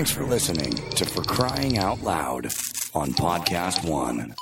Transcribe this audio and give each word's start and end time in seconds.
Thanks 0.00 0.12
for 0.12 0.24
listening 0.24 0.72
to 0.92 1.04
For 1.04 1.22
Crying 1.22 1.76
Out 1.76 2.02
Loud 2.02 2.46
on 2.94 3.12
PodcastOne. 3.12 4.34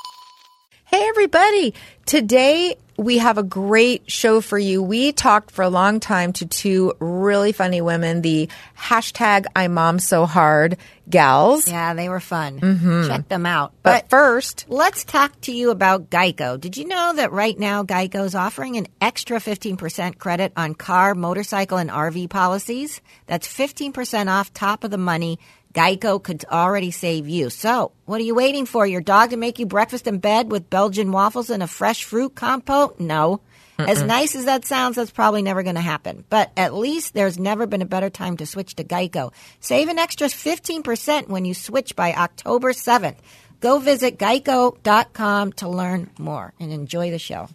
Hey, 0.91 1.07
everybody. 1.07 1.75
Today 2.07 2.75
we 2.97 3.19
have 3.19 3.37
a 3.37 3.43
great 3.43 4.11
show 4.11 4.41
for 4.41 4.59
you. 4.59 4.83
We 4.83 5.13
talked 5.13 5.51
for 5.51 5.63
a 5.63 5.69
long 5.69 6.01
time 6.01 6.33
to 6.33 6.47
two 6.47 6.95
really 6.99 7.53
funny 7.53 7.83
women, 7.83 8.23
the 8.23 8.49
hashtag 8.75 9.45
I 9.55 9.69
mom 9.69 9.99
so 9.99 10.25
hard 10.25 10.79
gals. 11.07 11.69
Yeah, 11.69 11.93
they 11.93 12.09
were 12.09 12.21
fun. 12.21 12.59
Mm-hmm. 12.61 13.07
Check 13.07 13.29
them 13.29 13.45
out. 13.45 13.75
But, 13.83 14.09
first, 14.09 14.65
let's 14.69 15.05
talk 15.05 15.39
to 15.43 15.53
you 15.53 15.69
about 15.71 16.09
Geico. 16.09 16.59
Did 16.59 16.79
you 16.79 16.89
know 16.89 17.13
that 17.17 17.33
right 17.33 17.59
now 17.59 17.85
Geico 17.85 18.25
is 18.25 18.35
offering 18.35 18.79
an 18.79 18.87
extra 18.99 19.41
15% 19.41 20.17
credit 20.17 20.55
on 20.57 20.75
car, 20.75 21.15
motorcycle, 21.15 21.77
and 21.77 21.91
RV 21.91 22.31
policies? 22.31 23.03
That's 23.27 23.47
15% 23.47 24.29
off 24.29 24.55
top 24.55 24.85
of 24.85 24.91
the 24.91 24.97
money 24.97 25.39
Geico 25.79 26.21
could 26.21 26.45
already 26.51 26.91
save 26.91 27.29
you. 27.29 27.51
So, 27.51 27.93
what 28.05 28.21
are 28.21 28.25
you 28.25 28.35
waiting 28.35 28.67
for? 28.67 28.85
Your 28.85 29.01
dog 29.01 29.31
to 29.31 29.37
make 29.37 29.61
you 29.61 29.67
breakfast 29.67 30.09
in 30.09 30.19
bed 30.19 30.51
with 30.51 30.69
Belgian 30.69 31.13
waffles 31.13 31.51
and 31.51 31.63
a 31.63 31.69
fresh 31.69 32.03
fruit 32.03 32.35
compote? 32.35 32.99
No. 32.99 33.43
Mm-mm. 33.79 33.89
As 33.89 34.03
nice 34.03 34.35
as 34.35 34.47
that 34.47 34.65
sounds, 34.65 34.97
that's 34.97 35.13
probably 35.13 35.41
never 35.43 35.63
going 35.63 35.77
to 35.77 35.81
happen. 35.81 36.25
But 36.29 36.51
at 36.57 36.75
least 36.75 37.15
there's 37.15 37.39
never 37.39 37.69
been 37.69 37.81
a 37.81 37.87
better 37.87 38.11
time 38.11 38.37
to 38.39 38.47
switch 38.47 38.75
to 38.75 38.83
Geico. 38.83 39.33
Save 39.61 39.89
an 39.89 40.01
extra 40.01 40.27
15% 40.27 41.29
when 41.29 41.45
you 41.45 41.55
switch 41.55 41.95
by 41.95 42.13
October 42.13 42.73
7th. 42.73 43.19
Go 43.61 43.79
visit 43.79 44.19
geico.com 44.19 45.53
to 45.53 45.69
learn 45.69 46.11
more 46.19 46.55
and 46.59 46.73
enjoy 46.73 47.13
the 47.13 47.21
show. 47.21 47.49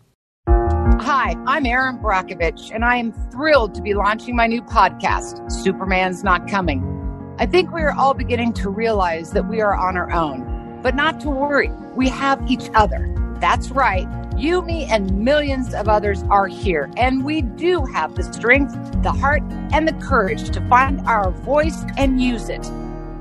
Hi, 0.48 1.36
I'm 1.46 1.66
Erin 1.66 1.98
Brockovich, 1.98 2.74
and 2.74 2.86
I 2.86 2.96
am 2.96 3.12
thrilled 3.32 3.76
to 3.76 3.82
be 3.82 3.94
launching 3.94 4.38
my 4.38 4.48
new 4.48 4.62
podcast, 4.62 5.52
Superman's 5.52 6.24
Not 6.24 6.48
Coming. 6.48 7.03
I 7.40 7.48
think 7.48 7.72
we 7.72 7.82
are 7.82 7.94
all 7.98 8.14
beginning 8.14 8.54
to 8.54 8.70
realize 8.70 9.32
that 9.32 9.48
we 9.48 9.60
are 9.60 9.74
on 9.74 9.98
our 9.98 10.12
own, 10.12 10.80
but 10.84 10.94
not 10.94 11.20
to 11.22 11.32
worry. 11.32 11.72
We 11.96 12.08
have 12.10 12.40
each 12.50 12.70
other. 12.76 13.12
That's 13.40 13.72
right. 13.72 14.08
You, 14.38 14.62
me, 14.62 14.86
and 14.86 15.12
millions 15.18 15.74
of 15.74 15.90
others 15.90 16.24
are 16.30 16.46
here, 16.46 16.92
and 16.96 17.26
we 17.26 17.42
do 17.42 17.86
have 17.86 18.14
the 18.16 18.24
strength, 18.32 18.76
the 19.02 19.12
heart, 19.12 19.42
and 19.72 19.88
the 19.88 19.94
courage 19.94 20.52
to 20.52 20.62
find 20.68 21.02
our 21.08 21.32
voice 21.32 21.84
and 21.98 22.22
use 22.22 22.50
it. 22.50 22.64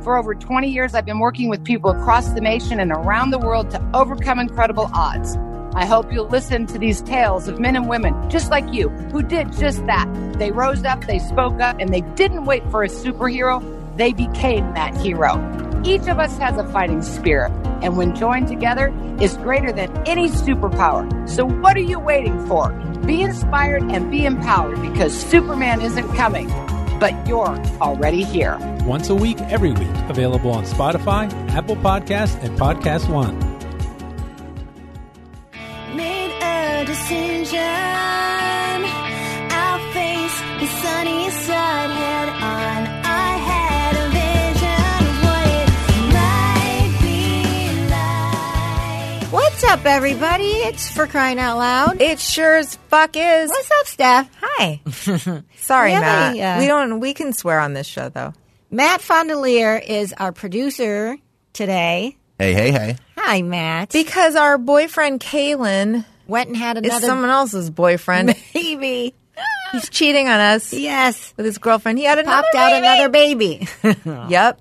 For 0.03 0.19
over 0.19 0.35
20 0.35 0.69
years, 0.69 0.95
I've 0.95 1.07
been 1.07 1.19
working 1.19 1.49
with 1.49 1.65
people 1.65 1.91
across 1.91 2.29
the 2.33 2.41
nation 2.43 2.81
and 2.81 2.93
around 2.93 3.31
the 3.31 3.39
world 3.39 3.71
to 3.71 3.91
overcome 3.95 4.39
incredible 4.39 4.91
odds. 4.93 5.39
I 5.75 5.87
hope 5.87 6.13
you'll 6.13 6.29
listen 6.29 6.67
to 6.67 6.79
these 6.79 7.01
tales 7.01 7.49
of 7.49 7.59
men 7.59 7.77
and 7.77 7.89
women 7.89 8.29
just 8.29 8.51
like 8.51 8.71
you 8.75 8.91
who 8.91 9.23
did 9.23 9.53
just 9.55 9.87
that. 9.87 10.07
They 10.39 10.51
rose 10.51 10.85
up, 10.85 11.07
they 11.07 11.19
spoke 11.19 11.61
up, 11.61 11.79
and 11.81 11.89
they 11.95 12.03
didn't 12.15 12.45
wait 12.45 12.63
for 12.71 12.85
a 12.85 12.89
superhero 12.89 13.82
they 13.97 14.13
became 14.13 14.73
that 14.75 14.95
hero. 14.97 15.39
Each 15.85 16.07
of 16.07 16.19
us 16.19 16.37
has 16.39 16.57
a 16.57 16.69
fighting 16.69 17.03
spirit, 17.03 17.51
and 17.83 17.97
when 17.97 18.15
joined 18.15 18.49
together, 18.49 18.95
is 19.21 19.37
greater 19.39 19.73
than 19.73 19.91
any 20.07 20.29
superpower. 20.29 21.29
So, 21.29 21.45
what 21.45 21.77
are 21.77 21.81
you 21.81 21.99
waiting 21.99 22.47
for? 22.47 22.71
Be 23.05 23.23
inspired 23.23 23.83
and 23.91 24.11
be 24.11 24.25
empowered 24.25 24.81
because 24.81 25.13
Superman 25.13 25.81
isn't 25.81 26.15
coming, 26.15 26.49
but 27.01 27.27
you're 27.27 27.59
already 27.81 28.23
here. 28.23 28.57
Once 28.85 29.11
a 29.11 29.15
week, 29.15 29.41
every 29.43 29.73
week, 29.73 29.91
available 30.09 30.53
on 30.53 30.65
Spotify, 30.65 31.33
Apple 31.51 31.77
Podcasts, 31.77 32.41
and 32.45 32.57
PodcastOne. 32.59 33.41
Made 35.97 36.33
a 36.43 36.85
decision. 36.85 37.59
I'll 39.51 39.93
face 39.93 40.41
the 40.61 40.67
sunny 40.81 41.31
side 41.31 41.91
head 41.91 42.29
on. 42.43 42.82
Up, 49.73 49.87
everybody? 49.87 50.45
It's 50.45 50.93
for 50.93 51.07
crying 51.07 51.39
out 51.39 51.57
loud. 51.57 52.01
it 52.03 52.21
sure 52.21 52.57
as 52.59 52.77
fuck 52.89 53.17
is. 53.17 53.49
What's 53.51 53.71
up, 53.81 53.87
Steph? 53.87 54.31
Hi. 54.43 54.81
Sorry, 55.57 55.95
We 55.95 56.01
Matt. 56.01 56.37
a, 56.37 56.43
uh, 56.43 56.59
we 56.61 56.67
don't. 56.67 57.01
We 57.01 57.15
can 57.15 57.33
swear 57.33 57.59
on 57.59 57.73
this 57.73 57.87
show, 57.87 58.11
though. 58.11 58.35
Matt 58.71 59.01
Fondelier 59.01 59.83
is 59.83 60.13
our 60.19 60.31
producer 60.33 61.17
today. 61.55 62.17
Hey, 62.39 62.53
hey, 62.53 62.71
hey. 62.71 62.97
Hi, 63.17 63.41
Matt. 63.41 63.91
Because 63.93 64.37
our 64.37 64.59
boyfriend 64.59 65.21
Kalen 65.21 66.05
Went 66.27 66.49
and 66.49 66.57
had 66.57 66.77
is 66.79 66.85
another 66.85 67.07
someone 67.07 67.31
else's 67.31 67.71
boyfriend. 67.71 68.35
baby. 68.55 69.15
He's 69.73 69.89
cheating 69.89 70.29
on 70.29 70.39
us 70.39 70.73
Yes. 70.75 71.33
with 71.39 71.47
his 71.47 71.57
girlfriend. 71.57 71.99
He 71.99 72.05
had 72.05 72.19
another 72.19 72.43
Popped 72.43 72.55
out 72.55 72.73
another 72.75 73.09
baby. 73.09 73.67
Yep. 74.29 74.61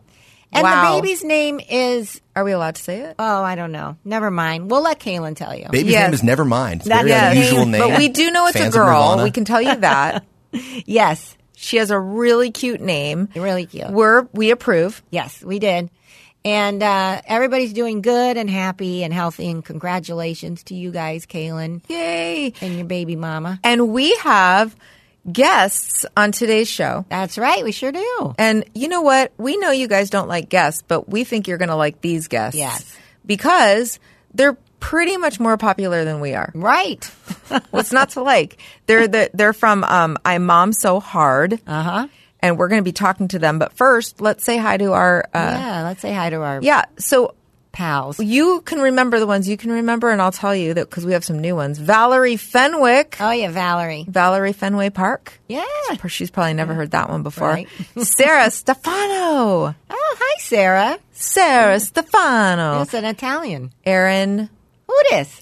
And 0.53 0.63
wow. 0.63 0.95
the 0.95 1.01
baby's 1.01 1.23
name 1.23 1.59
is, 1.69 2.19
Are 2.35 2.43
we 2.43 2.51
allowed 2.51 2.75
to 2.75 2.81
say 2.83 3.01
it? 3.01 3.15
oh, 3.19 3.43
I 3.43 3.55
don't 3.55 3.71
know. 3.71 3.97
Never 4.03 4.29
mind. 4.31 4.69
We'll 4.69 4.81
let 4.83 4.99
Kaylin 4.99 5.35
tell 5.35 5.55
you. 5.55 5.67
Baby's 5.69 5.91
Yes. 5.93 6.21
name 6.23 6.31
is 6.31 6.37
Nevermind. 6.37 6.75
It's 6.77 6.85
a 6.85 6.89
That- 6.89 6.97
very 7.05 7.09
yes. 7.09 7.35
unusual 7.37 7.65
name. 7.65 7.81
But 7.89 7.97
we 7.97 8.09
do 8.09 8.31
know 8.31 8.47
it's 8.47 8.57
Fans 8.57 8.75
a 8.75 8.77
girl. 8.79 9.23
We 9.23 9.31
can 9.31 9.45
tell 9.45 9.61
you 9.61 9.75
that. 9.77 10.25
Yes. 10.85 11.37
she 11.55 11.77
has 11.77 11.91
a 11.91 11.99
really 11.99 12.51
cute 12.51 12.81
name. 12.81 13.29
Really 13.35 13.65
cute. 13.65 13.89
We're 13.89 14.27
we 14.33 14.51
approve. 14.51 15.01
Yes, 15.11 15.41
we 15.41 15.59
did. 15.59 15.89
And 16.43 16.81
uh, 16.83 17.21
everybody's 17.25 17.71
doing 17.71 18.01
good 18.01 18.35
and 18.35 18.49
happy 18.49 19.03
and 19.03 19.13
healthy. 19.13 19.47
And 19.49 19.63
congratulations 19.63 20.63
to 20.63 20.75
you 20.75 20.91
guys, 20.91 21.25
Kaylin, 21.25 21.81
Yay! 21.87 22.51
and 22.61 22.75
your 22.75 22.85
baby 22.85 23.15
mama. 23.15 23.59
And 23.63 23.89
we 23.93 24.13
have 24.17 24.75
guests 25.29 26.05
on 26.15 26.31
today's 26.31 26.67
show. 26.67 27.05
That's 27.09 27.37
right. 27.37 27.63
We 27.63 27.71
sure 27.71 27.91
do. 27.91 28.35
And 28.37 28.65
you 28.73 28.87
know 28.87 29.01
what? 29.01 29.33
We 29.37 29.57
know 29.57 29.71
you 29.71 29.87
guys 29.87 30.09
don't 30.09 30.27
like 30.27 30.49
guests, 30.49 30.83
but 30.87 31.09
we 31.09 31.23
think 31.23 31.47
you're 31.47 31.57
going 31.57 31.69
to 31.69 31.75
like 31.75 32.01
these 32.01 32.27
guests. 32.27 32.57
Yes. 32.57 32.95
Because 33.25 33.99
they're 34.33 34.57
pretty 34.79 35.17
much 35.17 35.39
more 35.39 35.57
popular 35.57 36.03
than 36.03 36.19
we 36.21 36.33
are. 36.33 36.51
Right. 36.55 37.03
What's 37.71 37.91
not 37.91 38.11
to 38.11 38.23
like? 38.23 38.57
They're 38.87 39.07
the, 39.07 39.29
they're 39.33 39.53
from 39.53 39.83
um, 39.83 40.17
I 40.25 40.37
Mom 40.39 40.73
So 40.73 40.99
Hard. 40.99 41.59
Uh 41.67 41.83
huh. 41.83 42.07
And 42.43 42.57
we're 42.57 42.69
going 42.69 42.81
to 42.81 42.83
be 42.83 42.91
talking 42.91 43.27
to 43.29 43.39
them. 43.39 43.59
But 43.59 43.73
first, 43.73 44.19
let's 44.19 44.43
say 44.43 44.57
hi 44.57 44.77
to 44.77 44.93
our. 44.93 45.25
Uh, 45.31 45.55
yeah. 45.57 45.83
Let's 45.83 46.01
say 46.01 46.11
hi 46.11 46.31
to 46.31 46.37
our 46.37 46.59
yeah. 46.63 46.85
So 46.97 47.35
pals. 47.71 48.19
you 48.19 48.61
can 48.61 48.79
remember 48.79 49.19
the 49.19 49.27
ones 49.27 49.47
you 49.47 49.57
can 49.57 49.71
remember, 49.71 50.09
and 50.09 50.21
I'll 50.21 50.31
tell 50.31 50.55
you 50.55 50.73
that 50.73 50.89
because 50.89 51.05
we 51.05 51.13
have 51.13 51.23
some 51.23 51.39
new 51.39 51.55
ones. 51.55 51.77
Valerie 51.77 52.37
Fenwick. 52.37 53.17
Oh, 53.19 53.31
yeah, 53.31 53.49
Valerie. 53.49 54.05
Valerie 54.07 54.53
Fenway 54.53 54.89
Park. 54.89 55.39
Yeah. 55.47 55.63
She's 56.07 56.31
probably 56.31 56.53
never 56.53 56.73
heard 56.73 56.91
that 56.91 57.09
one 57.09 57.23
before. 57.23 57.49
Right. 57.49 57.67
Sarah 57.97 58.51
Stefano. 58.51 59.75
Oh, 59.89 60.15
hi, 60.19 60.41
Sarah. 60.41 60.97
Sarah 61.11 61.79
Stefano. 61.79 62.79
That's 62.79 62.93
an 62.93 63.05
Italian. 63.05 63.71
Aaron 63.85 64.49
Who 64.87 64.93
it 65.05 65.13
is? 65.21 65.41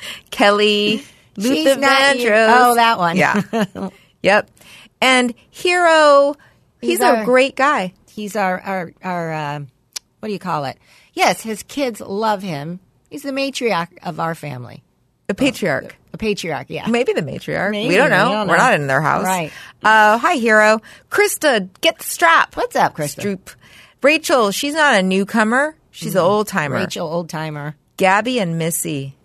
Kelly. 0.30 1.04
Luther. 1.36 1.80
Vandross. 1.80 2.54
Oh, 2.58 2.74
that 2.74 2.98
one. 2.98 3.16
Yeah. 3.16 3.88
yep. 4.22 4.50
And 5.00 5.34
Hero, 5.50 6.36
he's, 6.80 6.98
He's 6.98 7.00
a 7.00 7.24
great 7.24 7.56
guy. 7.56 7.94
He's 8.08 8.36
our, 8.36 8.60
our, 8.60 8.92
our 9.02 9.32
uh, 9.32 9.60
what 10.20 10.28
do 10.28 10.32
you 10.32 10.38
call 10.38 10.66
it? 10.66 10.78
Yes, 11.12 11.42
his 11.42 11.62
kids 11.62 12.00
love 12.00 12.42
him. 12.42 12.80
He's 13.10 13.22
the 13.22 13.32
matriarch 13.32 13.88
of 14.02 14.18
our 14.20 14.34
family. 14.34 14.82
The 15.26 15.34
patriarch. 15.34 15.96
A 16.12 16.18
patriarch, 16.18 16.66
yeah. 16.68 16.86
Maybe 16.88 17.12
the 17.12 17.22
matriarch. 17.22 17.70
Maybe, 17.70 17.88
we 17.88 17.96
don't 17.96 18.10
know. 18.10 18.28
we 18.30 18.34
don't 18.34 18.48
We're 18.48 18.56
know. 18.56 18.62
not 18.62 18.74
in 18.74 18.86
their 18.86 19.00
house. 19.00 19.24
Right. 19.24 19.50
Uh, 19.82 20.18
hi, 20.18 20.34
Hero. 20.34 20.80
Krista, 21.10 21.68
get 21.80 21.98
the 21.98 22.04
strap. 22.04 22.56
What's 22.56 22.76
up, 22.76 22.96
Krista? 22.96 23.22
Stroop. 23.22 23.54
Rachel, 24.02 24.50
she's 24.50 24.74
not 24.74 24.94
a 24.94 25.02
newcomer. 25.02 25.74
She's 25.90 26.14
an 26.14 26.20
old 26.22 26.48
timer. 26.48 26.76
Rachel, 26.76 27.06
old 27.06 27.28
timer. 27.28 27.76
Gabby 27.96 28.40
and 28.40 28.58
Missy. 28.58 29.16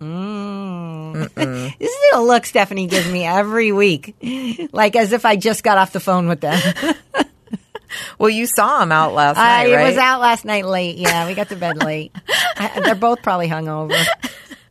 This 1.18 1.90
is 1.90 1.96
the 2.12 2.20
look 2.20 2.44
Stephanie 2.46 2.86
gives 2.86 3.10
me 3.10 3.24
every 3.24 3.72
week, 3.72 4.14
like 4.72 4.94
as 4.94 5.12
if 5.12 5.24
I 5.24 5.36
just 5.36 5.64
got 5.64 5.78
off 5.78 5.92
the 5.92 6.00
phone 6.00 6.28
with 6.28 6.40
them. 6.40 6.60
Well, 8.18 8.30
you 8.30 8.46
saw 8.46 8.82
him 8.82 8.90
out 8.92 9.14
last 9.14 9.38
I 9.38 9.64
night, 9.64 9.74
right? 9.74 9.88
was 9.88 9.96
out 9.96 10.20
last 10.20 10.44
night 10.44 10.64
late. 10.66 10.96
Yeah, 10.98 11.26
we 11.28 11.34
got 11.34 11.48
to 11.50 11.56
bed 11.56 11.82
late. 11.82 12.12
I, 12.56 12.80
they're 12.84 12.94
both 12.94 13.22
probably 13.22 13.48
hungover. 13.48 13.96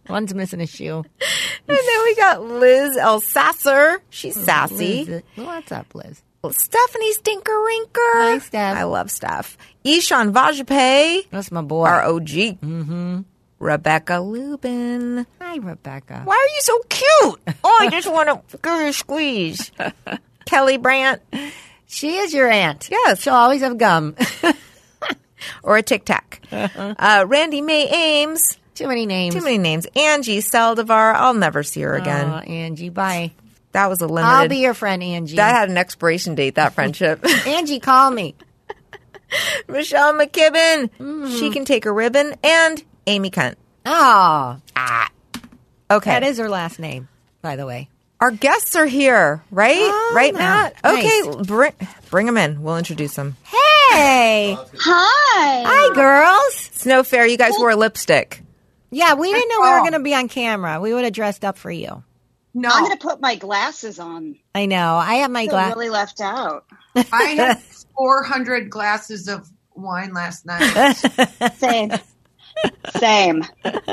One's 0.09 0.33
missing 0.33 0.61
a 0.61 0.67
shoe. 0.67 1.03
And 1.69 1.77
then 1.77 2.03
we 2.03 2.15
got 2.15 2.41
Liz 2.41 2.97
Elsasser. 2.97 3.99
She's 4.09 4.35
sassy. 4.41 5.05
Liz, 5.05 5.21
what's 5.35 5.71
up, 5.71 5.93
Liz? 5.95 6.21
Stephanie 6.49 7.13
Stinkeringker. 7.13 8.13
Hi, 8.13 8.37
Steph. 8.39 8.77
I 8.77 8.83
love 8.83 9.11
Steph. 9.11 9.57
Ishan 9.83 10.31
Vajpayee, 10.33 11.29
That's 11.29 11.51
my 11.51 11.61
boy. 11.61 11.85
our 11.87 12.03
OG. 12.03 12.25
Mm-hmm. 12.27 13.21
Rebecca 13.59 14.19
Lubin. 14.19 15.25
Hi, 15.41 15.57
Rebecca. 15.57 16.21
Why 16.23 16.35
are 16.35 16.55
you 16.55 16.61
so 16.61 16.79
cute? 16.89 17.55
Oh, 17.63 17.77
I 17.81 17.89
just 17.89 18.09
want 18.09 18.29
to 18.49 18.57
give 18.59 18.79
you 18.81 18.87
a 18.87 18.93
squeeze. 18.93 19.71
Kelly 20.45 20.77
Brandt 20.77 21.21
She 21.87 22.17
is 22.17 22.33
your 22.33 22.49
aunt. 22.49 22.89
Yes. 22.91 23.21
She'll 23.21 23.33
always 23.33 23.61
have 23.61 23.77
gum. 23.77 24.15
or 25.63 25.77
a 25.77 25.81
Tic 25.81 26.05
Tac. 26.05 26.41
Uh-huh. 26.51 26.95
Uh, 26.97 27.25
Randy 27.27 27.61
May 27.61 27.87
Ames. 27.87 28.57
Too 28.75 28.87
many 28.87 29.05
names. 29.05 29.33
Too 29.33 29.41
many 29.41 29.57
names. 29.57 29.87
Angie 29.95 30.39
Saldivar. 30.39 31.15
I'll 31.15 31.33
never 31.33 31.63
see 31.63 31.81
her 31.81 31.95
again. 31.95 32.27
Aw, 32.27 32.39
Angie, 32.41 32.89
bye. 32.89 33.31
that 33.71 33.89
was 33.89 34.01
a 34.01 34.07
limited. 34.07 34.31
I'll 34.31 34.47
be 34.47 34.57
your 34.57 34.75
friend, 34.75 35.01
Angie. 35.01 35.37
that 35.37 35.55
had 35.55 35.69
an 35.69 35.77
expiration 35.77 36.35
date. 36.35 36.55
That 36.55 36.73
friendship. 36.73 37.25
Angie, 37.47 37.79
call 37.79 38.11
me. 38.11 38.35
Michelle 39.67 40.13
McKibben. 40.13 40.91
Mm-hmm. 40.99 41.35
She 41.37 41.49
can 41.49 41.65
take 41.65 41.85
a 41.85 41.91
ribbon 41.91 42.35
and 42.43 42.83
Amy 43.07 43.31
Cunt. 43.31 43.55
Oh, 43.85 44.61
ah. 44.75 45.11
Okay. 45.89 46.11
that 46.11 46.23
is 46.23 46.37
her 46.37 46.49
last 46.49 46.79
name, 46.79 47.07
by 47.41 47.55
the 47.55 47.65
way. 47.65 47.89
Our 48.19 48.31
guests 48.31 48.75
are 48.75 48.85
here, 48.87 49.43
right? 49.51 49.77
Oh, 49.77 50.13
right, 50.15 50.33
no. 50.33 50.39
Matt? 50.39 50.75
Nice. 50.83 51.23
Okay, 51.27 51.43
bring, 51.43 51.73
bring 52.09 52.25
them 52.25 52.37
in. 52.37 52.63
We'll 52.63 52.77
introduce 52.77 53.13
them. 53.15 53.35
Hey, 53.43 54.57
Hi. 54.57 55.63
hi, 55.65 55.93
girls. 55.93 56.69
It's 56.73 56.85
no 56.85 57.03
fair. 57.03 57.27
You 57.27 57.37
guys 57.37 57.53
wore 57.57 57.75
lipstick. 57.75 58.41
Yeah, 58.89 59.13
we 59.13 59.31
didn't 59.31 59.49
know 59.49 59.61
we 59.61 59.69
were 59.71 59.79
going 59.81 59.91
to 59.93 59.99
be 59.99 60.15
on 60.15 60.29
camera. 60.29 60.79
We 60.79 60.93
would 60.93 61.03
have 61.03 61.13
dressed 61.13 61.45
up 61.45 61.57
for 61.57 61.69
you. 61.69 62.03
No, 62.55 62.69
I'm 62.71 62.85
going 62.85 62.97
to 62.97 63.03
put 63.07 63.21
my 63.21 63.35
glasses 63.35 63.99
on. 63.99 64.35
I 64.55 64.65
know. 64.65 64.95
I 64.95 65.15
have 65.15 65.29
my 65.29 65.45
glasses. 65.45 65.73
I 65.75 65.77
really 65.77 65.89
left 65.91 66.19
out. 66.19 66.65
I 66.95 67.23
had 67.23 67.59
400 67.95 68.71
glasses 68.71 69.27
of 69.27 69.47
wine 69.75 70.13
last 70.13 70.43
night 70.45 70.93
Same. 71.57 71.91
Same. 72.97 73.43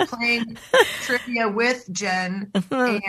playing 0.06 0.56
trivia 1.02 1.48
with 1.50 1.86
Jen, 1.92 2.50
and 2.70 3.02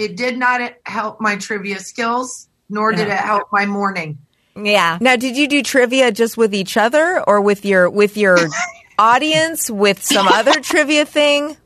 it 0.00 0.16
did 0.16 0.38
not 0.38 0.72
help 0.86 1.20
my 1.20 1.36
trivia 1.36 1.78
skills, 1.78 2.48
nor 2.68 2.92
did 2.92 3.08
it 3.08 3.18
help 3.18 3.48
my 3.52 3.66
morning. 3.66 4.18
yeah. 4.56 4.98
Now, 5.00 5.16
did 5.16 5.36
you 5.36 5.46
do 5.46 5.62
trivia 5.62 6.10
just 6.12 6.36
with 6.36 6.54
each 6.54 6.76
other 6.76 7.22
or 7.26 7.40
with 7.40 7.64
your 7.64 7.88
with 7.90 8.16
your 8.16 8.38
audience 8.98 9.70
with 9.70 10.02
some 10.02 10.26
other 10.28 10.60
trivia 10.60 11.04
thing? 11.04 11.56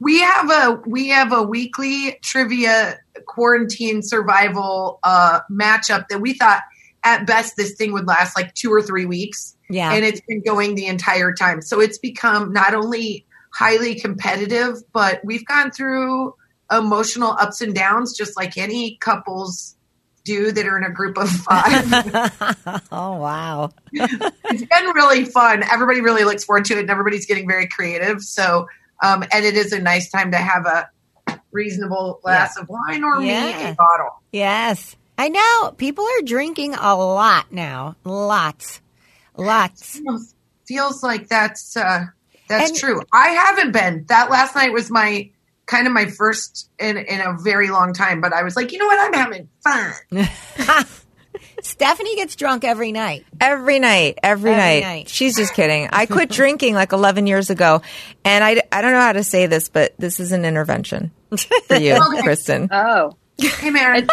We 0.00 0.20
have 0.20 0.50
a 0.50 0.80
we 0.86 1.08
have 1.08 1.32
a 1.32 1.42
weekly 1.42 2.18
trivia 2.22 2.98
quarantine 3.26 4.02
survival 4.02 4.98
uh, 5.02 5.40
matchup 5.50 6.08
that 6.08 6.20
we 6.20 6.34
thought 6.34 6.62
at 7.04 7.26
best 7.26 7.56
this 7.56 7.74
thing 7.74 7.92
would 7.92 8.06
last 8.06 8.36
like 8.36 8.54
two 8.54 8.72
or 8.72 8.82
three 8.82 9.06
weeks. 9.06 9.56
Yeah. 9.68 9.92
and 9.94 10.04
it's 10.04 10.20
been 10.28 10.42
going 10.42 10.74
the 10.74 10.86
entire 10.86 11.32
time. 11.32 11.62
So 11.62 11.80
it's 11.80 11.96
become 11.96 12.52
not 12.52 12.74
only 12.74 13.24
highly 13.54 13.94
competitive, 13.94 14.82
but 14.92 15.20
we've 15.24 15.46
gone 15.46 15.70
through 15.70 16.34
emotional 16.76 17.32
ups 17.32 17.60
and 17.60 17.74
downs, 17.74 18.16
just 18.16 18.36
like 18.36 18.56
any 18.56 18.96
couples 18.96 19.76
do 20.24 20.52
that 20.52 20.66
are 20.66 20.78
in 20.78 20.84
a 20.84 20.90
group 20.90 21.18
of 21.18 21.28
five. 21.28 21.84
oh, 22.92 23.16
wow. 23.16 23.70
it's 23.92 24.64
been 24.64 24.86
really 24.94 25.24
fun. 25.24 25.64
Everybody 25.70 26.00
really 26.00 26.24
looks 26.24 26.44
forward 26.44 26.64
to 26.66 26.74
it, 26.74 26.80
and 26.80 26.90
everybody's 26.90 27.26
getting 27.26 27.48
very 27.48 27.66
creative. 27.66 28.22
So, 28.22 28.68
um, 29.02 29.24
and 29.32 29.44
it 29.44 29.56
is 29.56 29.72
a 29.72 29.80
nice 29.80 30.10
time 30.10 30.30
to 30.30 30.36
have 30.38 30.64
a 30.66 30.88
reasonable 31.50 32.20
glass 32.22 32.56
of 32.56 32.68
wine 32.68 33.02
or 33.04 33.20
Yeah. 33.22 33.70
a 33.70 33.74
bottle. 33.74 34.22
Yes. 34.32 34.96
I 35.18 35.28
know. 35.28 35.74
People 35.76 36.04
are 36.04 36.22
drinking 36.24 36.74
a 36.74 36.96
lot 36.96 37.52
now. 37.52 37.96
Lots. 38.04 38.80
Lots. 39.36 39.98
Feels, 39.98 40.34
feels 40.66 41.02
like 41.02 41.28
that's 41.28 41.76
uh, 41.76 42.06
that's 42.48 42.70
And- 42.70 42.78
true. 42.78 43.02
I 43.12 43.28
haven't 43.30 43.72
been. 43.72 44.04
That 44.08 44.30
last 44.30 44.54
night 44.54 44.72
was 44.72 44.90
my 44.90 45.30
kind 45.72 45.86
of 45.86 45.92
my 45.92 46.06
first 46.06 46.70
in 46.78 46.96
in 46.98 47.20
a 47.20 47.36
very 47.42 47.70
long 47.70 47.92
time. 47.94 48.20
But 48.20 48.32
I 48.32 48.42
was 48.44 48.54
like, 48.56 48.70
you 48.72 48.78
know 48.78 48.86
what? 48.86 48.98
I'm 49.00 49.14
having 49.14 49.48
fun. 49.64 50.84
Stephanie 51.62 52.16
gets 52.16 52.36
drunk 52.36 52.64
every 52.64 52.92
night. 52.92 53.24
Every 53.40 53.78
night, 53.78 54.18
every, 54.22 54.50
Every 54.50 54.60
night. 54.62 54.80
night. 54.82 55.08
She's 55.08 55.36
just 55.36 55.54
kidding. 55.58 55.88
I 55.92 56.06
quit 56.06 56.28
drinking 56.28 56.74
like 56.74 56.92
11 56.92 57.26
years 57.26 57.50
ago. 57.50 57.82
And 58.24 58.42
I, 58.44 58.62
I 58.72 58.82
don't 58.82 58.92
know 58.92 59.00
how 59.00 59.12
to 59.12 59.22
say 59.24 59.46
this, 59.46 59.68
but 59.68 59.94
this 59.98 60.18
is 60.20 60.32
an 60.32 60.44
intervention 60.44 61.12
for 61.68 61.76
you, 61.76 61.94
Okay. 61.94 62.22
Kristen. 62.22 62.68
Oh, 62.72 63.16
Hey, 63.38 63.70
Maren. 63.70 64.06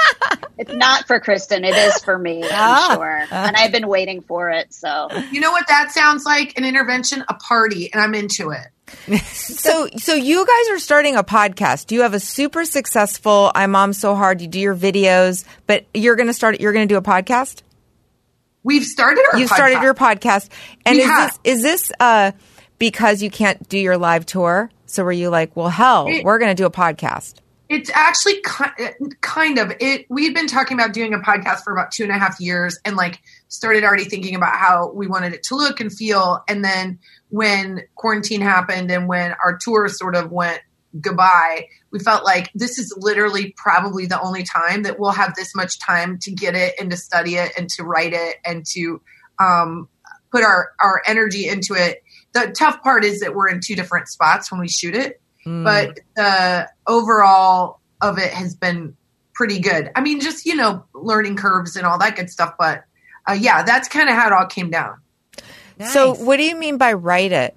it's 0.57 0.73
not 0.73 1.05
for 1.05 1.19
Kristen. 1.19 1.63
It 1.63 1.75
is 1.75 2.01
for 2.03 2.17
me, 2.17 2.41
I'm 2.43 2.49
Ah. 2.51 2.91
sure. 2.95 3.25
And 3.31 3.55
I've 3.55 3.71
been 3.71 3.87
waiting 3.87 4.21
for 4.21 4.49
it. 4.49 4.73
So 4.73 5.07
you 5.31 5.39
know 5.39 5.51
what 5.51 5.67
that 5.67 5.91
sounds 5.91 6.25
like? 6.25 6.57
An 6.57 6.65
intervention, 6.65 7.23
a 7.27 7.33
party, 7.35 7.91
and 7.93 8.01
I'm 8.01 8.15
into 8.15 8.51
it. 8.51 8.65
So, 9.23 9.87
so 9.97 10.13
you 10.13 10.45
guys 10.45 10.69
are 10.75 10.79
starting 10.79 11.15
a 11.15 11.23
podcast. 11.23 11.91
You 11.91 12.01
have 12.03 12.13
a 12.13 12.19
super 12.19 12.63
successful 12.65 13.51
"I 13.55 13.67
Mom 13.67 13.93
So 13.93 14.15
Hard." 14.15 14.41
You 14.41 14.47
do 14.47 14.59
your 14.59 14.75
videos, 14.75 15.43
but 15.67 15.85
you're 15.93 16.15
going 16.15 16.27
to 16.27 16.33
start. 16.33 16.61
You're 16.61 16.71
going 16.73 16.87
to 16.87 16.93
do 16.93 16.97
a 16.97 17.01
podcast. 17.01 17.61
We've 18.63 18.83
started 18.83 19.21
our 19.25 19.33
podcast. 19.33 19.39
You 19.39 19.47
started 19.47 19.81
your 19.81 19.93
podcast, 19.93 20.49
and 20.85 20.95
We 20.97 21.01
is 21.03 21.07
have. 21.09 21.39
this 21.43 21.57
is 21.57 21.63
this 21.63 21.91
uh, 21.99 22.31
because 22.77 23.21
you 23.21 23.29
can't 23.29 23.67
do 23.69 23.77
your 23.77 23.97
live 23.97 24.25
tour? 24.25 24.69
So 24.85 25.03
were 25.03 25.11
you 25.11 25.29
like, 25.29 25.55
well, 25.55 25.69
hell, 25.69 26.07
It- 26.07 26.23
we're 26.23 26.39
going 26.39 26.55
to 26.55 26.61
do 26.61 26.65
a 26.65 26.71
podcast? 26.71 27.35
It's 27.69 27.91
actually 27.93 28.41
ki- 28.41 28.95
kind 29.21 29.59
of 29.59 29.71
it. 29.79 30.07
We'd 30.09 30.33
been 30.33 30.47
talking 30.47 30.75
about 30.79 30.91
doing 30.91 31.13
a 31.13 31.19
podcast 31.19 31.63
for 31.63 31.71
about 31.71 31.91
two 31.91 32.01
and 32.01 32.11
a 32.11 32.17
half 32.17 32.39
years, 32.39 32.79
and 32.83 32.95
like 32.95 33.19
started 33.47 33.83
already 33.83 34.05
thinking 34.05 34.33
about 34.35 34.55
how 34.55 34.91
we 34.91 35.05
wanted 35.05 35.33
it 35.33 35.43
to 35.43 35.55
look 35.55 35.79
and 35.79 35.93
feel. 35.93 36.43
And 36.47 36.63
then 36.65 36.97
when 37.29 37.83
quarantine 37.95 38.41
happened, 38.41 38.91
and 38.91 39.07
when 39.07 39.33
our 39.43 39.57
tour 39.59 39.87
sort 39.87 40.15
of 40.15 40.31
went 40.31 40.61
goodbye, 40.99 41.67
we 41.91 41.99
felt 41.99 42.25
like 42.25 42.49
this 42.55 42.79
is 42.79 42.93
literally 42.97 43.53
probably 43.55 44.05
the 44.05 44.19
only 44.19 44.43
time 44.43 44.83
that 44.83 44.99
we'll 44.99 45.11
have 45.11 45.35
this 45.35 45.55
much 45.55 45.79
time 45.79 46.17
to 46.19 46.31
get 46.31 46.55
it 46.55 46.73
and 46.79 46.91
to 46.91 46.97
study 46.97 47.35
it 47.35 47.51
and 47.57 47.69
to 47.69 47.83
write 47.83 48.13
it 48.13 48.37
and 48.45 48.65
to 48.65 49.01
um, 49.39 49.87
put 50.31 50.43
our 50.43 50.71
our 50.81 51.01
energy 51.05 51.47
into 51.47 51.73
it. 51.75 52.03
The 52.33 52.53
tough 52.57 52.81
part 52.83 53.05
is 53.05 53.21
that 53.21 53.35
we're 53.35 53.49
in 53.49 53.59
two 53.63 53.75
different 53.75 54.07
spots 54.07 54.51
when 54.51 54.59
we 54.59 54.67
shoot 54.67 54.95
it 54.95 55.21
but 55.63 55.99
the 56.15 56.69
overall 56.87 57.79
of 58.01 58.17
it 58.17 58.31
has 58.31 58.55
been 58.55 58.95
pretty 59.33 59.59
good. 59.59 59.89
I 59.95 60.01
mean, 60.01 60.19
just 60.19 60.45
you 60.45 60.55
know, 60.55 60.85
learning 60.93 61.37
curves 61.37 61.75
and 61.75 61.85
all 61.85 61.97
that 61.99 62.15
good 62.15 62.29
stuff. 62.29 62.55
But 62.57 62.83
uh, 63.27 63.33
yeah, 63.33 63.63
that's 63.63 63.87
kind 63.87 64.09
of 64.09 64.15
how 64.15 64.27
it 64.27 64.33
all 64.33 64.45
came 64.45 64.69
down. 64.69 65.01
So, 65.87 66.13
what 66.15 66.37
do 66.37 66.43
you 66.43 66.55
mean 66.55 66.77
by 66.77 66.93
write 66.93 67.31
it? 67.31 67.55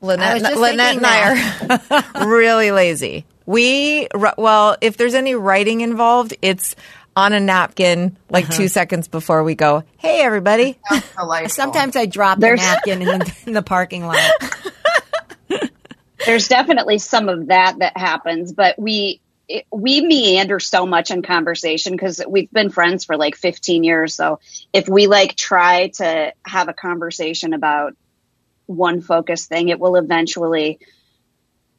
Lynette, 0.00 0.42
was 0.42 0.58
Lynette 0.58 0.96
and 0.96 1.06
I 1.06 2.02
are 2.16 2.26
really 2.26 2.72
lazy. 2.72 3.24
We 3.46 4.08
well, 4.36 4.76
if 4.80 4.96
there's 4.96 5.14
any 5.14 5.34
writing 5.36 5.80
involved, 5.80 6.34
it's 6.42 6.74
on 7.14 7.32
a 7.32 7.38
napkin, 7.40 8.16
like 8.28 8.46
Uh-huh. 8.46 8.52
two 8.56 8.68
seconds 8.68 9.06
before 9.06 9.44
we 9.44 9.54
go. 9.54 9.84
Hey, 9.98 10.22
everybody! 10.22 10.78
Sometimes 11.46 11.94
I 11.94 12.06
drop 12.06 12.38
There's- 12.38 12.60
the 12.60 12.66
napkin 12.66 13.02
in 13.02 13.18
the, 13.20 13.34
in 13.46 13.52
the 13.52 13.62
parking 13.62 14.04
lot. 14.06 14.18
there's 16.26 16.48
definitely 16.48 16.98
some 16.98 17.28
of 17.28 17.46
that 17.48 17.78
that 17.78 17.96
happens, 17.96 18.52
but 18.52 18.78
we 18.78 19.20
it, 19.52 19.66
we 19.70 20.00
meander 20.00 20.58
so 20.58 20.86
much 20.86 21.10
in 21.10 21.22
conversation 21.22 21.92
because 21.92 22.22
we've 22.26 22.50
been 22.50 22.70
friends 22.70 23.04
for 23.04 23.16
like 23.18 23.36
15 23.36 23.84
years. 23.84 24.14
So 24.14 24.40
if 24.72 24.88
we 24.88 25.06
like 25.06 25.36
try 25.36 25.88
to 25.96 26.32
have 26.46 26.68
a 26.68 26.72
conversation 26.72 27.52
about 27.52 27.94
one 28.64 29.02
focus 29.02 29.46
thing, 29.46 29.68
it 29.68 29.78
will 29.78 29.96
eventually 29.96 30.78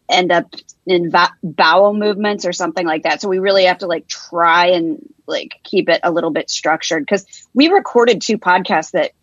end 0.08 0.32
up 0.32 0.53
in 0.86 1.10
va- 1.10 1.34
bowel 1.42 1.96
movements 1.96 2.46
or 2.46 2.53
something 2.53 2.86
like 2.86 3.03
that. 3.03 3.22
So 3.22 3.27
we 3.27 3.39
really 3.39 3.65
have 3.65 3.80
to 3.80 3.88
like 3.88 4.08
try 4.08 4.68
and 4.68 5.00
like 5.25 5.53
keep 5.63 5.89
it 5.89 6.01
a 6.03 6.12
little 6.12 6.32
bit 6.32 6.51
structured 6.51 7.01
because 7.01 7.25
we 7.56 7.70
recorded 7.70 8.22
two 8.22 8.38
podcasts 8.38 8.92
that 8.92 9.13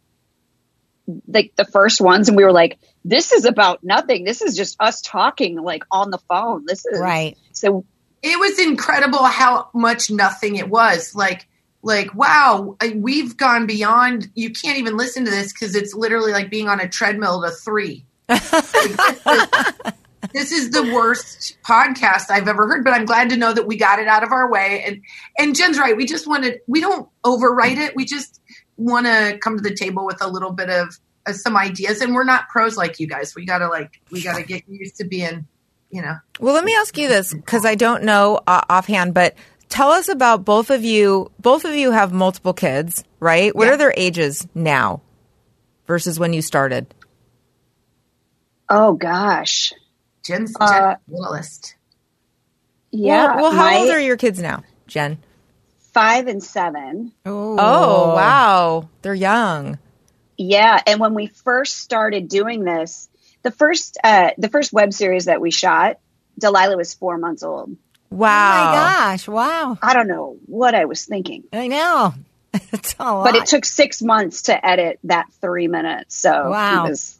like 1.28 1.52
the 1.56 1.64
first 1.64 2.00
ones 2.00 2.28
and 2.28 2.36
we 2.36 2.44
were 2.44 2.52
like 2.52 2.78
this 3.04 3.32
is 3.32 3.44
about 3.44 3.82
nothing 3.82 4.22
this 4.22 4.42
is 4.42 4.56
just 4.56 4.76
us 4.78 5.00
talking 5.00 5.56
like 5.56 5.82
on 5.90 6.10
the 6.10 6.18
phone 6.28 6.64
this 6.66 6.84
is 6.86 7.00
Right. 7.00 7.36
so 7.52 7.84
it 8.22 8.38
was 8.38 8.58
incredible 8.58 9.24
how 9.24 9.70
much 9.72 10.10
nothing 10.10 10.56
it 10.56 10.68
was. 10.68 11.14
Like, 11.14 11.46
like 11.82 12.14
wow, 12.14 12.76
we've 12.94 13.36
gone 13.36 13.66
beyond. 13.66 14.30
You 14.34 14.50
can't 14.50 14.78
even 14.78 14.96
listen 14.96 15.24
to 15.24 15.30
this 15.30 15.52
because 15.52 15.74
it's 15.74 15.94
literally 15.94 16.32
like 16.32 16.50
being 16.50 16.68
on 16.68 16.80
a 16.80 16.88
treadmill 16.88 17.42
to 17.42 17.50
three. 17.50 18.04
This, 20.32 20.52
is, 20.52 20.70
the 20.70 20.82
worst 20.82 21.56
podcast 21.66 22.30
I've 22.30 22.46
ever 22.46 22.68
heard. 22.68 22.84
But 22.84 22.92
I'm 22.92 23.04
glad 23.04 23.30
to 23.30 23.36
know 23.36 23.52
that 23.52 23.66
we 23.66 23.76
got 23.76 23.98
it 23.98 24.06
out 24.06 24.22
of 24.22 24.32
our 24.32 24.50
way. 24.50 24.84
And 24.86 25.02
and 25.38 25.56
Jen's 25.56 25.78
right. 25.78 25.96
We 25.96 26.06
just 26.06 26.26
wanted. 26.26 26.60
We 26.66 26.80
don't 26.80 27.08
overwrite 27.24 27.78
it. 27.78 27.96
We 27.96 28.04
just 28.04 28.40
want 28.76 29.06
to 29.06 29.38
come 29.42 29.56
to 29.56 29.62
the 29.62 29.74
table 29.74 30.06
with 30.06 30.22
a 30.22 30.28
little 30.28 30.52
bit 30.52 30.70
of 30.70 30.96
uh, 31.26 31.32
some 31.32 31.56
ideas. 31.56 32.00
And 32.00 32.14
we're 32.14 32.24
not 32.24 32.48
pros 32.48 32.76
like 32.76 33.00
you 33.00 33.06
guys. 33.06 33.34
We 33.34 33.44
gotta 33.44 33.68
like 33.68 34.00
we 34.10 34.22
gotta 34.22 34.42
get 34.42 34.68
used 34.68 34.96
to 34.96 35.04
being, 35.04 35.46
you 35.90 36.02
know. 36.02 36.16
Well, 36.38 36.54
let 36.54 36.64
me 36.64 36.74
ask 36.74 36.96
you 36.98 37.08
this 37.08 37.32
because 37.34 37.64
I 37.66 37.74
don't 37.74 38.04
know 38.04 38.40
uh, 38.46 38.62
offhand, 38.68 39.14
but 39.14 39.34
tell 39.68 39.90
us 39.90 40.08
about 40.08 40.44
both 40.44 40.70
of 40.70 40.84
you. 40.84 41.30
Both 41.40 41.64
of 41.64 41.74
you 41.74 41.90
have 41.92 42.12
multiple 42.12 42.52
kids, 42.54 43.04
right? 43.20 43.54
What 43.54 43.66
Yeah. 43.66 43.74
are 43.74 43.76
their 43.76 43.94
ages 43.96 44.46
now 44.54 45.02
versus 45.86 46.18
when 46.18 46.32
you 46.32 46.42
started? 46.42 46.92
oh 48.72 48.92
gosh 48.94 49.72
Jen's 50.24 50.54
Uh, 50.60 50.94
littlest. 51.08 51.74
yeah 52.92 53.34
Well, 53.34 53.42
well 53.42 53.50
how 53.52 53.64
my 53.72 53.78
old 53.80 53.90
are 53.90 54.00
your 54.00 54.16
kids 54.16 54.40
now, 54.40 54.62
Jen? 54.86 55.18
five 55.92 56.28
and 56.28 56.42
seven 56.42 57.12
Oh, 57.26 58.14
wow, 58.14 58.88
they're 59.02 59.12
young. 59.14 59.78
yeah 60.36 60.80
and 60.86 61.00
when 61.00 61.14
we 61.14 61.26
first 61.26 61.76
started 61.78 62.28
doing 62.28 62.64
this 62.64 63.08
the 63.42 63.50
first 63.50 63.98
uh 64.04 64.30
the 64.38 64.48
first 64.48 64.72
web 64.72 64.92
series 64.92 65.26
that 65.26 65.40
we 65.40 65.50
shot 65.50 65.98
delilah 66.38 66.76
was 66.76 66.94
four 66.94 67.18
months 67.18 67.42
old 67.42 67.70
Oh 68.12 68.16
Wow. 68.16 68.50
my 68.50 68.72
gosh! 68.74 69.28
Wow. 69.28 69.78
i 69.82 69.94
don't 69.94 70.08
know 70.08 70.36
what 70.46 70.74
i 70.74 70.84
was 70.86 71.04
thinking 71.06 71.44
I 71.52 71.66
know. 71.68 72.14
It's 72.72 72.96
a 72.98 73.04
lot. 73.04 73.24
but 73.24 73.36
it 73.36 73.46
took 73.46 73.64
six 73.64 74.02
months 74.02 74.42
to 74.42 74.66
edit 74.66 74.98
that 75.04 75.26
three 75.40 75.68
minutes. 75.68 76.16
So 76.16 76.50
Wow. 76.50 76.88
was- 76.88 77.16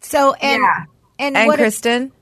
so 0.00 0.32
and 0.34 0.62
Yeah. 0.62 0.84
and, 1.18 1.36
And 1.36 1.46
what 1.46 1.58
Kristen? 1.58 2.12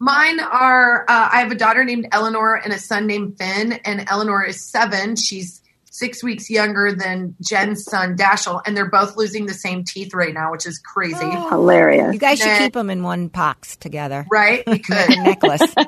Mine 0.00 0.40
are. 0.40 1.02
Uh, 1.02 1.28
I 1.32 1.40
have 1.40 1.50
a 1.52 1.56
daughter 1.56 1.84
named 1.84 2.08
Eleanor 2.12 2.54
and 2.54 2.72
a 2.72 2.78
son 2.78 3.06
named 3.06 3.36
Finn. 3.38 3.72
And 3.84 4.04
Eleanor 4.08 4.44
is 4.44 4.64
seven. 4.68 5.16
She's 5.16 5.57
six 5.98 6.22
weeks 6.22 6.48
younger 6.48 6.92
than 6.92 7.34
Jen's 7.42 7.84
son 7.84 8.16
Dashel, 8.16 8.62
and 8.66 8.76
they're 8.76 8.90
both 8.90 9.16
losing 9.16 9.46
the 9.46 9.54
same 9.54 9.84
teeth 9.84 10.14
right 10.14 10.32
now, 10.34 10.50
which 10.52 10.66
is 10.66 10.78
crazy. 10.78 11.16
Oh. 11.20 11.48
hilarious. 11.48 12.12
you 12.12 12.18
guys 12.20 12.38
should 12.38 12.46
Nah. 12.48 12.58
keep 12.58 12.72
them 12.74 12.90
in 12.90 13.02
one 13.02 13.28
box 13.28 13.76
together. 13.76 14.26
Right? 14.30 14.62
We 14.66 14.78
could. 14.78 15.08
necklace. 15.10 15.62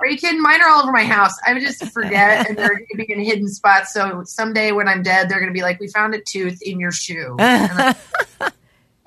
Are 0.00 0.06
you 0.06 0.18
kidding? 0.18 0.42
Mine 0.42 0.60
are 0.62 0.68
all 0.68 0.82
over 0.82 0.92
my 0.92 1.04
house. 1.04 1.32
I 1.46 1.52
would 1.54 1.62
just 1.62 1.82
forget, 1.92 2.46
and 2.48 2.56
they're 2.58 2.68
going 2.68 2.86
to 2.90 2.96
be 2.96 3.12
in 3.12 3.20
hidden 3.20 3.48
spots. 3.48 3.92
So 3.94 4.22
someday 4.24 4.72
when 4.72 4.88
I'm 4.88 5.02
dead, 5.02 5.28
they're 5.28 5.38
going 5.40 5.50
to 5.50 5.54
be 5.54 5.62
like, 5.62 5.80
"We 5.80 5.88
found 5.88 6.14
a 6.14 6.20
tooth 6.20 6.60
in 6.62 6.78
your 6.78 6.92
shoe." 6.92 7.34
And, 7.38 7.72
I- 7.72 7.96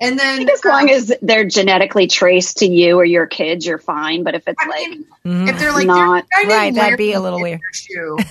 and 0.00 0.14
I 0.20 0.24
then, 0.24 0.36
think 0.38 0.50
as 0.50 0.64
long 0.64 0.82
um, 0.84 0.88
as 0.88 1.12
they're 1.22 1.44
genetically 1.44 2.06
traced 2.06 2.58
to 2.58 2.66
you 2.66 2.96
or 2.98 3.04
your 3.04 3.26
kids, 3.26 3.66
you're 3.66 3.78
fine. 3.78 4.22
But 4.24 4.34
if 4.34 4.48
it's 4.48 4.62
I 4.62 4.66
like, 4.68 4.88
mean, 5.24 5.48
if 5.48 5.58
they're 5.58 5.72
like, 5.72 5.86
Not- 5.86 6.24
"There's 6.32 6.46
a 6.46 6.48
guy 6.48 6.56
Right, 6.56 6.74
that'd 6.74 6.96
be 6.98 7.12
a 7.12 7.20
little 7.20 7.38
in 7.38 7.42
weird. 7.42 7.60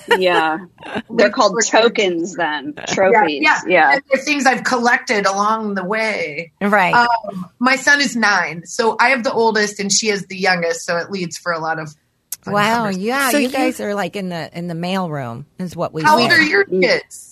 yeah, 0.19 0.65
they're 1.09 1.29
called 1.29 1.55
tokens 1.67 2.35
then, 2.35 2.73
trophies. 2.87 3.41
Yeah, 3.43 3.59
Yeah. 3.67 3.93
And 3.93 4.03
they're 4.11 4.21
things 4.21 4.45
I've 4.45 4.63
collected 4.63 5.25
along 5.25 5.75
the 5.75 5.83
way. 5.85 6.51
right. 6.61 6.93
Um, 6.93 7.45
my 7.59 7.75
son 7.75 8.01
is 8.01 8.15
nine, 8.15 8.65
so 8.65 8.95
I 8.99 9.09
have 9.09 9.23
the 9.23 9.31
oldest, 9.33 9.79
and 9.79 9.91
she 9.91 10.09
is 10.09 10.25
the 10.27 10.37
youngest. 10.37 10.85
So 10.85 10.97
it 10.97 11.11
leads 11.11 11.37
for 11.37 11.51
a 11.51 11.59
lot 11.59 11.77
of. 11.79 11.95
fun 12.41 12.53
wow. 12.53 12.87
Yeah, 12.89 13.29
So 13.29 13.37
you 13.37 13.47
you- 13.47 13.53
guys 13.53 13.79
are 13.79 13.93
like 13.93 14.15
in 14.15 14.29
the 14.29 14.49
in 14.57 14.67
the 14.67 14.75
mail 14.75 15.09
room 15.09 15.45
is 15.59 15.75
what 15.75 15.93
we. 15.93 16.01
How 16.03 16.17
say. 16.17 16.23
old 16.23 16.31
are 16.31 16.41
your 16.41 16.63
kids? 16.65 17.28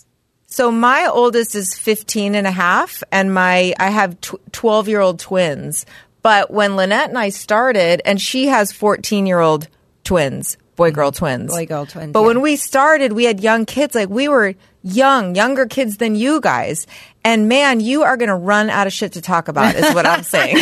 So 0.58 0.72
my 0.72 1.06
oldest 1.06 1.54
is 1.54 1.76
15 1.76 2.34
and 2.34 2.48
a 2.48 2.52
half 2.52 3.04
and 3.12 3.32
my 3.32 3.76
I 3.80 3.92
have 3.92 4.18
12 4.22 4.88
year 4.88 5.02
old 5.02 5.20
twins. 5.20 5.86
But 6.24 6.50
when 6.50 6.76
Lynette 6.76 7.10
and 7.10 7.18
I 7.20 7.30
started 7.30 8.02
and 8.06 8.20
she 8.20 8.48
has 8.48 8.72
14 8.72 9.28
year 9.28 9.40
old 9.40 9.68
twins, 10.04 10.58
boy 10.76 10.90
girl 10.90 11.12
mm-hmm. 11.12 11.26
twins. 11.26 11.52
Boy, 11.52 11.68
girl 11.68 11.86
twins, 11.86 12.12
But 12.12 12.22
yeah. 12.22 12.26
when 12.26 12.42
we 12.42 12.56
started, 12.56 13.14
we 13.14 13.26
had 13.26 13.40
young 13.40 13.68
kids 13.68 13.94
like 13.94 14.10
we 14.10 14.28
were 14.28 14.56
young, 14.82 15.36
younger 15.36 15.68
kids 15.68 15.98
than 15.98 16.16
you 16.16 16.42
guys. 16.42 16.88
And 17.24 17.48
man, 17.48 17.80
you 17.80 18.02
are 18.02 18.18
going 18.18 18.30
to 18.30 18.36
run 18.36 18.72
out 18.72 18.88
of 18.88 18.94
shit 18.94 19.12
to 19.12 19.22
talk 19.22 19.50
about 19.50 19.76
is 19.76 19.94
what 19.94 20.08
I'm 20.08 20.24
saying. 20.24 20.58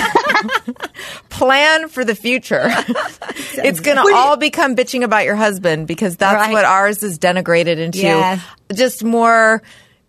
Plan 1.29 1.87
for 1.87 2.03
the 2.03 2.15
future. 2.15 2.65
it's 3.63 3.79
going 3.79 3.95
to 3.95 4.13
all 4.13 4.35
become 4.35 4.75
bitching 4.75 5.05
about 5.05 5.23
your 5.23 5.37
husband 5.37 5.87
because 5.87 6.17
that's 6.17 6.35
Right. 6.35 6.51
what 6.51 6.65
ours 6.65 7.01
is 7.01 7.17
denigrated 7.17 7.77
into 7.77 7.99
Yeah. 7.99 8.41
just 8.73 9.01
more 9.01 9.61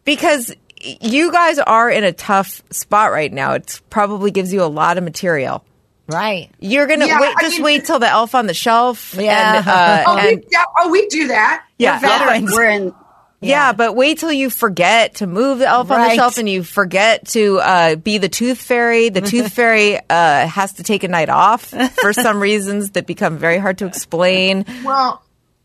because 0.07 0.55
you 0.81 1.31
guys 1.31 1.59
are 1.59 1.91
in 1.91 2.05
a 2.05 2.13
tough 2.13 2.63
spot 2.71 3.11
right 3.13 3.33
now. 3.33 3.53
It 3.53 3.81
probably 3.91 4.31
gives 4.31 4.53
you 4.53 4.63
a 4.63 4.65
lot 4.71 4.97
of 4.97 5.05
material. 5.05 5.63
right. 6.09 6.49
You're 6.61 6.87
gonna 6.87 7.07
Yeah, 7.07 7.21
wait. 7.21 7.35
I 7.37 7.41
Just 7.43 7.57
mean- 7.57 7.65
wait 7.65 7.85
till 7.85 7.99
the 7.99 8.09
elf 8.09 8.35
on 8.35 8.47
the 8.47 8.55
shelf. 8.55 9.15
Yeah. 9.19 9.59
and, 9.59 9.69
uh, 9.69 10.05
Oh, 10.07 10.17
and- 10.19 10.37
we, 10.39 10.45
yeah, 10.53 10.65
oh, 10.79 10.89
we 10.91 11.07
do 11.09 11.29
that. 11.29 11.65
yeah, 11.79 12.01
We're 12.01 12.09
yeah, 12.09 12.19
veterans. 12.19 12.53
We're 12.53 12.65
in. 12.71 12.95
yeah, 13.41 13.73
But 13.73 13.97
wait 13.97 14.19
till 14.19 14.31
you 14.33 14.49
forget 14.49 15.17
to 15.17 15.27
move 15.27 15.59
the 15.59 15.67
elf 15.67 15.91
on 15.91 16.01
the 16.09 16.15
shelf, 16.15 16.39
and 16.39 16.49
you 16.49 16.63
forget 16.63 17.27
to 17.31 17.59
uh, 17.59 17.97
be 17.97 18.19
the 18.19 18.29
tooth 18.29 18.59
fairy. 18.61 19.09
The 19.09 19.21
tooth 19.33 19.53
fairy 19.53 19.99
uh, 20.09 20.47
has 20.47 20.75
to 20.75 20.83
take 20.85 21.03
a 21.05 21.09
night 21.09 21.29
off 21.29 21.75
for 22.01 22.13
some 22.13 22.41
reasons 22.41 22.93
that 22.93 23.07
become 23.07 23.37
very 23.39 23.59
hard 23.59 23.79
to 23.79 23.87
explain. 23.87 24.65
Well, 24.85 25.23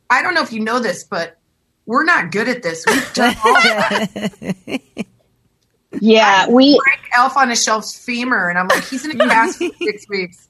I 0.09 0.21
don't 0.23 0.33
know 0.33 0.41
if 0.41 0.51
you 0.51 0.61
know 0.61 0.79
this, 0.79 1.03
but 1.03 1.37
we're 1.91 2.05
not 2.05 2.31
good 2.31 2.47
at 2.47 2.63
this. 2.63 2.85
We've 2.87 3.13
done 3.13 3.35
all 3.43 3.53
that. 3.53 4.81
Yeah, 5.99 6.47
we. 6.47 6.79
Break 6.81 7.09
Elf 7.13 7.35
on 7.35 7.51
a 7.51 7.55
Shelf's 7.55 7.99
femur, 7.99 8.49
and 8.49 8.57
I'm 8.57 8.69
like, 8.69 8.85
he's 8.85 9.03
in 9.03 9.19
a 9.19 9.27
cast 9.27 9.57
for 9.57 9.67
six 9.77 10.07
weeks. 10.09 10.47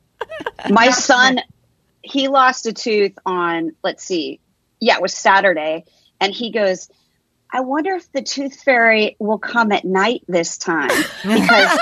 My 0.69 0.91
son, 0.91 1.39
he 2.03 2.27
lost 2.27 2.67
a 2.67 2.73
tooth 2.73 3.17
on. 3.25 3.71
Let's 3.83 4.03
see. 4.03 4.39
Yeah, 4.79 4.97
it 4.97 5.01
was 5.01 5.15
Saturday, 5.15 5.85
and 6.19 6.31
he 6.31 6.51
goes. 6.51 6.89
I 7.51 7.61
wonder 7.61 7.95
if 7.95 8.09
the 8.11 8.21
tooth 8.21 8.61
fairy 8.61 9.15
will 9.17 9.39
come 9.39 9.71
at 9.71 9.83
night 9.83 10.23
this 10.27 10.59
time 10.59 10.91
because 11.23 11.79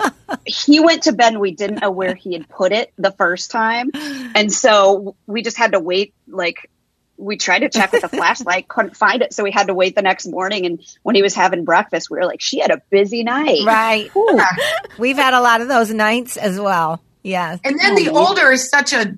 he 0.46 0.78
went 0.78 1.02
to 1.02 1.12
bed 1.12 1.32
and 1.32 1.40
we 1.40 1.50
didn't 1.50 1.82
know 1.82 1.90
where 1.90 2.14
he 2.14 2.32
had 2.32 2.48
put 2.48 2.72
it 2.72 2.92
the 2.96 3.10
first 3.10 3.50
time. 3.50 3.90
And 4.34 4.50
so 4.50 5.16
we 5.26 5.42
just 5.42 5.58
had 5.58 5.72
to 5.72 5.80
wait. 5.80 6.14
Like, 6.26 6.70
we 7.16 7.36
tried 7.36 7.60
to 7.60 7.68
check 7.68 7.92
with 7.92 8.04
a 8.04 8.08
flashlight, 8.08 8.68
couldn't 8.68 8.96
find 8.96 9.22
it. 9.22 9.32
So 9.32 9.42
we 9.42 9.50
had 9.50 9.68
to 9.68 9.74
wait 9.74 9.94
the 9.94 10.02
next 10.02 10.26
morning. 10.26 10.66
And 10.66 10.84
when 11.02 11.14
he 11.14 11.22
was 11.22 11.34
having 11.34 11.64
breakfast, 11.64 12.10
we 12.10 12.18
were 12.18 12.24
like, 12.24 12.40
she 12.40 12.60
had 12.60 12.70
a 12.70 12.82
busy 12.90 13.22
night. 13.24 13.64
Right. 13.64 14.10
We've 14.98 15.16
had 15.16 15.34
a 15.34 15.40
lot 15.40 15.60
of 15.60 15.68
those 15.68 15.92
nights 15.92 16.36
as 16.36 16.60
well. 16.60 17.02
Yeah. 17.22 17.56
And 17.64 17.78
then 17.78 17.94
the 17.94 18.10
oh. 18.10 18.28
older 18.28 18.52
is 18.52 18.68
such 18.68 18.92
a 18.92 19.14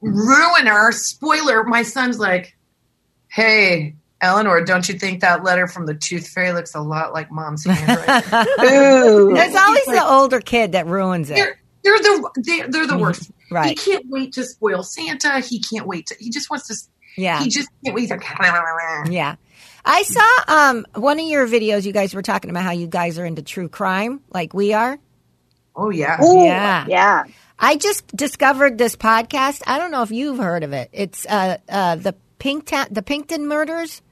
ruiner, 0.00 0.90
spoiler. 0.92 1.64
My 1.64 1.82
son's 1.82 2.18
like, 2.18 2.56
hey, 3.28 3.94
Eleanor, 4.20 4.64
don't 4.64 4.88
you 4.88 4.98
think 4.98 5.20
that 5.20 5.44
letter 5.44 5.66
from 5.66 5.86
the 5.86 5.94
tooth 5.94 6.28
fairy 6.28 6.52
looks 6.52 6.74
a 6.74 6.80
lot 6.80 7.12
like 7.12 7.30
mom's 7.30 7.64
handwriting? 7.68 8.48
Ooh. 8.64 9.34
There's 9.34 9.54
always 9.54 9.84
the 9.86 10.04
older 10.04 10.40
kid 10.40 10.72
that 10.72 10.86
ruins 10.86 11.30
it. 11.30 11.36
they're, 11.36 11.58
they're 11.84 11.98
the 11.98 12.30
they're, 12.36 12.68
they're 12.68 12.86
the 12.86 12.94
mm-hmm. 12.94 13.02
worst. 13.02 13.30
He 13.62 13.74
can't 13.74 14.06
wait 14.08 14.32
to 14.32 14.44
spoil 14.44 14.82
Santa. 14.82 15.40
He 15.40 15.60
can't 15.60 15.86
wait 15.86 16.06
to. 16.06 16.16
He 16.18 16.30
just 16.30 16.50
wants 16.50 16.66
to. 16.68 16.74
Yeah. 17.16 17.42
He 17.42 17.48
just 17.50 17.68
can't 17.84 17.94
wait. 17.94 18.10
Yeah. 19.10 19.36
I 19.84 20.02
saw 20.02 20.28
um, 20.48 20.86
one 20.94 21.20
of 21.20 21.26
your 21.26 21.46
videos. 21.46 21.84
You 21.84 21.92
guys 21.92 22.14
were 22.14 22.22
talking 22.22 22.50
about 22.50 22.62
how 22.64 22.72
you 22.72 22.86
guys 22.86 23.18
are 23.18 23.26
into 23.26 23.42
true 23.42 23.68
crime, 23.68 24.20
like 24.32 24.54
we 24.54 24.72
are. 24.72 24.98
Oh 25.76 25.90
yeah. 25.90 26.22
Ooh, 26.22 26.44
Yeah. 26.44 26.86
Yeah. 26.88 27.24
I 27.58 27.76
just 27.76 28.06
discovered 28.16 28.78
this 28.78 28.96
podcast. 28.96 29.62
I 29.66 29.78
don't 29.78 29.90
know 29.90 30.02
if 30.02 30.10
you've 30.10 30.38
heard 30.38 30.64
of 30.64 30.72
it. 30.72 30.90
It's 30.92 31.24
uh, 31.26 31.58
uh, 31.68 31.96
the 31.96 32.14
Pink 32.38 32.66
the 32.68 33.02
Pinkton 33.02 33.46
murders. 33.46 34.02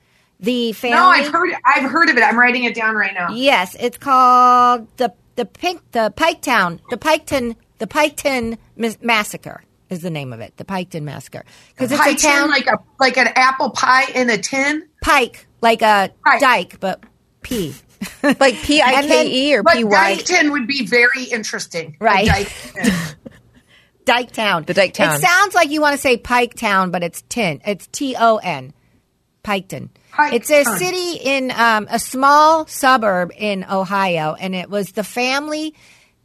The 0.40 0.72
family. 0.72 0.96
No, 0.96 1.06
I've 1.06 1.28
heard. 1.28 1.50
I've 1.64 1.90
heard 1.90 2.08
of 2.08 2.16
it. 2.16 2.22
I'm 2.22 2.38
writing 2.38 2.64
it 2.64 2.74
down 2.74 2.94
right 2.96 3.14
now. 3.14 3.30
Yes, 3.30 3.76
it's 3.78 3.96
called 3.98 4.88
the 4.96 5.12
the 5.36 5.44
Pink 5.44 5.80
the 5.92 6.12
Piketown 6.16 6.80
the 6.90 6.96
Piketon 6.96 7.56
the 7.78 7.86
Piketon 7.86 8.58
Mis- 8.76 8.98
massacre 9.02 9.62
is 9.92 10.00
the 10.02 10.10
name 10.10 10.32
of 10.32 10.40
it. 10.40 10.56
The 10.56 10.64
Piketon 10.64 11.02
massacre 11.02 11.44
because 11.74 11.92
it's 11.92 12.00
Pie 12.00 12.10
a 12.10 12.14
town 12.16 12.40
tin, 12.42 12.50
like 12.50 12.66
a 12.66 12.78
like 12.98 13.16
an 13.18 13.28
apple 13.36 13.70
pie 13.70 14.06
in 14.14 14.28
a 14.30 14.38
tin. 14.38 14.88
pike 15.02 15.46
like 15.60 15.82
a 15.82 16.10
Pike. 16.24 16.40
dike, 16.40 16.80
but 16.80 17.02
P. 17.42 17.74
Like 18.24 18.56
P 18.56 18.82
I 18.82 19.02
K 19.06 19.28
E 19.50 19.54
or 19.54 19.62
P 19.72 19.84
Y. 19.84 20.16
Dyke 20.24 20.50
would 20.50 20.66
be 20.66 20.84
very 20.86 21.22
interesting. 21.24 21.96
Right. 22.00 22.26
Dyke. 22.26 22.52
Dyke 24.04 24.32
Town. 24.32 24.64
The 24.64 24.74
Dyke 24.74 24.92
Town. 24.94 25.14
It 25.14 25.20
sounds 25.20 25.54
like 25.54 25.70
you 25.70 25.80
want 25.80 25.94
to 25.94 25.98
say 26.00 26.16
Pike 26.16 26.54
Town, 26.54 26.90
but 26.90 27.04
it's 27.04 27.22
tin. 27.28 27.60
It's 27.64 27.86
T 27.86 28.16
O 28.18 28.38
N. 28.38 28.72
Piketon. 29.44 29.90
Pike 30.10 30.32
It's 30.34 30.50
a 30.50 30.64
Town. 30.64 30.78
city 30.78 31.12
in 31.22 31.50
um, 31.52 31.86
a 31.90 31.98
small 32.00 32.66
suburb 32.66 33.30
in 33.36 33.64
Ohio, 33.70 34.34
and 34.34 34.54
it 34.54 34.68
was 34.68 34.92
the 34.92 35.04
family 35.04 35.74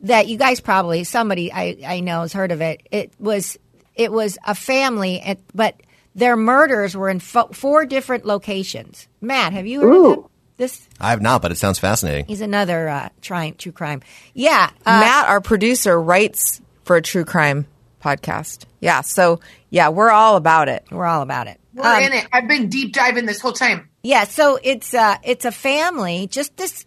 that 0.02 0.28
you 0.28 0.38
guys 0.38 0.60
probably 0.60 1.04
somebody 1.04 1.52
I, 1.52 1.78
I 1.86 2.00
know 2.02 2.22
has 2.22 2.34
heard 2.34 2.52
of 2.52 2.62
it. 2.62 2.82
It 2.92 3.14
was 3.20 3.58
it 3.96 4.12
was 4.12 4.38
a 4.46 4.54
family, 4.54 5.20
and, 5.20 5.40
but 5.56 5.82
their 6.14 6.36
murders 6.36 6.96
were 6.96 7.10
in 7.10 7.20
fo- 7.20 7.48
four 7.52 7.86
different 7.86 8.26
locations. 8.26 9.08
Matt, 9.22 9.54
have 9.54 9.66
you 9.68 9.82
heard 9.82 9.90
of 9.92 9.96
Ooh. 9.96 10.14
it? 10.14 10.20
this? 10.58 10.88
I 11.00 11.12
have 11.12 11.22
not, 11.22 11.42
but 11.42 11.52
it 11.52 11.58
sounds 11.58 11.78
fascinating. 11.80 12.26
He's 12.26 12.42
another 12.42 12.90
uh, 12.90 13.10
try, 13.22 13.52
true 13.52 13.72
crime. 13.72 14.02
Yeah, 14.34 14.70
uh, 14.86 15.00
Matt, 15.00 15.28
our 15.30 15.42
producer, 15.42 16.00
writes 16.02 16.62
for 16.84 16.96
a 16.96 17.02
true 17.02 17.26
crime 17.26 17.68
podcast. 18.04 18.66
Yeah, 18.80 19.02
so 19.02 19.40
yeah, 19.70 19.90
we're 19.90 20.12
all 20.12 20.36
about 20.36 20.70
it. 20.70 20.84
we're 20.92 21.06
all 21.06 21.22
about 21.22 21.48
it. 21.48 21.60
We're 21.74 21.84
Um, 21.92 22.04
in 22.04 22.14
it. 22.14 22.28
I've 22.32 22.48
been 22.48 22.70
deep 22.70 22.94
diving 22.94 23.26
this 23.26 23.40
whole 23.42 23.54
time. 23.54 23.90
Yeah, 24.04 24.24
so 24.24 24.58
it's 24.64 24.94
uh 24.94 25.18
it's 25.24 25.46
a 25.46 25.52
family, 25.52 26.28
just 26.28 26.56
this 26.58 26.86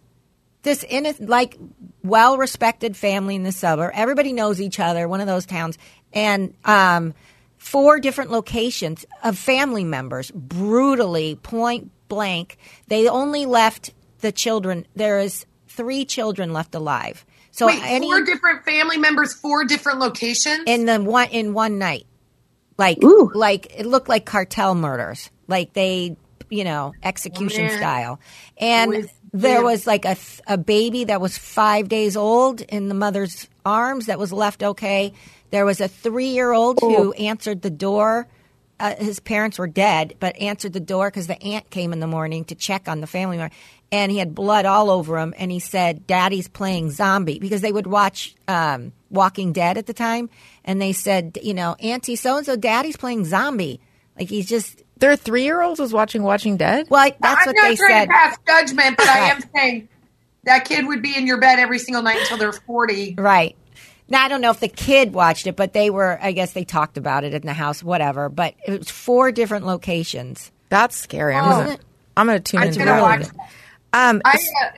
this 0.63 0.83
in 0.83 1.13
like 1.19 1.57
well 2.03 2.37
respected 2.37 2.95
family 2.97 3.35
in 3.35 3.43
the 3.43 3.51
suburb. 3.51 3.91
Everybody 3.93 4.33
knows 4.33 4.59
each 4.61 4.79
other, 4.79 5.07
one 5.07 5.21
of 5.21 5.27
those 5.27 5.45
towns. 5.45 5.77
And 6.13 6.53
um 6.65 7.13
four 7.57 7.99
different 7.99 8.31
locations 8.31 9.05
of 9.23 9.37
family 9.37 9.83
members 9.83 10.31
brutally 10.31 11.35
point 11.35 11.91
blank. 12.07 12.57
They 12.87 13.07
only 13.07 13.45
left 13.45 13.91
the 14.19 14.31
children 14.31 14.85
there 14.95 15.19
is 15.19 15.45
three 15.67 16.05
children 16.05 16.53
left 16.53 16.75
alive. 16.75 17.25
So 17.51 17.67
Wait, 17.67 17.81
any 17.83 18.07
four 18.07 18.23
different 18.23 18.63
family 18.65 18.97
members, 18.97 19.33
four 19.33 19.63
different 19.65 19.99
locations. 19.99 20.63
in 20.67 20.85
the 20.85 20.99
one 21.01 21.29
in 21.29 21.53
one 21.53 21.77
night. 21.79 22.05
Like 22.77 23.03
Ooh. 23.03 23.31
like 23.35 23.67
it 23.77 23.85
looked 23.85 24.09
like 24.09 24.25
cartel 24.25 24.73
murders. 24.73 25.29
Like 25.47 25.73
they, 25.73 26.15
you 26.49 26.63
know, 26.63 26.93
execution 27.03 27.65
Man. 27.65 27.77
style. 27.77 28.19
And 28.57 28.89
With- 28.89 29.13
there 29.33 29.63
was 29.63 29.87
like 29.87 30.05
a 30.05 30.15
th- 30.15 30.41
a 30.47 30.57
baby 30.57 31.05
that 31.05 31.21
was 31.21 31.37
5 31.37 31.87
days 31.87 32.17
old 32.17 32.61
in 32.61 32.89
the 32.89 32.95
mother's 32.95 33.47
arms 33.65 34.07
that 34.07 34.19
was 34.19 34.33
left 34.33 34.63
okay. 34.63 35.13
There 35.51 35.65
was 35.65 35.81
a 35.81 35.89
3-year-old 35.89 36.79
who 36.81 37.13
answered 37.13 37.61
the 37.61 37.69
door 37.69 38.27
uh, 38.81 38.95
his 38.95 39.19
parents 39.19 39.59
were 39.59 39.67
dead, 39.67 40.15
but 40.19 40.35
answered 40.41 40.73
the 40.73 40.79
door 40.79 41.07
because 41.07 41.27
the 41.27 41.41
aunt 41.43 41.69
came 41.69 41.93
in 41.93 41.99
the 41.99 42.07
morning 42.07 42.43
to 42.45 42.55
check 42.55 42.89
on 42.89 42.99
the 42.99 43.05
family 43.05 43.37
member, 43.37 43.53
and 43.91 44.11
he 44.11 44.17
had 44.17 44.33
blood 44.33 44.65
all 44.65 44.89
over 44.89 45.19
him. 45.19 45.35
And 45.37 45.51
he 45.51 45.59
said, 45.59 46.07
"Daddy's 46.07 46.47
playing 46.47 46.89
zombie," 46.89 47.37
because 47.37 47.61
they 47.61 47.71
would 47.71 47.85
watch 47.85 48.33
um, 48.47 48.91
Walking 49.11 49.53
Dead 49.53 49.77
at 49.77 49.85
the 49.85 49.93
time, 49.93 50.31
and 50.65 50.81
they 50.81 50.93
said, 50.93 51.37
"You 51.43 51.53
know, 51.53 51.75
Auntie 51.79 52.15
so 52.15 52.37
and 52.37 52.45
so, 52.45 52.55
Daddy's 52.55 52.97
playing 52.97 53.25
zombie." 53.25 53.79
Like 54.17 54.29
he's 54.29 54.49
just 54.49 54.81
Their 55.01 55.15
three 55.17 55.43
year 55.43 55.61
olds 55.61 55.79
was 55.79 55.91
watching 55.91 56.23
Watching 56.23 56.55
Dead. 56.57 56.87
well, 56.89 57.11
that's 57.19 57.45
what 57.45 57.55
they 57.55 57.57
said. 57.57 57.57
I'm 57.57 57.57
what 57.57 57.63
not 57.63 57.69
they 57.69 57.75
trying 57.75 57.89
said. 57.89 58.05
to 58.05 58.11
pass 58.11 58.37
judgment, 58.47 58.97
but 58.97 59.07
I 59.09 59.17
am 59.31 59.41
saying 59.55 59.89
that 60.43 60.65
kid 60.65 60.87
would 60.87 61.01
be 61.01 61.15
in 61.15 61.27
your 61.27 61.39
bed 61.39 61.59
every 61.59 61.79
single 61.79 62.01
night 62.03 62.17
until 62.21 62.37
they're 62.37 62.53
40. 62.53 63.15
Right. 63.17 63.55
Now 64.09 64.23
I 64.23 64.27
don't 64.27 64.41
know 64.41 64.51
if 64.51 64.59
the 64.59 64.67
kid 64.67 65.13
watched 65.13 65.47
it, 65.47 65.55
but 65.55 65.73
they 65.73 65.89
were. 65.89 66.17
I 66.21 66.31
guess 66.33 66.53
they 66.53 66.63
talked 66.65 66.97
about 66.97 67.23
it 67.23 67.33
in 67.33 67.41
the 67.43 67.53
house, 67.53 67.83
whatever. 67.83 68.29
But 68.29 68.55
it 68.65 68.77
was 68.79 68.89
four 68.89 69.31
different 69.31 69.65
locations. 69.65 70.51
That's 70.69 70.95
scary. 70.97 71.35
I'm 71.35 71.45
Oh. 71.45 71.63
gonna 71.63 71.77
I'm 72.17 72.27
gonna 72.27 72.39
tune 72.39 72.61
I'm 72.61 72.67
into 72.67 72.79
gonna 72.79 72.91
that. 72.91 73.01
watch 73.01 73.21
that. 73.27 74.09
Um, 74.09 74.21
I 74.25 74.37
uh, 74.63 74.69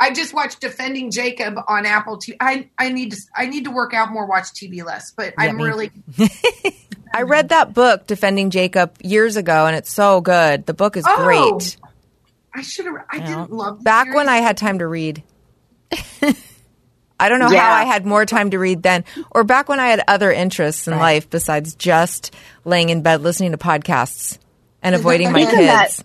I 0.00 0.12
just 0.12 0.34
watched 0.34 0.60
Defending 0.60 1.10
Jacob 1.10 1.54
on 1.68 1.86
Apple 1.86 2.18
TV. 2.18 2.36
I 2.40 2.68
I 2.78 2.90
need 2.90 3.12
to 3.12 3.16
I 3.36 3.46
need 3.46 3.64
to 3.64 3.70
work 3.70 3.94
out 3.94 4.10
more, 4.12 4.26
watch 4.26 4.46
TV 4.52 4.84
less. 4.84 5.12
But 5.12 5.34
I'm 5.38 5.56
me. 5.58 5.64
really 5.64 5.90
I 7.12 7.22
read 7.22 7.48
that 7.50 7.74
book, 7.74 8.06
Defending 8.06 8.50
Jacob, 8.50 8.94
years 9.02 9.36
ago, 9.36 9.66
and 9.66 9.74
it's 9.76 9.92
so 9.92 10.20
good. 10.20 10.66
The 10.66 10.74
book 10.74 10.96
is 10.96 11.04
Oh, 11.08 11.24
great. 11.24 11.76
I 12.54 12.62
should 12.62 12.86
have. 12.86 12.94
I 13.10 13.18
didn't 13.18 13.52
love 13.52 13.78
the 13.78 13.84
Back 13.84 14.06
series. 14.06 14.16
when 14.16 14.28
I 14.28 14.38
had 14.38 14.56
time 14.56 14.78
to 14.80 14.86
read. 14.86 15.22
I 17.18 17.28
don't 17.28 17.38
know 17.38 17.50
Yeah. 17.50 17.60
how 17.60 17.72
I 17.74 17.84
had 17.84 18.06
more 18.06 18.24
time 18.24 18.50
to 18.50 18.58
read 18.58 18.82
then, 18.82 19.04
or 19.30 19.44
back 19.44 19.68
when 19.68 19.78
I 19.78 19.88
had 19.88 20.02
other 20.08 20.32
interests 20.32 20.88
in 20.88 20.96
life 20.96 21.28
besides 21.28 21.74
just 21.74 22.34
laying 22.64 22.88
in 22.88 23.02
bed 23.02 23.22
listening 23.22 23.52
to 23.52 23.58
podcasts 23.58 24.38
and 24.82 24.94
avoiding 24.96 25.30
my 25.32 25.44
kids. 25.44 25.56
that- 25.56 26.00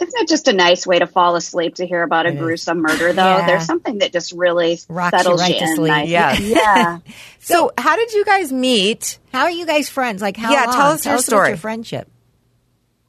Isn't 0.00 0.14
that 0.18 0.26
just 0.28 0.48
a 0.48 0.52
nice 0.52 0.86
way 0.86 0.98
to 0.98 1.06
fall 1.06 1.36
asleep 1.36 1.74
to 1.76 1.86
hear 1.86 2.02
about 2.02 2.26
a 2.26 2.32
gruesome 2.32 2.80
murder, 2.80 3.12
though? 3.12 3.36
Yeah. 3.36 3.46
There's 3.46 3.66
something 3.66 3.98
that 3.98 4.12
just 4.12 4.32
really 4.32 4.78
Rocks 4.88 5.12
you 5.12 5.18
settles 5.18 5.40
right 5.42 5.52
you 5.54 5.58
to 5.58 5.64
in. 5.64 5.76
sleep. 5.76 5.88
nice. 5.88 6.08
Yeah. 6.08 6.38
yeah. 6.38 6.98
so, 7.40 7.70
how 7.76 7.96
did 7.96 8.12
you 8.12 8.24
guys 8.24 8.50
meet? 8.52 9.18
How 9.32 9.42
are 9.42 9.50
you 9.50 9.66
guys 9.66 9.88
friends? 9.90 10.22
Like 10.22 10.36
how 10.36 10.52
Yeah, 10.52 10.64
long? 10.64 10.74
tell 10.74 10.90
us 10.92 11.04
your 11.04 11.14
about 11.14 11.24
story. 11.24 11.48
your 11.48 11.56
friendship. 11.58 12.10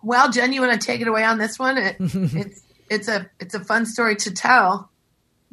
Well, 0.04 0.32
Jen, 0.32 0.52
you 0.54 0.62
want 0.62 0.80
to 0.80 0.86
take 0.86 1.02
it 1.02 1.08
away 1.08 1.24
on 1.24 1.38
this 1.38 1.58
one? 1.60 1.78
It, 1.78 1.96
it's 2.00 2.62
it's 2.90 3.08
a 3.08 3.30
it's 3.40 3.54
a 3.54 3.64
fun 3.64 3.86
story 3.86 4.16
to 4.18 4.32
tell. 4.34 4.90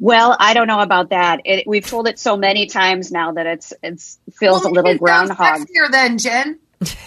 Well, 0.01 0.35
I 0.39 0.53
don't 0.53 0.67
know 0.67 0.79
about 0.79 1.09
that. 1.09 1.41
It, 1.45 1.67
we've 1.67 1.85
told 1.85 2.07
it 2.07 2.17
so 2.19 2.35
many 2.37 2.65
times 2.67 3.11
now 3.11 3.33
that 3.33 3.45
it's 3.45 3.73
it's 3.83 4.17
feels 4.39 4.63
Well, 4.63 4.71
a 4.71 4.73
little 4.73 4.91
it 4.91 4.99
sounds 5.05 5.31
groundhog. 5.31 5.59
sexier 5.67 5.91
then, 5.91 6.17
Jen. 6.17 6.59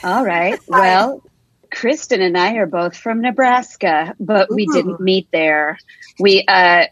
All 0.05 0.25
right. 0.25 0.59
Well, 0.69 1.23
Kristen 1.73 2.21
and 2.21 2.37
I 2.37 2.55
are 2.57 2.67
both 2.67 2.97
from 2.97 3.23
Nebraska, 3.23 4.15
but 4.21 4.53
we 4.53 4.67
didn't 4.67 5.01
meet 5.01 5.29
there. 5.33 5.79
We, 6.21 6.45
uh, 6.47 6.85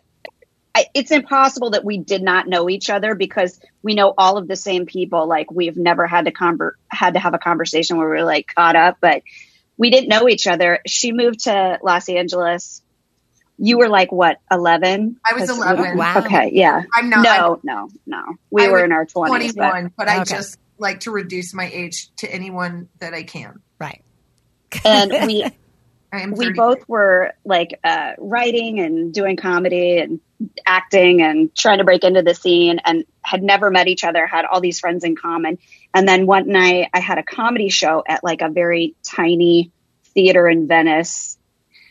I, 0.75 0.87
it's 0.95 1.11
impossible 1.11 1.71
that 1.71 1.85
we 1.85 1.99
did 1.99 2.23
not 2.23 2.49
know 2.49 2.71
each 2.71 2.89
other 2.89 3.15
because 3.15 3.61
we 3.83 3.95
know 3.95 4.15
all 4.17 4.39
of 4.39 4.49
the 4.49 4.57
same 4.57 4.87
people. 4.87 5.29
Like 5.29 5.51
we've 5.51 5.77
never 5.77 6.07
had 6.07 6.25
to 6.25 6.33
conver- 6.33 6.73
had 6.89 7.15
to 7.15 7.21
have 7.21 7.35
a 7.35 7.39
conversation 7.39 7.99
where 7.99 8.09
we 8.09 8.17
were 8.17 8.25
like 8.25 8.47
caught 8.55 8.77
up, 8.77 8.97
but 9.01 9.23
we 9.77 9.91
didn't 9.91 10.09
know 10.09 10.29
each 10.29 10.47
other. 10.47 10.79
She 10.87 11.13
moved 11.13 11.45
to 11.45 11.79
Los 11.83 12.09
Angeles. 12.09 12.83
You 13.59 13.79
were 13.79 13.89
like 13.89 14.11
what, 14.11 14.39
eleven? 14.51 15.17
I 15.25 15.35
was 15.35 15.51
11. 15.51 15.99
Wow. 15.99 16.19
Okay, 16.19 16.51
yeah. 16.55 16.83
I'm 16.95 17.11
not. 17.11 17.23
No, 17.23 17.61
no, 17.63 17.89
no. 18.07 18.23
We 18.51 18.65
I 18.65 18.69
were 18.71 18.83
in 18.85 18.93
our 18.93 19.05
twenties. 19.05 19.55
21, 19.55 19.93
but 19.97 20.09
I 20.09 20.23
Okay. 20.23 20.35
just 20.37 20.57
like 20.79 21.01
to 21.01 21.11
reduce 21.11 21.53
my 21.53 21.69
age 21.71 22.09
to 22.19 22.33
anyone 22.33 22.89
that 23.01 23.13
I 23.13 23.23
can. 23.25 23.61
Right. 23.79 24.03
and 24.85 25.13
we 25.27 25.45
I 26.13 26.21
am 26.21 26.33
we 26.33 26.53
both 26.53 26.89
were 26.89 27.33
like 27.45 27.79
uh, 27.85 28.13
writing 28.19 28.81
and 28.81 29.13
doing 29.15 29.37
comedy 29.37 29.99
and 29.99 30.21
acting 30.67 31.23
and 31.23 31.55
trying 31.55 31.79
to 31.79 31.85
break 31.85 32.03
into 32.03 32.23
the 32.23 32.35
scene 32.35 32.81
and 32.85 33.05
had 33.23 33.43
never 33.43 33.71
met 33.71 33.89
each 33.89 34.05
other 34.05 34.27
had 34.27 34.45
all 34.47 34.61
these 34.61 34.81
friends 34.81 35.05
in 35.05 35.15
common 35.15 35.59
and 35.93 36.09
then 36.09 36.27
one 36.27 36.49
night 36.49 36.89
i 36.95 36.99
had 37.01 37.19
a 37.19 37.23
comedy 37.23 37.69
show 37.69 38.03
at 38.09 38.25
like 38.25 38.41
a 38.41 38.49
very 38.49 38.95
tiny 39.03 39.71
theater 40.15 40.49
in 40.49 40.67
venice 40.67 41.37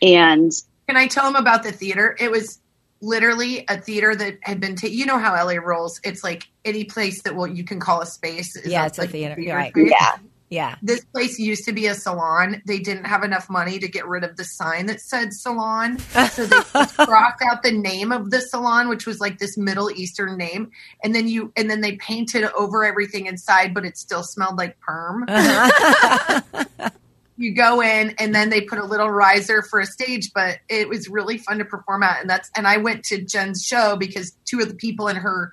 and 0.02 0.50
Can 0.88 0.96
I 0.96 1.06
tell 1.06 1.24
them 1.24 1.36
about 1.36 1.62
the 1.62 1.72
theater? 1.72 2.16
It 2.18 2.30
was 2.30 2.58
literally 3.00 3.64
a 3.68 3.80
theater 3.80 4.14
that 4.14 4.38
had 4.42 4.60
been. 4.60 4.76
Ta- 4.76 4.88
you 4.88 5.06
know 5.06 5.18
how 5.18 5.32
LA 5.34 5.54
rolls. 5.54 6.00
It's 6.04 6.24
like 6.24 6.48
any 6.64 6.84
place 6.84 7.22
that 7.22 7.34
will 7.34 7.46
you 7.46 7.64
can 7.64 7.80
call 7.80 8.00
a 8.00 8.06
space. 8.06 8.56
is 8.56 8.66
Yeah, 8.70 8.86
it's 8.86 8.98
a 8.98 9.02
like 9.02 9.10
theater. 9.10 9.40
You're 9.40 9.56
right. 9.56 9.72
space. 9.72 9.90
yeah 9.90 10.16
Yeah. 10.50 10.74
This 10.82 11.04
place 11.04 11.38
used 11.38 11.64
to 11.66 11.72
be 11.72 11.86
a 11.86 11.94
salon. 11.94 12.60
They 12.66 12.80
didn't 12.80 13.04
have 13.04 13.22
enough 13.22 13.48
money 13.48 13.78
to 13.78 13.88
get 13.88 14.06
rid 14.06 14.24
of 14.24 14.36
the 14.36 14.44
sign 14.44 14.86
that 14.86 15.00
said 15.00 15.32
salon. 15.32 15.98
So 15.98 16.44
they 16.44 16.56
crossed 16.72 17.40
out 17.48 17.62
the 17.62 17.70
name 17.70 18.10
of 18.10 18.30
the 18.30 18.40
salon, 18.40 18.88
which 18.88 19.06
was 19.06 19.20
like 19.20 19.38
this 19.38 19.56
Middle 19.56 19.92
Eastern 19.92 20.36
name. 20.36 20.72
And 21.04 21.14
then 21.14 21.28
you 21.28 21.52
and 21.56 21.70
then 21.70 21.80
they 21.80 21.96
painted 21.96 22.44
over 22.58 22.84
everything 22.84 23.26
inside, 23.26 23.72
but 23.72 23.84
it 23.84 23.96
still 23.96 24.24
smelled 24.24 24.58
like 24.58 24.78
perm. 24.80 25.24
Uh-huh. 25.28 26.42
you 27.36 27.54
go 27.54 27.80
in 27.80 28.14
and 28.18 28.34
then 28.34 28.50
they 28.50 28.60
put 28.60 28.78
a 28.78 28.84
little 28.84 29.08
riser 29.08 29.62
for 29.62 29.78
a 29.78 29.86
stage, 29.86 30.32
but 30.34 30.58
it 30.68 30.88
was 30.88 31.08
really 31.08 31.38
fun 31.38 31.58
to 31.58 31.64
perform 31.64 32.02
at. 32.02 32.20
And 32.20 32.28
that's 32.28 32.50
and 32.56 32.66
I 32.66 32.78
went 32.78 33.04
to 33.06 33.22
Jen's 33.22 33.64
show 33.64 33.96
because 33.96 34.36
two 34.44 34.58
of 34.58 34.68
the 34.68 34.74
people 34.74 35.06
in 35.06 35.14
her 35.14 35.52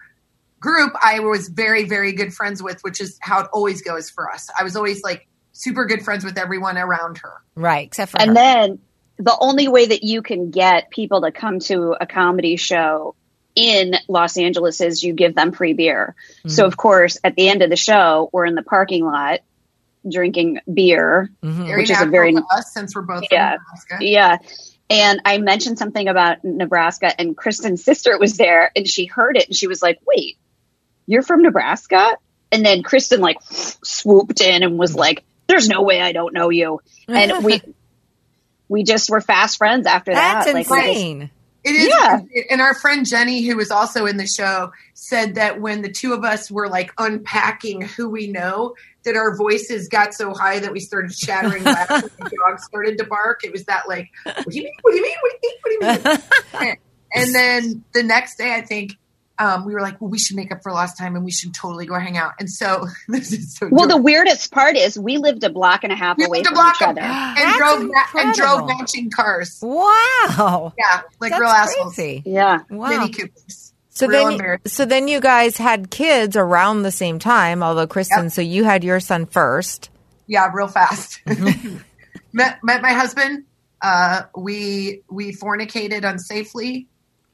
group 0.60 0.94
I 1.02 1.20
was 1.20 1.50
very, 1.50 1.86
very 1.86 2.14
good 2.14 2.34
friends 2.34 2.62
with, 2.62 2.82
which 2.82 3.02
is 3.02 3.18
how 3.22 3.42
it 3.42 3.48
always 3.54 3.82
goes 3.82 4.10
for 4.10 4.32
us. 4.32 4.50
I 4.58 4.64
was 4.64 4.76
always 4.76 5.04
like 5.04 5.28
super 5.54 5.86
good 5.86 6.04
friends 6.04 6.24
with 6.24 6.38
everyone 6.38 6.78
around 6.78 7.20
her. 7.20 7.34
Right. 7.56 7.88
Except 7.88 8.12
for 8.12 8.22
and 8.22 8.30
her. 8.30 8.34
then 8.36 8.80
the 9.18 9.38
only 9.40 9.68
way 9.68 9.88
that 9.88 10.04
you 10.04 10.22
can 10.22 10.52
get 10.52 10.90
people 10.90 11.22
to 11.22 11.32
come 11.32 11.60
to 11.60 11.96
a 12.00 12.06
comedy 12.06 12.56
show 12.56 13.16
in 13.56 13.96
Los 14.08 14.38
Angeles 14.38 14.82
is 14.82 15.04
you 15.04 15.14
give 15.14 15.34
them 15.34 15.52
free 15.52 15.74
beer. 15.74 16.16
Mm-hmm. 16.40 16.50
So 16.50 16.66
of 16.66 16.78
course, 16.78 17.18
at 17.24 17.36
the 17.36 17.50
end 17.50 17.64
of 17.64 17.70
the 17.70 17.76
show, 17.76 18.30
we're 18.32 18.46
in 18.46 18.56
the 18.56 18.64
parking 18.64 19.04
lot 19.04 19.40
drinking 20.10 20.60
beer, 20.72 21.32
mm-hmm. 21.44 21.66
Very 21.66 21.82
which 21.82 21.90
is 21.90 22.02
a 22.02 22.06
very 22.06 22.34
to 22.34 22.44
us 22.54 22.74
since 22.74 22.96
we're 22.96 23.02
both 23.02 23.24
Yeah. 23.32 23.56
from 23.56 23.64
Nebraska. 23.64 23.98
Yeah. 24.06 24.38
And 24.90 25.22
I 25.26 25.40
mentioned 25.40 25.78
something 25.78 26.08
about 26.08 26.46
Nebraska, 26.46 27.20
and 27.20 27.36
Kristen's 27.36 27.84
sister 27.84 28.18
was 28.18 28.38
there, 28.38 28.72
and 28.74 28.88
she 28.88 29.06
heard 29.06 29.36
it, 29.36 29.48
and 29.48 29.56
she 29.56 29.68
was 29.68 29.82
like, 29.82 30.00
"Wait, 30.06 30.38
you're 31.08 31.24
from 31.24 31.42
Nebraska?" 31.42 32.18
And 32.52 32.66
then 32.66 32.84
Kristen 32.84 33.20
like 33.22 33.38
swooped 33.42 34.40
in 34.42 34.64
and 34.64 34.78
was 34.78 34.94
like, 34.96 35.24
"There's 35.48 35.68
no 35.68 35.82
way 35.82 36.02
I 36.02 36.12
don't 36.12 36.34
know 36.34 36.50
you." 36.50 36.82
And 37.08 37.44
we 37.44 37.62
we 38.70 38.84
just 38.84 39.10
were 39.10 39.22
fast 39.22 39.58
friends 39.58 39.88
after 39.88 40.14
That's 40.14 40.46
that. 40.46 40.54
Like, 40.54 40.70
we 40.70 40.78
just- 40.78 40.88
insane. 40.90 41.32
It 41.64 41.72
is, 41.76 41.88
Yeah. 41.90 42.20
and 42.50 42.62
our 42.62 42.74
friend 42.74 43.06
Jenny, 43.06 43.42
who 43.42 43.58
was 43.58 43.72
also 43.72 44.06
in 44.06 44.16
the 44.16 44.28
show, 44.28 44.72
said 44.94 45.36
that 45.36 45.60
when 45.60 45.82
the 45.82 45.92
two 45.92 46.14
of 46.14 46.24
us 46.24 46.50
were 46.50 46.70
like 46.70 46.94
unpacking 46.98 47.82
who 47.82 48.08
we 48.08 48.28
know, 48.28 48.76
that 49.04 49.18
our 49.18 49.36
voices 49.36 49.90
got 49.90 50.14
so 50.14 50.34
high 50.34 50.60
that 50.60 50.72
we 50.72 50.80
started 50.80 51.14
shattering 51.14 51.64
laughter. 51.66 51.96
and 51.96 52.04
the 52.32 52.38
dog 52.48 52.60
started 52.62 52.98
to 53.00 53.04
bark. 53.04 53.44
It 53.44 53.52
was 53.52 53.66
that 53.66 53.86
like, 53.86 54.10
what 54.24 54.46
do 54.48 54.58
you 54.58 54.64
mean? 54.64 54.74
What 54.82 54.92
do 54.92 54.98
you 54.98 55.04
mean? 55.04 55.16
What 55.22 55.30
do 55.30 55.38
you 55.42 55.50
mean? 55.82 56.00
What 56.04 56.22
do 56.62 56.66
you 56.66 56.70
mean? 56.70 56.76
and 57.14 57.36
then 57.36 57.84
the 57.94 58.04
next 58.04 58.38
day, 58.38 58.54
I 58.56 58.62
think 58.62 58.94
um, 59.40 59.66
we 59.66 59.74
were 59.74 59.82
like, 59.82 60.00
well, 60.02 60.10
we 60.10 60.18
should 60.18 60.36
make 60.36 60.52
up 60.52 60.64
for 60.64 60.72
lost 60.72 60.98
time 60.98 61.16
and 61.16 61.24
we 61.24 61.32
should 61.32 61.54
totally 61.54 61.86
go 61.86 61.94
hang 62.00 62.18
out. 62.18 62.34
And 62.40 62.50
so 62.50 62.88
this 63.08 63.32
is 63.32 63.56
so. 63.56 63.70
well, 63.72 63.88
the 63.88 63.98
weirdest 63.98 64.52
part 64.52 64.76
is 64.76 64.98
we 64.98 65.18
lived 65.18 65.44
a 65.44 65.50
block 65.50 65.84
and 65.84 65.94
a 65.94 65.96
half 65.96 66.18
we 66.18 66.26
away 66.26 66.38
lived 66.40 66.48
a 66.52 66.56
from 66.56 66.68
each 66.70 66.82
up 66.82 66.90
other. 66.90 67.02
and 67.02 67.38
That's 67.38 67.58
drove 67.58 67.84
ma- 67.84 68.22
and 68.22 68.34
drove 68.36 68.68
matching 68.68 69.12
cars. 69.12 69.60
Wow. 69.62 70.74
Yeah, 70.78 71.02
like 71.20 71.32
That's 71.32 71.40
real 71.42 71.50
assholes. 71.50 71.96
crazy. 71.96 72.24
Yeah. 72.26 72.60
Wow. 72.70 72.90
Mini 72.90 73.10
Coopers. 73.12 73.74
So 73.90 74.08
Real 74.08 74.38
then, 74.38 74.60
so 74.66 74.86
then 74.86 75.08
you 75.08 75.20
guys 75.20 75.58
had 75.58 75.90
kids 75.90 76.36
around 76.36 76.84
the 76.84 76.92
same 76.92 77.18
time. 77.18 77.64
Although 77.64 77.88
Kristen, 77.88 78.26
Yep. 78.26 78.32
so 78.32 78.42
you 78.42 78.64
had 78.64 78.84
your 78.84 79.00
son 79.00 79.26
first. 79.26 79.90
yeah, 80.28 80.50
real 80.54 80.68
fast. 80.68 81.20
met 82.34 82.64
met 82.64 82.82
my 82.82 82.94
husband. 82.94 83.46
Uh, 83.82 84.24
we 84.36 85.02
we 85.10 85.32
fornicated 85.34 86.02
unsafely, 86.02 86.86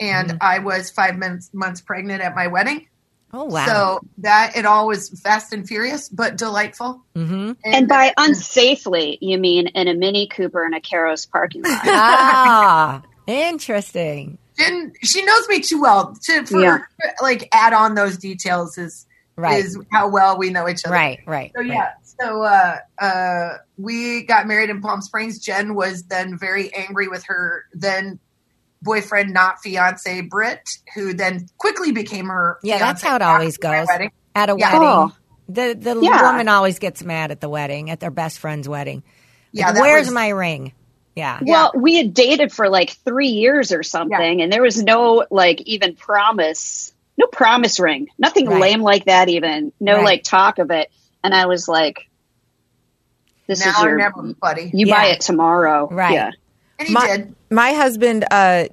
and 0.10 0.38
I 0.42 0.60
was 0.60 0.90
five 0.90 1.18
months 1.18 1.50
months 1.54 1.82
pregnant 1.82 2.22
at 2.22 2.36
my 2.36 2.48
wedding. 2.48 2.88
Oh 3.36 3.46
wow. 3.46 3.66
So 3.66 4.00
that 4.20 4.56
it 4.56 4.66
all 4.66 4.88
was 4.88 5.10
fast 5.22 5.54
and 5.54 5.68
furious, 5.68 6.08
but 6.10 6.38
delightful. 6.38 7.04
mm-hmm. 7.16 7.54
And 7.66 7.88
by 7.88 8.14
unsafely, 8.18 9.18
you 9.22 9.38
mean 9.40 9.68
in 9.68 9.88
a 9.88 9.94
Mini 9.96 10.28
Cooper 10.28 10.66
in 10.66 10.74
a 10.74 10.82
Caro's 10.82 11.26
parking 11.26 11.64
lot. 11.64 11.80
ah, 11.86 13.02
interesting. 13.28 14.38
Jen, 14.58 14.94
she 15.02 15.24
knows 15.26 15.48
me 15.50 15.62
too 15.62 15.82
well 15.82 16.16
to 16.26 16.46
for 16.46 16.60
Yeah. 16.62 16.78
her 16.78 16.90
to, 17.02 17.24
like 17.24 17.50
add 17.52 17.74
on 17.74 17.96
those 17.96 18.18
details 18.18 18.78
is 18.78 19.08
Right. 19.36 19.66
is 19.66 19.80
how 19.92 20.10
well 20.10 20.38
we 20.38 20.52
know 20.52 20.70
each 20.70 20.86
other. 20.86 20.94
Right. 20.94 21.20
Right. 21.26 21.52
So 21.56 21.62
right. 21.62 21.70
yeah, 21.72 21.90
so 22.04 22.44
uh, 22.44 22.78
uh, 23.02 23.58
we 23.80 24.22
got 24.28 24.46
married 24.46 24.70
in 24.70 24.80
Palm 24.80 25.02
Springs. 25.02 25.40
Jen 25.40 25.74
was 25.74 26.04
then 26.04 26.38
very 26.38 26.72
angry 26.76 27.08
with 27.08 27.24
her 27.26 27.66
then 27.74 28.20
boyfriend, 28.84 29.34
not 29.34 29.60
fiance, 29.62 30.22
Britt, 30.22 30.70
who 30.96 31.14
then 31.14 31.48
quickly 31.58 31.92
became 31.92 32.28
her. 32.28 32.60
Yeah, 32.64 32.80
that's 32.80 33.02
how 33.02 33.16
it 33.16 33.22
always 33.22 33.58
goes. 33.58 33.88
wedding. 33.88 34.12
At 34.36 34.50
a 34.50 34.56
Yeah. 34.58 34.74
wedding, 34.74 34.88
Oh. 34.88 35.12
the 35.50 35.78
the 35.80 36.00
Yeah. 36.02 36.22
woman 36.32 36.48
always 36.48 36.80
gets 36.80 37.04
mad 37.04 37.32
at 37.32 37.42
the 37.42 37.50
wedding, 37.50 37.90
at 37.90 38.00
their 38.00 38.12
best 38.12 38.40
friend's 38.40 38.68
wedding. 38.68 39.04
Yeah, 39.52 39.68
Like, 39.68 39.76
that 39.76 39.82
where's 39.82 40.08
was- 40.08 40.14
my 40.14 40.30
ring? 40.30 40.74
Yeah. 41.16 41.40
Well, 41.44 41.72
we 41.76 41.96
had 41.98 42.14
dated 42.16 42.52
for 42.52 42.70
like 42.70 42.90
three 43.06 43.28
years 43.28 43.72
or 43.72 43.84
something, 43.84 44.42
and 44.42 44.52
there 44.52 44.64
was 44.64 44.82
no 44.82 45.26
like 45.30 45.62
even 45.62 45.96
promise, 45.96 46.92
no 47.18 47.28
promise 47.28 47.80
ring, 47.80 48.08
nothing 48.18 48.48
Right. 48.48 48.60
lame 48.62 48.82
like 48.82 49.06
that. 49.06 49.30
Even 49.30 49.72
no 49.80 49.98
Right. 49.98 50.06
like 50.06 50.24
talk 50.24 50.58
of 50.58 50.72
it. 50.72 50.90
And 51.24 51.34
I 51.36 51.46
was 51.46 51.68
like, 51.68 52.10
"This 53.48 53.64
now 53.64 53.72
is 53.78 53.84
or 53.86 53.90
your, 53.90 53.98
never, 54.00 54.34
buddy. 54.42 54.72
you 54.74 54.88
buy 54.88 55.08
it 55.08 55.22
tomorrow." 55.22 55.88
Right. 55.92 56.34
And 56.88 56.88
he 56.90 56.94
my, 56.94 57.18
did. 57.18 57.36
my 57.50 57.74
husband 57.74 58.26
uh 58.30 58.66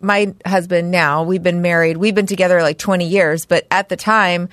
my 0.00 0.34
husband 0.44 0.90
now 0.90 1.22
we've 1.24 1.42
been 1.42 1.62
married 1.62 1.96
we've 1.96 2.14
been 2.14 2.26
together 2.26 2.60
like 2.62 2.78
20 2.78 3.06
years 3.06 3.46
but 3.46 3.66
at 3.70 3.88
the 3.88 3.96
time 3.96 4.48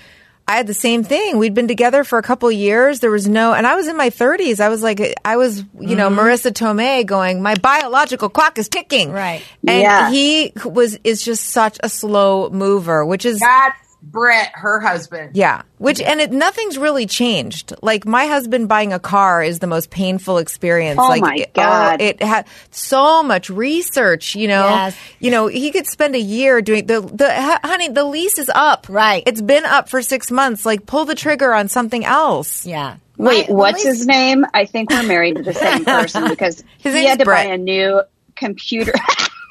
i 0.48 0.54
had 0.56 0.68
the 0.68 0.74
same 0.74 1.04
thing 1.04 1.38
we'd 1.38 1.54
been 1.54 1.68
together 1.68 2.04
for 2.06 2.18
a 2.18 2.24
couple 2.24 2.48
of 2.48 2.56
years 2.56 3.02
there 3.02 3.12
was 3.12 3.28
no 3.28 3.54
and 3.54 3.68
i 3.68 3.76
was 3.76 3.88
in 3.88 3.98
my 3.98 4.10
30s 4.10 4.60
i 4.62 4.70
was 4.70 4.82
like 4.82 5.02
i 5.26 5.36
was 5.36 5.64
you 5.80 5.96
know 5.98 6.10
marisa 6.10 6.52
tomei 6.52 7.06
going 7.06 7.42
my 7.42 7.56
biological 7.56 8.30
clock 8.30 8.58
is 8.58 8.70
ticking 8.70 9.12
Right. 9.12 9.44
and 9.68 9.82
Yeah. 9.82 10.10
he 10.10 10.54
was 10.64 10.98
is 11.04 11.22
just 11.24 11.44
such 11.50 11.78
a 11.84 11.90
slow 11.90 12.50
mover 12.50 13.06
which 13.06 13.26
is 13.26 13.40
That's 13.40 13.78
Brett, 14.14 14.52
her 14.54 14.80
husband. 14.80 15.32
yeah, 15.36 15.64
which 15.80 16.00
and 16.00 16.22
it 16.22 16.32
nothing's 16.32 16.78
really 16.78 17.06
changed. 17.08 17.74
Like 17.82 18.06
my 18.06 18.28
husband 18.28 18.70
buying 18.70 18.94
a 18.94 19.00
car 19.00 19.42
is 19.44 19.58
the 19.60 19.68
most 19.68 19.90
painful 19.90 20.38
experience. 20.38 21.00
Oh 21.02 21.08
like 21.10 21.22
my 21.24 21.36
it, 21.36 21.50
oh, 21.56 21.62
God. 21.62 22.00
it 22.02 22.22
had 22.22 22.46
so 22.72 23.24
much 23.24 23.50
research. 23.50 24.36
You 24.36 24.48
know, 24.48 24.70
Yes. 24.70 24.96
you 25.20 25.32
know 25.32 25.48
he 25.48 25.72
could 25.72 25.88
spend 25.88 26.14
a 26.16 26.20
year 26.22 26.62
doing 26.62 26.86
the 26.86 27.02
the 27.02 27.34
honey. 27.64 27.90
The 27.90 28.04
lease 28.04 28.38
is 28.38 28.52
up. 28.54 28.86
Right. 28.88 29.24
it's 29.26 29.42
been 29.42 29.66
up 29.66 29.90
for 29.90 30.02
six 30.04 30.30
months. 30.32 30.64
Like 30.66 30.86
pull 30.86 31.06
the 31.06 31.16
trigger 31.16 31.52
on 31.54 31.68
something 31.68 32.06
else. 32.06 32.66
Yeah. 32.66 32.98
Wait, 33.18 33.50
My- 33.50 33.56
what's 33.56 33.84
at 33.84 33.90
his 33.90 34.06
name? 34.08 34.46
I 34.54 34.66
think 34.66 34.92
we're 34.92 35.04
married 35.04 35.38
to 35.38 35.44
the 35.44 35.54
same 35.56 35.86
person 35.86 36.30
because 36.30 36.64
His 36.78 36.94
he 36.96 37.06
had 37.06 37.18
to 37.20 37.26
Brett. 37.26 37.48
buy 37.48 37.54
a 37.54 37.58
new 37.58 38.02
computer. 38.36 38.94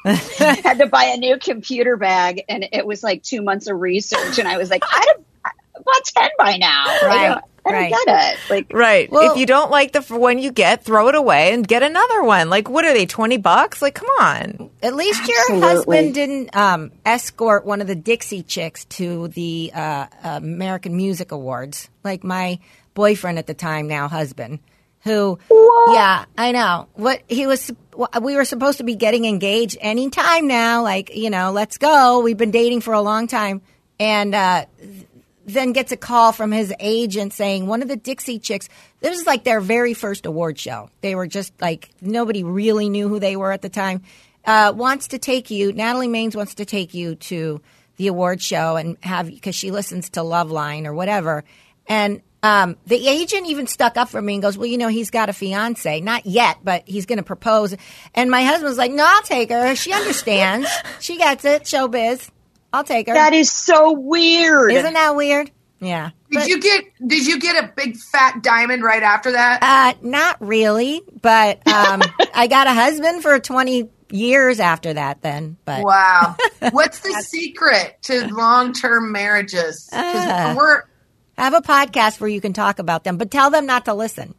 had 0.37 0.79
to 0.79 0.87
buy 0.87 1.05
a 1.05 1.17
new 1.17 1.37
computer 1.37 1.97
bag, 1.97 2.43
and 2.49 2.67
it 2.71 2.85
was 2.85 3.03
like 3.03 3.23
two 3.23 3.41
months 3.41 3.67
of 3.67 3.79
research. 3.79 4.37
And 4.39 4.47
I 4.47 4.57
was 4.57 4.69
like, 4.69 4.83
I'd 4.89 5.05
have 5.15 5.83
bought 5.85 6.03
ten 6.05 6.29
by 6.37 6.57
now. 6.57 6.83
I 6.87 6.99
Right, 7.05 7.27
don't, 7.29 7.43
I 7.65 7.71
right. 7.71 7.89
get 7.91 8.33
it. 8.33 8.39
Like, 8.49 8.73
Right. 8.73 9.11
Well- 9.11 9.31
if 9.31 9.37
you 9.37 9.45
don't 9.45 9.71
like 9.71 9.93
the 9.93 10.01
one 10.01 10.37
you 10.39 10.51
get, 10.51 10.83
throw 10.83 11.07
it 11.07 11.15
away 11.15 11.53
and 11.53 11.65
get 11.67 11.81
another 11.83 12.21
one. 12.23 12.49
Like 12.49 12.69
what 12.69 12.83
are 12.85 12.93
they? 12.93 13.05
Twenty 13.05 13.37
bucks? 13.37 13.81
Like 13.81 13.95
come 13.95 14.09
on. 14.19 14.69
At 14.81 14.95
least 14.95 15.25
your 15.27 15.59
husband 15.61 16.13
didn't 16.13 16.55
um, 16.55 16.91
escort 17.05 17.65
one 17.65 17.79
of 17.79 17.87
the 17.87 17.95
Dixie 17.95 18.43
chicks 18.43 18.83
to 18.85 19.29
the 19.29 19.71
uh, 19.73 20.07
American 20.23 20.97
Music 20.97 21.31
Awards, 21.31 21.89
like 22.03 22.23
my 22.25 22.59
boyfriend 22.93 23.39
at 23.39 23.47
the 23.47 23.53
time, 23.53 23.87
now 23.87 24.07
husband, 24.09 24.59
who, 25.03 25.37
yeah, 25.91 26.25
I 26.37 26.51
know. 26.51 26.87
What 26.93 27.21
he 27.27 27.45
was, 27.45 27.71
we 28.21 28.35
were 28.35 28.45
supposed 28.45 28.77
to 28.77 28.83
be 28.83 28.95
getting 28.95 29.25
engaged 29.25 29.77
any 29.81 30.09
time 30.09 30.47
now. 30.47 30.81
Like, 30.81 31.15
you 31.15 31.29
know, 31.29 31.51
let's 31.51 31.77
go. 31.77 32.21
We've 32.21 32.37
been 32.37 32.51
dating 32.51 32.81
for 32.81 32.93
a 32.93 33.01
long 33.01 33.27
time, 33.27 33.61
and 33.99 34.33
uh, 34.33 34.65
then 35.45 35.73
gets 35.73 35.91
a 35.91 35.97
call 35.97 36.31
from 36.31 36.51
his 36.51 36.73
agent 36.79 37.33
saying 37.33 37.67
one 37.67 37.81
of 37.81 37.87
the 37.87 37.97
Dixie 37.97 38.39
chicks. 38.39 38.69
This 39.01 39.19
is 39.19 39.27
like 39.27 39.43
their 39.43 39.59
very 39.59 39.93
first 39.93 40.25
award 40.25 40.57
show. 40.57 40.89
They 41.01 41.15
were 41.15 41.27
just 41.27 41.53
like 41.61 41.89
nobody 42.01 42.43
really 42.43 42.89
knew 42.89 43.09
who 43.09 43.19
they 43.19 43.35
were 43.35 43.51
at 43.51 43.61
the 43.61 43.69
time. 43.69 44.03
Uh, 44.45 44.73
wants 44.75 45.09
to 45.09 45.17
take 45.17 45.51
you. 45.51 45.73
Natalie 45.73 46.07
Maines 46.07 46.35
wants 46.35 46.55
to 46.55 46.65
take 46.65 46.93
you 46.93 47.15
to 47.15 47.61
the 47.97 48.07
award 48.07 48.41
show 48.41 48.75
and 48.75 48.97
have 49.01 49.27
because 49.27 49.55
she 49.55 49.71
listens 49.71 50.09
to 50.11 50.21
Loveline 50.21 50.85
or 50.85 50.93
whatever. 50.93 51.43
And 51.87 52.21
um, 52.43 52.77
the 52.85 53.07
agent 53.07 53.47
even 53.47 53.65
stuck 53.65 53.97
up 53.97 54.09
for 54.09 54.21
me 54.21 54.33
and 54.35 54.41
goes, 54.43 54.57
"Well, 54.57 54.67
you 54.67 54.77
know, 54.77 54.89
he's 54.89 55.09
got 55.09 55.29
a 55.29 55.33
fiance, 55.33 56.01
not 56.01 56.25
yet, 56.27 56.57
but 56.63 56.83
he's 56.85 57.05
going 57.07 57.17
to 57.17 57.23
propose." 57.23 57.75
And 58.13 58.29
my 58.29 58.43
husband 58.43 58.65
was 58.69 58.77
like, 58.77 58.91
"No, 58.91 59.03
I'll 59.07 59.21
take 59.23 59.49
her. 59.49 59.75
She 59.75 59.91
understands. 59.93 60.69
she 60.99 61.17
gets 61.17 61.45
it. 61.45 61.63
Showbiz. 61.63 62.29
I'll 62.71 62.83
take 62.83 63.07
her." 63.07 63.13
that 63.15 63.33
is 63.33 63.49
so 63.51 63.93
weird. 63.93 64.71
Isn't 64.73 64.93
that 64.93 65.15
weird? 65.15 65.49
Yeah. 65.79 66.11
Did 66.31 66.39
But- 66.39 66.47
you 66.47 66.61
get 66.61 66.83
did 67.05 67.25
you 67.27 67.39
get 67.39 67.61
a 67.63 67.71
big 67.75 67.97
fat 67.97 68.41
diamond 68.43 68.83
right 68.83 69.03
after 69.03 69.31
that? 69.31 69.59
Uh, 69.61 69.97
not 70.07 70.37
really, 70.39 71.01
but 71.21 71.65
um, 71.67 72.01
I 72.33 72.47
got 72.47 72.67
a 72.67 72.73
husband 72.73 73.21
for 73.21 73.37
20 73.39 73.89
years 74.11 74.59
after 74.59 74.93
that 74.93 75.21
then. 75.21 75.57
But 75.65 75.83
Wow. 75.83 76.35
What's 76.71 76.99
the 76.99 77.11
secret 77.27 77.97
to 78.03 78.27
long 78.33 78.71
term 78.73 79.11
marriages? 79.11 79.89
'Cause 79.91 80.25
Ah. 80.27 80.53
we're 80.57 80.81
I 80.81 80.83
have 81.43 81.53
a 81.53 81.61
podcast 81.61 82.19
where 82.19 82.29
you 82.29 82.41
can 82.41 82.53
talk 82.53 82.79
about 82.79 83.03
them, 83.03 83.17
but 83.17 83.31
tell 83.31 83.49
them 83.49 83.65
not 83.65 83.85
to 83.85 83.93
listen. 83.93 84.33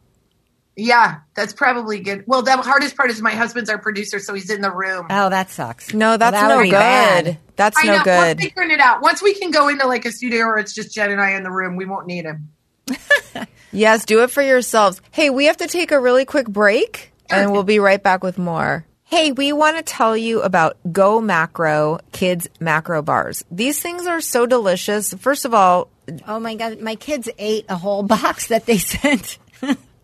yeah, 0.77 1.19
that's 1.35 1.53
probably 1.53 1.99
good. 2.01 2.23
Well, 2.27 2.41
the 2.41 2.51
hardest 2.57 2.97
part 2.97 3.09
is 3.09 3.21
my 3.21 3.31
husband's 3.33 3.69
our 3.69 3.77
producer, 3.77 4.19
so 4.19 4.33
he's 4.33 4.49
in 4.49 4.61
the 4.61 4.71
room. 4.71 5.07
Oh, 5.09 5.29
that 5.29 5.49
sucks. 5.49 5.93
No, 5.93 6.17
that's 6.17 6.33
Well, 6.33 6.49
that 6.49 6.55
no 6.55 6.63
good. 6.63 6.71
bad. 6.71 7.37
That's 7.55 7.77
I 7.81 7.83
no 7.87 7.97
know. 7.97 8.03
good. 8.03 8.37
We're 8.39 8.43
figuring 8.49 8.71
it 8.71 8.79
out. 8.81 9.01
Once 9.01 9.21
we 9.23 9.33
can 9.33 9.51
go 9.51 9.69
into 9.69 9.87
like 9.87 10.03
a 10.05 10.11
studio 10.11 10.45
where 10.47 10.57
it's 10.57 10.73
just 10.75 10.93
Jen 10.93 11.11
and 11.11 11.21
I 11.21 11.31
in 11.31 11.43
the 11.43 11.51
room, 11.51 11.75
we 11.77 11.85
won't 11.85 12.07
need 12.07 12.25
him. 12.25 12.49
Yes, 13.71 14.05
do 14.05 14.23
it 14.23 14.31
for 14.31 14.41
yourselves. 14.41 15.01
Hey, 15.11 15.29
we 15.29 15.45
have 15.45 15.57
to 15.57 15.67
take 15.67 15.91
a 15.91 15.99
really 15.99 16.23
quick 16.23 16.47
break 16.47 17.11
and 17.29 17.51
we'll 17.51 17.63
be 17.63 17.79
right 17.79 18.01
back 18.01 18.23
with 18.23 18.37
more. 18.37 18.85
Hey, 19.03 19.33
we 19.33 19.51
want 19.51 19.75
to 19.75 19.83
tell 19.83 20.15
you 20.15 20.41
about 20.41 20.77
GoMacro 20.87 21.99
Kids 22.13 22.47
Macro 22.61 23.01
Bars. 23.01 23.43
These 23.51 23.81
things 23.81 24.07
are 24.07 24.21
so 24.21 24.45
delicious. 24.45 25.13
First 25.15 25.43
of 25.43 25.53
all, 25.53 25.89
Oh 26.27 26.39
my 26.39 26.55
God. 26.55 26.79
My 26.81 26.95
kids 26.95 27.29
ate 27.37 27.65
a 27.69 27.75
whole 27.77 28.03
box 28.17 28.47
that 28.47 28.65
they 28.65 28.77
sent. 28.77 29.37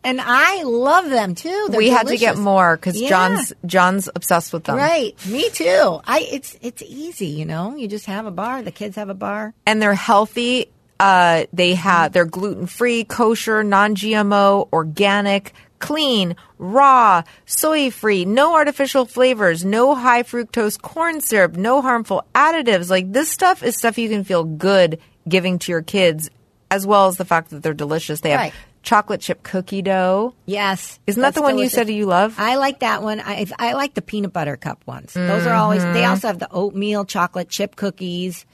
and 0.04 0.20
I 0.22 0.64
love 0.64 1.10
them 1.10 1.36
too. 1.36 1.68
They're 1.70 1.78
we 1.78 1.90
had 1.90 2.08
to 2.08 2.18
get 2.18 2.38
more 2.38 2.76
because 2.76 3.00
Yeah. 3.00 3.10
John's 3.10 3.54
John's 3.66 4.10
obsessed 4.16 4.52
with 4.54 4.64
them. 4.66 4.78
Right. 4.78 5.16
Me 5.28 5.50
too. 5.50 6.00
I 6.06 6.28
it's 6.32 6.58
it's 6.62 6.82
easy, 6.82 7.28
you 7.28 7.46
know. 7.46 7.76
You 7.76 7.88
just 7.88 8.06
have 8.08 8.26
a 8.26 8.32
bar. 8.32 8.62
The 8.64 8.72
kids 8.72 8.96
have 8.96 9.10
a 9.10 9.14
bar. 9.14 9.54
and 9.66 9.82
they're 9.82 9.94
healthy. 9.94 10.68
Uh, 11.00 11.46
they 11.52 11.74
have 11.74 12.12
they're 12.14 12.26
gluten 12.26 12.68
free, 12.68 13.04
kosher, 13.04 13.64
non 13.64 13.96
GMO, 13.96 14.70
organic, 14.72 15.52
clean, 15.80 16.36
raw, 16.60 17.24
soy 17.48 17.90
free, 17.90 18.24
no 18.24 18.54
artificial 18.54 19.06
flavors, 19.06 19.66
no 19.66 19.96
high 19.96 20.22
fructose 20.22 20.80
corn 20.80 21.20
syrup, 21.20 21.56
no 21.58 21.82
harmful 21.82 22.24
additives. 22.36 22.92
Like 22.92 23.12
this 23.12 23.30
stuff 23.32 23.64
is 23.64 23.76
stuff 23.76 23.98
you 23.98 24.10
can 24.10 24.24
feel 24.24 24.44
good 24.44 25.00
giving 25.28 25.60
to 25.60 25.72
your 25.72 25.82
kids, 25.82 26.30
as 26.70 26.86
well 26.88 27.08
as 27.08 27.18
the 27.18 27.26
fact 27.26 27.50
that 27.52 27.64
they're 27.64 27.74
delicious. 27.74 28.22
They 28.22 28.32
have 28.32 28.40
Right. 28.40 28.54
chocolate 28.84 29.22
chip 29.22 29.44
cookie 29.44 29.82
dough. 29.82 30.34
Yes. 30.46 31.00
Isn't 31.06 31.22
that 31.22 31.36
the 31.36 31.42
one 31.42 31.54
delicious. 31.56 31.74
you 31.74 31.78
said 31.78 31.90
you 31.90 32.06
love? 32.06 32.36
I 32.38 32.56
like 32.56 32.80
that 32.80 33.04
one. 33.04 33.20
I 33.20 33.46
I 33.60 33.74
like 33.74 33.94
the 33.94 34.02
peanut 34.02 34.34
butter 34.34 34.58
cup 34.58 34.82
ones. 34.86 35.14
Those 35.14 35.46
are 35.46 35.54
always. 35.54 35.84
Mm-hmm. 35.84 35.94
They 35.94 36.06
also 36.06 36.28
have 36.28 36.40
the 36.40 36.50
oatmeal 36.52 37.06
chocolate 37.06 37.50
chip 37.50 37.76
cookies. 37.76 38.46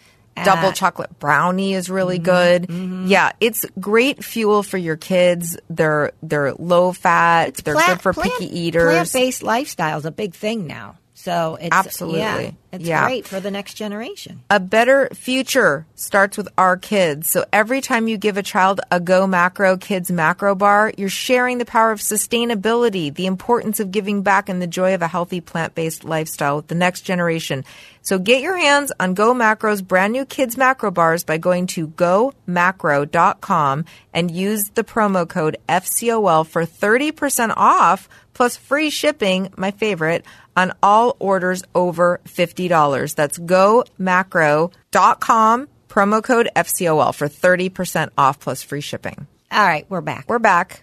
Double 0.44 0.68
Uh, 0.68 0.72
chocolate 0.72 1.18
brownie 1.18 1.74
is 1.74 1.90
really 1.90 2.20
Mm-hmm. 2.20 3.06
good. 3.06 3.10
Yeah, 3.10 3.32
it's 3.40 3.66
great 3.80 4.24
fuel 4.24 4.62
for 4.62 4.78
your 4.78 4.96
kids. 4.96 5.58
They're 5.70 6.12
they're 6.22 6.54
low 6.54 6.92
fat. 6.92 7.56
They're 7.56 7.74
good 7.74 8.02
for 8.02 8.14
picky 8.14 8.46
eaters. 8.60 8.84
Plant 8.92 9.14
based 9.14 9.42
lifestyle 9.44 9.98
is 9.98 10.06
a 10.06 10.12
big 10.12 10.36
thing 10.36 10.68
now. 10.68 10.98
So 11.20 11.58
it's 11.60 11.76
Absolutely. 11.76 12.20
yeah, 12.20 12.52
it's 12.72 12.86
Yeah. 12.86 13.06
great 13.08 13.28
for 13.28 13.40
the 13.40 13.50
next 13.50 13.74
generation. 13.74 14.42
A 14.52 14.60
better 14.60 15.10
future 15.16 15.88
starts 15.96 16.38
with 16.38 16.48
our 16.60 16.78
kids. 16.78 17.28
So 17.32 17.44
every 17.52 17.82
time 17.82 18.08
you 18.08 18.18
give 18.20 18.38
a 18.38 18.44
child 18.44 18.82
a 18.92 19.00
GoMacro 19.00 19.82
Kids 19.82 20.12
macro 20.12 20.54
bar, 20.54 20.94
you're 20.96 21.10
sharing 21.10 21.58
the 21.58 21.66
power 21.66 21.92
of 21.92 22.00
sustainability, 22.02 23.12
the 23.14 23.26
importance 23.26 23.80
of 23.80 23.92
giving 23.92 24.22
back, 24.22 24.48
and 24.48 24.62
the 24.62 24.68
joy 24.68 24.94
of 24.94 25.02
a 25.02 25.08
healthy 25.08 25.42
plant 25.42 25.74
based 25.74 26.04
lifestyle 26.04 26.58
with 26.58 26.68
the 26.68 26.76
next 26.76 27.02
generation. 27.02 27.66
So 28.04 28.20
get 28.20 28.44
your 28.44 28.56
hands 28.56 28.92
on 29.00 29.16
GoMacro's 29.16 29.82
brand 29.82 30.14
new 30.14 30.24
kids 30.24 30.56
macro 30.56 30.92
bars 30.92 31.24
by 31.24 31.40
going 31.40 31.66
to 31.68 31.88
gomacro.com 31.88 33.86
and 34.14 34.32
use 34.32 34.70
the 34.76 34.84
promo 34.84 35.28
code 35.28 35.58
FCOL 35.68 36.46
for 36.46 36.64
30% 36.64 37.54
off 37.58 38.08
plus 38.34 38.56
free 38.56 38.92
shipping, 38.92 39.52
my 39.58 39.72
favorite, 39.72 40.24
on 40.58 40.74
all 40.84 41.16
orders 41.20 41.64
over 41.74 42.20
$50. 42.26 43.16
That's 43.16 43.40
gomacro.com, 43.40 45.68
promo 45.88 46.22
code 46.24 46.50
FCOL 46.56 47.16
for 47.16 47.28
30% 47.30 48.10
off 48.18 48.40
plus 48.42 48.62
free 48.64 48.82
shipping. 48.82 49.28
All 49.52 49.66
right, 49.66 49.86
we're 49.90 50.02
back. 50.02 50.26
We're 50.28 50.40
back. 50.40 50.82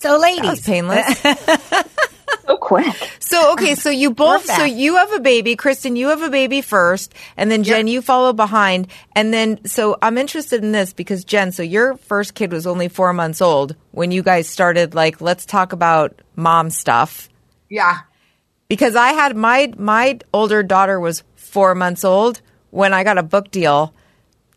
So, 0.00 0.08
That 0.08 0.14
was 0.14 0.22
ladies, 0.22 0.64
painless. 0.66 1.20
so 2.46 2.56
quick. 2.56 2.94
So 3.20 3.52
okay, 3.54 3.74
so 3.74 3.90
you 3.90 4.12
both 4.12 4.44
so 4.44 4.64
you 4.64 4.96
have 4.96 5.12
a 5.12 5.20
baby, 5.20 5.56
Kristen, 5.56 5.96
you 5.96 6.08
have 6.08 6.22
a 6.22 6.30
baby 6.30 6.60
first, 6.60 7.14
and 7.36 7.50
then 7.50 7.62
Jen, 7.64 7.86
you 7.88 8.02
follow 8.02 8.32
behind, 8.32 8.88
and 9.16 9.32
then 9.32 9.64
so 9.64 9.96
I'm 10.02 10.18
interested 10.18 10.62
in 10.62 10.72
this 10.72 10.92
because 10.92 11.24
Jen, 11.24 11.52
so 11.52 11.62
your 11.62 11.96
first 11.96 12.34
kid 12.34 12.52
was 12.52 12.66
only 12.66 12.88
four 12.88 13.12
months 13.14 13.40
old 13.40 13.76
when 13.92 14.10
you 14.10 14.22
guys 14.22 14.46
started 14.48 14.94
like 14.94 15.20
let's 15.22 15.46
talk 15.46 15.72
about 15.72 16.20
mom 16.36 16.68
stuff 16.70 17.28
Yeah. 17.70 18.00
Because 18.68 18.96
I 18.96 19.12
had 19.12 19.36
my 19.36 19.72
my 19.76 20.18
older 20.32 20.62
daughter 20.62 20.98
was 20.98 21.22
four 21.36 21.74
months 21.74 22.04
old 22.04 22.40
when 22.70 22.92
I 22.92 23.04
got 23.04 23.18
a 23.18 23.22
book 23.22 23.50
deal 23.50 23.94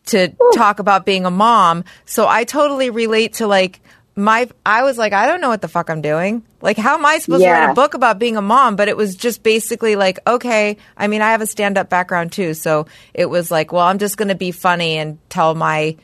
to 0.06 0.34
talk 0.54 0.78
about 0.78 1.04
being 1.06 1.26
a 1.26 1.30
mom. 1.30 1.84
So 2.04 2.26
I 2.26 2.44
totally 2.44 2.90
relate 2.90 3.34
to 3.34 3.46
like 3.46 3.80
my 4.16 4.48
I 4.66 4.82
was 4.82 4.98
like, 4.98 5.12
I 5.12 5.26
don't 5.26 5.40
know 5.40 5.48
what 5.48 5.62
the 5.62 5.68
fuck 5.68 5.90
I'm 5.90 6.02
doing. 6.02 6.42
Like, 6.60 6.76
how 6.76 6.94
am 6.94 7.06
I 7.06 7.18
supposed 7.18 7.44
to 7.44 7.50
write 7.50 7.70
a 7.70 7.74
book 7.74 7.94
about 7.94 8.18
being 8.18 8.36
a 8.36 8.42
mom? 8.42 8.74
But 8.74 8.88
it 8.88 8.96
was 8.96 9.14
just 9.14 9.44
basically 9.44 9.94
like, 9.94 10.18
okay. 10.26 10.76
I 10.96 11.06
mean, 11.06 11.22
I 11.22 11.30
have 11.30 11.40
a 11.40 11.46
stand 11.46 11.78
up 11.78 11.88
background 11.88 12.32
too, 12.32 12.54
so 12.54 12.86
it 13.14 13.26
was 13.26 13.50
like, 13.50 13.70
well, 13.70 13.86
I'm 13.86 13.98
just 13.98 14.16
going 14.16 14.28
to 14.28 14.34
be 14.34 14.50
funny 14.50 14.96
and 14.96 15.18
tell 15.28 15.54
my 15.54 15.96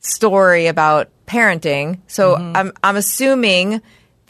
story 0.00 0.66
about 0.66 1.08
parenting. 1.26 2.00
So 2.08 2.34
mm-hmm. 2.34 2.56
I'm 2.56 2.72
I'm 2.84 2.96
assuming 2.96 3.80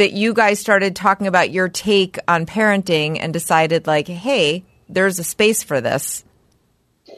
that 0.01 0.15
you 0.15 0.33
guys 0.33 0.59
started 0.59 0.97
talking 0.97 1.27
about 1.27 1.51
your 1.51 1.69
take 1.69 2.19
on 2.27 2.47
parenting 2.47 3.19
and 3.21 3.35
decided 3.35 3.87
like, 3.87 4.09
hey, 4.09 4.65
there's 4.89 5.19
a 5.19 5.25
space 5.25 5.63
for 5.63 5.83
this. 5.83 6.25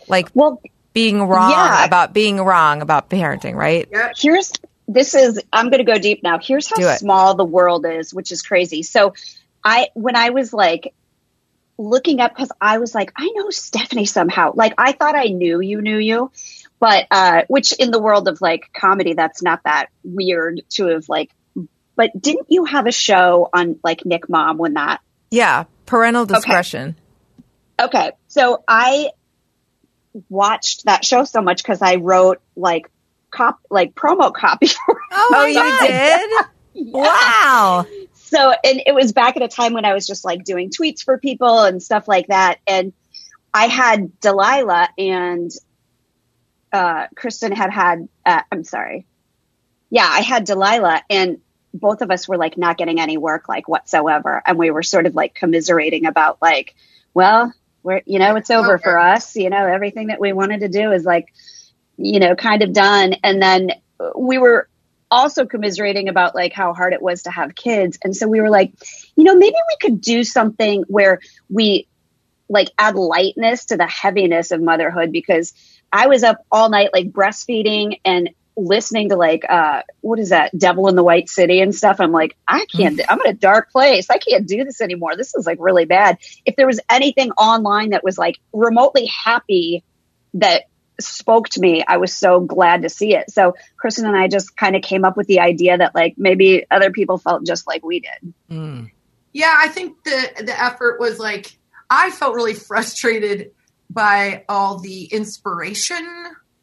Like 0.09 0.31
Well, 0.35 0.61
being 0.93 1.23
wrong 1.23 1.53
Yeah. 1.53 1.85
about 1.85 2.13
being 2.13 2.39
wrong 2.39 2.83
about 2.83 3.09
parenting, 3.09 3.55
right? 3.55 3.89
here's 4.19 4.51
this 4.89 5.15
is 5.15 5.41
I'm 5.53 5.71
going 5.71 5.79
to 5.79 5.91
go 5.93 5.97
deep 5.97 6.25
now. 6.25 6.41
Here's 6.43 6.69
how 6.69 6.97
small 6.97 7.37
the 7.37 7.45
world 7.45 7.87
is, 7.87 8.13
which 8.13 8.33
is 8.33 8.43
crazy. 8.43 8.83
So, 8.83 9.15
I 9.63 9.91
when 9.95 10.17
I 10.17 10.31
was 10.31 10.53
like 10.53 10.93
looking 11.79 12.19
up 12.19 12.35
because 12.35 12.51
I 12.61 12.79
was 12.79 12.97
like, 12.97 13.13
I 13.15 13.31
know 13.33 13.51
Stephanie 13.51 14.07
somehow. 14.07 14.55
Like 14.57 14.75
I 14.77 14.91
thought 14.91 15.15
I 15.15 15.27
knew 15.27 15.61
you 15.61 15.83
knew 15.83 15.99
you, 15.99 16.33
but 16.81 17.07
uh, 17.13 17.43
which 17.47 17.71
in 17.75 17.93
the 17.93 18.03
world 18.03 18.27
of 18.27 18.41
like 18.41 18.73
comedy, 18.77 19.15
that's 19.15 19.41
not 19.41 19.61
that 19.67 19.87
weird 20.03 20.63
to 20.71 20.87
have 20.87 21.09
like. 21.09 21.31
But 21.97 22.11
didn't 22.21 22.47
you 22.51 22.65
have 22.65 22.87
a 22.87 22.93
show 22.93 23.49
on 23.53 23.79
like 23.85 24.01
NickMom 24.01 24.57
when 24.57 24.75
that 24.75 25.01
Yeah, 25.31 25.65
parental 25.87 26.25
discretion. 26.27 26.97
Okay, 27.81 28.13
so 28.29 28.63
I 28.67 29.11
watched 30.29 30.85
that 30.85 31.05
show 31.05 31.25
so 31.25 31.41
much 31.43 31.63
because 31.63 31.83
I 31.83 31.97
wrote 31.97 32.41
like 32.57 32.91
cop 33.31 33.59
like 33.71 33.95
promo 33.95 34.33
copy. 34.33 34.69
Oh, 35.15 35.33
Oh, 35.35 35.45
you 35.47 35.55
God. 35.55 35.81
did? 35.87 36.31
Wow. 36.93 37.87
so, 38.15 38.51
and 38.65 38.83
it 38.87 38.95
was 38.95 39.13
back 39.13 39.37
at 39.37 39.43
a 39.43 39.49
time 39.49 39.75
when 39.75 39.85
I 39.85 39.93
was 39.93 40.07
just 40.07 40.25
like 40.25 40.43
doing 40.45 40.71
tweets 40.71 41.03
for 41.03 41.19
people 41.19 41.65
and 41.65 41.83
stuff 41.83 42.09
like 42.09 42.29
that. 42.29 42.61
And 42.67 42.95
I 43.53 43.67
had 43.67 44.19
Delilah 44.21 44.89
and 44.97 45.51
uh, 46.73 47.09
Kristen 47.15 47.53
had 47.53 47.71
had. 47.71 48.09
Uh, 48.25 48.41
I'm 48.51 48.65
sorry. 48.65 49.05
Yeah, 49.91 50.07
I 50.09 50.21
had 50.21 50.45
Delilah, 50.45 51.03
and 51.11 51.39
both 51.75 52.03
of 52.03 52.11
us 52.11 52.29
were 52.29 52.37
like 52.37 52.59
not 52.59 52.77
getting 52.77 53.01
any 53.01 53.17
work 53.17 53.49
like 53.49 53.69
whatsoever, 53.69 54.43
and 54.47 54.59
we 54.59 54.71
were 54.71 54.83
sort 54.83 55.07
of 55.07 55.15
like 55.15 55.35
commiserating 55.35 56.07
about 56.07 56.41
like, 56.43 56.75
well, 57.15 57.53
we're 57.83 58.03
you 58.07 58.19
know 58.19 58.37
it's 58.37 58.51
over 58.51 58.79
for 58.79 58.99
us. 58.99 59.37
You 59.37 59.51
know, 59.51 59.67
everything 59.67 60.09
that 60.09 60.21
we 60.21 60.33
wanted 60.33 60.61
to 60.61 60.69
do 60.69 60.93
is 60.93 61.05
like, 61.05 61.33
you 61.97 62.21
know, 62.21 62.35
kind 62.35 62.63
of 62.63 62.73
done. 62.73 63.15
And 63.23 63.41
then 63.41 63.71
we 64.17 64.39
were 64.39 64.69
also 65.11 65.47
commiserating 65.47 66.09
about 66.09 66.35
like 66.35 66.53
how 66.53 66.73
hard 66.73 66.93
it 66.93 67.03
was 67.03 67.25
to 67.25 67.31
have 67.31 67.55
kids, 67.55 67.99
and 68.05 68.15
so 68.15 68.29
we 68.29 68.41
were 68.41 68.51
like, 68.51 68.73
you 69.17 69.25
know, 69.25 69.37
maybe 69.37 69.57
we 69.57 69.89
could 69.89 70.01
do 70.01 70.25
something 70.25 70.85
where 70.89 71.21
we 71.49 71.89
like 72.49 72.69
add 72.79 72.97
lightness 72.97 73.67
to 73.67 73.77
the 73.77 73.87
heaviness 73.87 74.51
of 74.51 74.61
motherhood 74.61 75.11
because 75.11 75.55
I 75.93 76.07
was 76.07 76.23
up 76.23 76.45
all 76.51 76.69
night 76.69 76.91
like 76.93 77.11
breastfeeding 77.11 78.01
and 78.05 78.31
listening 78.57 79.09
to 79.09 79.17
like 79.17 79.45
uh 79.49 79.83
what 80.03 80.19
is 80.19 80.29
that 80.29 80.57
devil 80.57 80.89
in 80.89 80.97
the 80.97 81.03
white 81.03 81.29
city 81.29 81.61
and 81.61 81.75
stuff 81.75 82.01
i'm 82.01 82.13
like 82.13 82.37
i 82.49 82.67
can't 82.77 83.01
i'm 83.09 83.21
in 83.23 83.31
a 83.31 83.35
dark 83.35 83.71
place. 83.73 84.11
I 84.11 84.19
can't 84.19 84.47
do 84.47 84.65
this 84.65 84.81
anymore. 84.81 85.17
This 85.17 85.35
is 85.35 85.47
like 85.47 85.59
really 85.61 85.87
bad. 85.87 86.19
If 86.45 86.57
there 86.57 86.67
was 86.67 86.81
anything 86.91 87.31
online 87.33 87.91
that 87.91 88.05
was 88.05 88.19
like 88.19 88.39
remotely 88.53 89.07
happy 89.07 89.83
that 90.35 90.65
spoke 91.01 91.49
to 91.49 91.61
me 91.61 91.83
i 91.89 91.97
was 91.97 92.15
so 92.15 92.41
glad 92.41 92.83
to 92.83 92.89
see 92.89 93.15
it. 93.15 93.31
So 93.31 93.55
kristen 93.77 94.07
and 94.07 94.17
i 94.17 94.29
just 94.29 94.57
kind 94.57 94.77
of 94.77 94.83
came 94.83 95.05
up 95.05 95.17
with 95.17 95.27
the 95.27 95.41
idea 95.41 95.79
that 95.79 95.95
like 95.95 96.15
maybe 96.17 96.67
other 96.71 96.91
people 96.91 97.19
felt 97.19 97.47
just 97.47 97.67
like 97.67 97.85
we 97.85 98.01
did. 98.01 98.35
Yeah, 99.33 99.55
I 99.57 99.69
think 99.69 100.05
the 100.05 100.45
the 100.45 100.63
effort 100.63 101.01
was 101.01 101.19
like 101.19 101.57
I 101.89 102.11
felt 102.11 102.35
really 102.35 102.55
frustrated 102.55 103.53
by 103.91 104.45
all 104.49 104.79
the 104.79 105.05
inspiration 105.05 106.07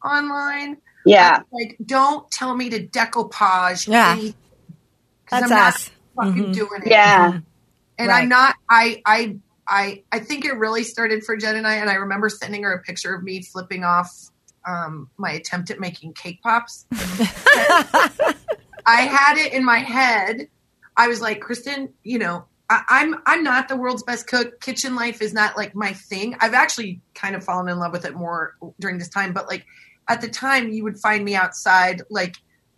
online. 0.04 0.78
Yeah 1.05 1.41
Like, 1.51 1.77
don't 1.85 2.29
tell 2.31 2.55
me 2.55 2.69
to 2.69 2.88
decoupage. 2.88 3.88
Yeah. 3.88 4.12
anything, 4.13 4.33
'cause 5.25 5.41
That's 5.41 5.51
I'm 5.51 5.57
not 5.57 5.73
us. 5.75 5.89
fucking 6.15 6.45
Mhm. 6.47 6.53
doing 6.53 6.81
it. 6.85 6.91
yeah 6.91 7.39
and 7.97 8.07
Right. 8.09 8.21
I'm 8.23 8.29
not. 8.29 8.55
I 8.69 9.01
I 9.05 9.38
I 9.67 10.03
I 10.12 10.19
think 10.19 10.45
it 10.45 10.53
really 10.57 10.83
started 10.85 11.23
for 11.25 11.35
Jen 11.35 11.57
and 11.57 11.67
I. 11.67 11.75
And 11.75 11.89
I 11.89 11.95
remember 11.95 12.29
sending 12.29 12.63
her 12.63 12.71
a 12.71 12.81
picture 12.81 13.13
of 13.13 13.23
me 13.23 13.41
flipping 13.43 13.83
off 13.83 14.09
um, 14.65 15.09
my 15.17 15.31
attempt 15.31 15.69
at 15.69 15.79
making 15.81 16.13
cake 16.13 16.41
pops. 16.41 16.85
I 18.85 19.01
had 19.01 19.38
it 19.38 19.53
in 19.53 19.63
my 19.65 19.79
head. 19.79 20.47
I 20.97 21.07
was 21.07 21.21
like, 21.21 21.41
Kristen, 21.41 21.89
you 22.03 22.19
know, 22.19 22.45
I, 22.69 22.83
I'm 22.89 23.15
I'm 23.25 23.43
not 23.43 23.67
the 23.67 23.75
world's 23.75 24.03
best 24.03 24.27
cook. 24.27 24.59
Kitchen 24.62 24.95
life 24.95 25.21
is 25.21 25.33
not 25.33 25.57
like 25.57 25.75
my 25.75 25.93
thing. 25.93 26.35
I've 26.39 26.53
actually 26.53 27.01
kind 27.15 27.35
of 27.35 27.43
fallen 27.43 27.67
in 27.69 27.79
love 27.79 27.91
with 27.91 28.05
it 28.05 28.15
more 28.15 28.55
during 28.79 28.97
this 28.97 29.09
time. 29.09 29.33
But 29.33 29.47
like 29.47 29.65
at 30.10 30.22
the 30.22 30.28
time, 30.28 30.69
you 30.72 30.84
would 30.84 30.98
find 31.00 31.24
me 31.24 31.36
outside, 31.36 32.02
like 32.10 32.36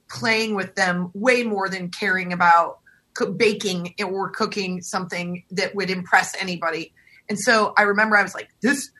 playing 0.09 0.55
with 0.55 0.75
them 0.75 1.09
way 1.13 1.43
more 1.43 1.69
than 1.69 1.89
caring 1.89 2.33
about 2.33 2.79
co- 3.17 3.31
baking 3.31 3.95
or 4.05 4.29
cooking 4.29 4.81
something 4.81 5.43
that 5.51 5.73
would 5.73 5.89
impress 5.89 6.35
anybody. 6.39 6.93
And 7.29 7.39
so 7.39 7.73
I 7.77 7.83
remember 7.83 8.17
I 8.17 8.23
was 8.23 8.35
like, 8.35 8.49
this 8.61 8.91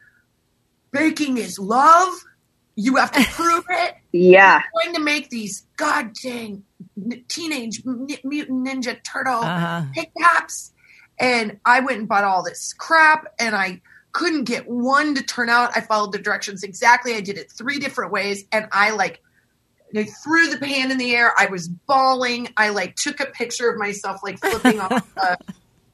baking 0.92 1.38
is 1.38 1.60
love. 1.60 2.14
You 2.76 2.96
have 2.96 3.12
to 3.12 3.24
prove 3.32 3.66
it 3.70 3.96
yeah 4.14 4.62
going 4.84 4.94
to 4.96 5.02
make 5.02 5.30
these 5.30 5.66
god 5.78 6.12
dang 6.22 6.64
n- 6.98 7.24
teenage 7.30 7.82
n- 7.86 8.08
mutant 8.24 8.66
ninja 8.68 8.98
turtle 9.04 9.44
Uh-huh. 9.44 9.84
pickups 9.94 10.74
and 11.20 11.60
i 11.66 11.80
went 11.82 12.00
and 12.00 12.08
bought 12.10 12.24
all 12.26 12.44
this 12.44 12.74
crap 12.74 13.26
and 13.40 13.56
i 13.56 13.80
couldn't 14.14 14.44
get 14.44 14.68
one 14.68 15.16
to 15.16 15.24
turn 15.24 15.50
out 15.50 15.72
i 15.76 15.82
followed 15.82 16.12
the 16.12 16.20
directions 16.20 16.64
exactly 16.64 17.16
i 17.16 17.22
did 17.22 17.38
it 17.38 17.52
three 17.52 17.80
different 17.80 18.12
ways 18.12 18.46
and 18.52 18.68
i 18.72 18.92
like 18.92 19.22
I 19.94 20.06
threw 20.06 20.50
the 20.50 20.58
pan 20.58 20.92
in 20.92 20.98
the 20.98 21.14
air 21.14 21.34
i 21.38 21.48
was 21.48 21.68
bawling 21.68 22.50
i 22.58 22.70
like 22.70 22.96
took 22.96 23.20
a 23.20 23.26
picture 23.26 23.70
of 23.70 23.78
myself 23.78 24.22
like 24.24 24.40
flipping 24.40 24.80
off 24.80 25.14
the, 25.16 25.38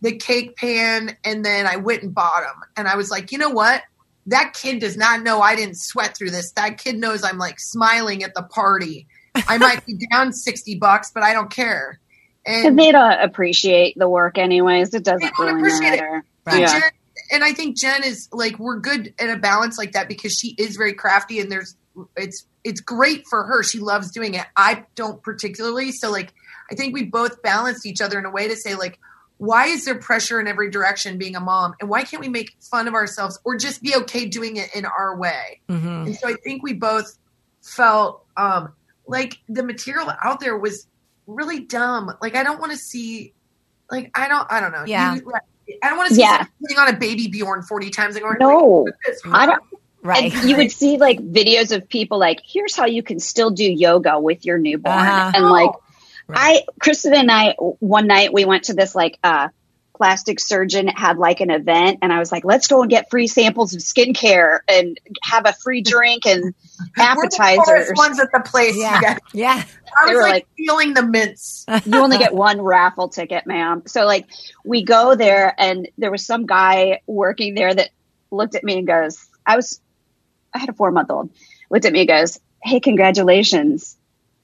the 0.01 0.15
cake 0.17 0.55
pan 0.55 1.17
and 1.23 1.43
then 1.43 1.65
i 1.65 1.77
went 1.77 2.03
and 2.03 2.13
bought 2.13 2.43
them 2.43 2.61
and 2.75 2.87
i 2.87 2.95
was 2.95 3.09
like 3.09 3.31
you 3.31 3.37
know 3.37 3.49
what 3.49 3.81
that 4.27 4.53
kid 4.53 4.79
does 4.79 4.97
not 4.97 5.23
know 5.23 5.41
I 5.41 5.55
didn't 5.55 5.77
sweat 5.77 6.15
through 6.15 6.31
this. 6.31 6.51
That 6.51 6.77
kid 6.77 6.97
knows 6.97 7.23
I'm 7.23 7.37
like 7.37 7.59
smiling 7.59 8.23
at 8.23 8.33
the 8.35 8.43
party. 8.43 9.07
I 9.47 9.57
might 9.57 9.85
be 9.85 9.97
down 10.11 10.33
60 10.33 10.75
bucks, 10.75 11.11
but 11.13 11.23
I 11.23 11.33
don't 11.33 11.49
care. 11.49 11.99
And, 12.45 12.77
they 12.77 12.91
don't 12.91 13.19
appreciate 13.19 13.97
the 13.97 14.07
work 14.07 14.37
anyways 14.37 14.93
it 14.93 15.03
doesn't 15.03 15.19
They 15.19 15.45
don't 15.45 15.55
really 15.55 15.75
appreciate 15.75 15.93
it. 15.95 16.01
matter 16.01 16.23
Right. 16.45 16.61
yeah 16.61 16.79
Jen, 16.79 16.91
and 17.31 17.43
I 17.43 17.53
think 17.53 17.77
Jen 17.77 18.03
is 18.03 18.29
like, 18.31 18.57
we're 18.59 18.79
good 18.79 19.13
at 19.19 19.29
a 19.29 19.37
balance 19.37 19.77
like 19.77 19.93
that 19.93 20.07
because 20.07 20.33
she 20.33 20.55
is 20.57 20.75
very 20.77 20.93
crafty 20.93 21.39
and 21.39 21.51
there's, 21.51 21.75
it's, 22.15 22.45
it's 22.63 22.81
great 22.81 23.23
for 23.29 23.43
her. 23.45 23.63
She 23.63 23.79
loves 23.79 24.11
doing 24.11 24.33
it. 24.35 24.45
I 24.55 24.85
don't 24.95 25.21
particularly. 25.23 25.91
So 25.91 26.11
like, 26.11 26.33
I 26.71 26.75
think 26.75 26.93
we 26.93 27.03
both 27.03 27.41
balanced 27.41 27.85
each 27.85 28.01
other 28.01 28.19
in 28.19 28.25
a 28.25 28.29
way 28.29 28.47
to 28.47 28.55
say 28.55 28.75
like, 28.75 28.99
why 29.37 29.67
is 29.67 29.85
there 29.85 29.95
pressure 29.95 30.39
in 30.39 30.47
every 30.47 30.69
direction 30.71 31.17
being 31.17 31.35
a 31.35 31.39
mom? 31.39 31.75
And 31.79 31.89
why 31.89 32.03
can't 32.03 32.21
we 32.21 32.29
make 32.29 32.55
fun 32.59 32.87
of 32.87 32.93
ourselves 32.95 33.39
or 33.43 33.55
just 33.55 33.81
be 33.83 33.95
okay 33.95 34.25
doing 34.25 34.57
it 34.57 34.73
in 34.75 34.85
our 34.85 35.15
way? 35.15 35.61
Mhm. 35.69 36.07
And 36.07 36.15
so 36.15 36.27
I 36.27 36.33
think 36.43 36.63
we 36.63 36.73
both 36.73 37.17
felt 37.61 38.25
um, 38.35 38.73
like 39.07 39.37
the 39.47 39.63
material 39.63 40.11
out 40.23 40.39
there 40.39 40.57
was 40.57 40.87
really 41.27 41.59
dumb. 41.59 42.11
Like 42.21 42.35
I 42.35 42.43
don't 42.43 42.59
want 42.59 42.71
to 42.71 42.77
see, 42.77 43.33
like 43.91 44.09
I 44.15 44.27
don't, 44.27 44.47
I 44.51 44.59
don't 44.59 44.71
know. 44.71 44.85
Yeah. 44.87 45.15
You- 45.15 45.31
I 45.83 45.89
don't 45.89 45.97
want 45.97 46.09
to 46.09 46.15
see 46.15 46.21
Yeah. 46.21 46.29
someone 46.37 46.47
putting 46.61 46.77
on 46.77 46.87
a 46.89 46.97
baby 46.97 47.27
Bjorn 47.27 47.61
forty 47.63 47.89
times 47.89 48.15
and 48.15 48.23
going, 48.23 48.37
No. 48.39 48.83
like, 48.85 48.93
this 49.05 49.21
I 49.25 49.45
don't. 49.45 49.63
Right. 50.03 50.33
And 50.33 50.49
you 50.49 50.55
would 50.57 50.71
see 50.71 50.97
like 50.97 51.19
videos 51.19 51.75
of 51.75 51.89
people 51.89 52.17
like, 52.17 52.41
here's 52.45 52.75
how 52.75 52.85
you 52.85 53.03
can 53.03 53.19
still 53.19 53.49
do 53.49 53.63
yoga 53.63 54.19
with 54.19 54.45
your 54.45 54.57
newborn. 54.57 54.95
Uh-huh. 54.97 55.31
And 55.33 55.45
like, 55.45 55.71
Right. 56.29 56.63
I, 56.65 56.71
Kristen 56.81 57.13
and 57.13 57.31
I, 57.31 57.53
one 57.57 58.05
night 58.07 58.33
we 58.33 58.43
went 58.45 58.65
to 58.65 58.73
this 58.73 58.93
like, 58.95 59.17
uh, 59.23 59.47
plastic 59.97 60.39
surgeon 60.39 60.87
had 60.87 61.17
like 61.17 61.41
an 61.41 61.49
event 61.49 61.99
and 62.01 62.13
I 62.13 62.19
was 62.19 62.31
like, 62.31 62.45
let's 62.45 62.67
go 62.67 62.81
and 62.81 62.89
get 62.89 63.09
free 63.09 63.27
samples 63.27 63.73
of 63.73 63.81
skincare 63.81 64.59
and 64.67 64.99
have 65.23 65.45
a 65.45 65.53
free 65.53 65.81
drink 65.81 66.25
and 66.25 66.43
We're 66.43 66.53
the 66.95 67.01
appetizers. 67.03 67.91
ones 67.95 68.19
at 68.19 68.31
the 68.31 68.39
place. 68.41 68.77
Yeah. 68.77 69.01
guys. 69.01 69.17
Yeah. 69.33 69.63
I 69.99 70.07
They 70.07 70.13
was 70.13 70.15
were 70.15 70.21
like, 70.21 70.33
like- 70.33 70.47
feeling 70.55 70.93
the 70.93 71.03
mints. 71.03 71.65
you 71.85 71.95
only 71.97 72.17
get 72.19 72.33
one 72.33 72.61
raffle 72.61 73.09
ticket, 73.09 73.47
ma'am. 73.47 73.83
So 73.87 74.05
like 74.05 74.27
we 74.63 74.83
go 74.83 75.15
there 75.15 75.53
and 75.57 75.89
there 75.97 76.11
was 76.11 76.25
some 76.25 76.45
guy 76.45 77.01
working 77.07 77.55
there 77.55 77.73
that 77.73 77.89
looked 78.31 78.55
at 78.55 78.63
me 78.63 78.77
and 78.77 78.87
goes, 78.87 79.27
I 79.45 79.55
was, 79.55 79.81
I 80.53 80.59
had 80.59 80.69
a 80.69 80.73
four 80.73 80.91
month 80.91 81.09
old, 81.09 81.31
looked 81.71 81.85
at 81.85 81.91
me 81.93 82.01
and 82.01 82.07
goes, 82.09 82.39
Hey, 82.63 82.79
congratulations. 82.79 83.97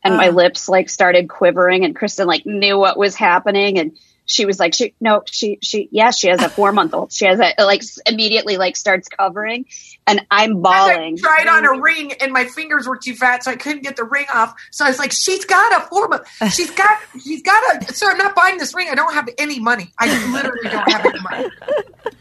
And 0.04 0.18
my 0.18 0.30
Uh. 0.30 0.32
lips 0.32 0.68
like 0.68 0.90
started 0.90 1.30
quivering 1.30 1.86
and 1.86 1.96
Kristen 1.96 2.28
like 2.28 2.46
knew 2.46 2.78
what 2.78 2.98
was 2.98 3.16
happening. 3.16 3.80
And 3.80 3.98
she 4.26 4.46
was 4.46 4.60
like, 4.60 4.74
she, 4.74 4.94
no, 5.02 5.24
she, 5.26 5.60
she, 5.62 5.90
yeah, 5.92 6.12
she 6.12 6.28
has 6.30 6.42
a 6.42 6.50
four 6.50 6.72
month 6.72 6.94
old. 6.94 7.12
She 7.12 7.26
has 7.26 7.40
a, 7.40 7.64
like, 7.64 7.82
immediately, 8.06 8.58
like, 8.58 8.78
starts 8.78 9.08
covering. 9.10 9.66
And 10.08 10.26
I'm 10.32 10.62
bawling. 10.62 11.18
I 11.18 11.22
tried 11.22 11.48
on 11.48 11.66
a 11.66 11.82
ring 11.82 12.14
and 12.22 12.32
my 12.34 12.46
fingers 12.46 12.88
were 12.88 12.98
too 12.98 13.16
fat, 13.16 13.44
so 13.44 13.52
I 13.52 13.56
couldn't 13.56 13.84
get 13.84 13.96
the 13.96 14.04
ring 14.04 14.26
off. 14.34 14.54
So 14.72 14.84
I 14.86 14.90
was 14.90 15.00
like, 15.00 15.14
"She's 15.14 15.46
got 15.46 15.82
a 15.82 15.88
four 15.88 16.08
month. 16.10 16.28
She's 16.54 16.72
got. 16.72 17.00
She's 17.24 17.42
got 17.42 17.84
a. 17.90 17.94
Sir, 17.94 18.12
I'm 18.12 18.18
not 18.18 18.36
buying 18.36 18.58
this 18.58 18.74
ring. 18.76 18.90
I 18.92 18.96
don't 18.96 19.14
have 19.14 19.30
any 19.38 19.60
money. 19.62 19.94
I 19.98 20.08
literally 20.34 20.70
don't 20.70 20.92
have 20.92 21.06
any 21.06 21.20
money." 21.22 21.50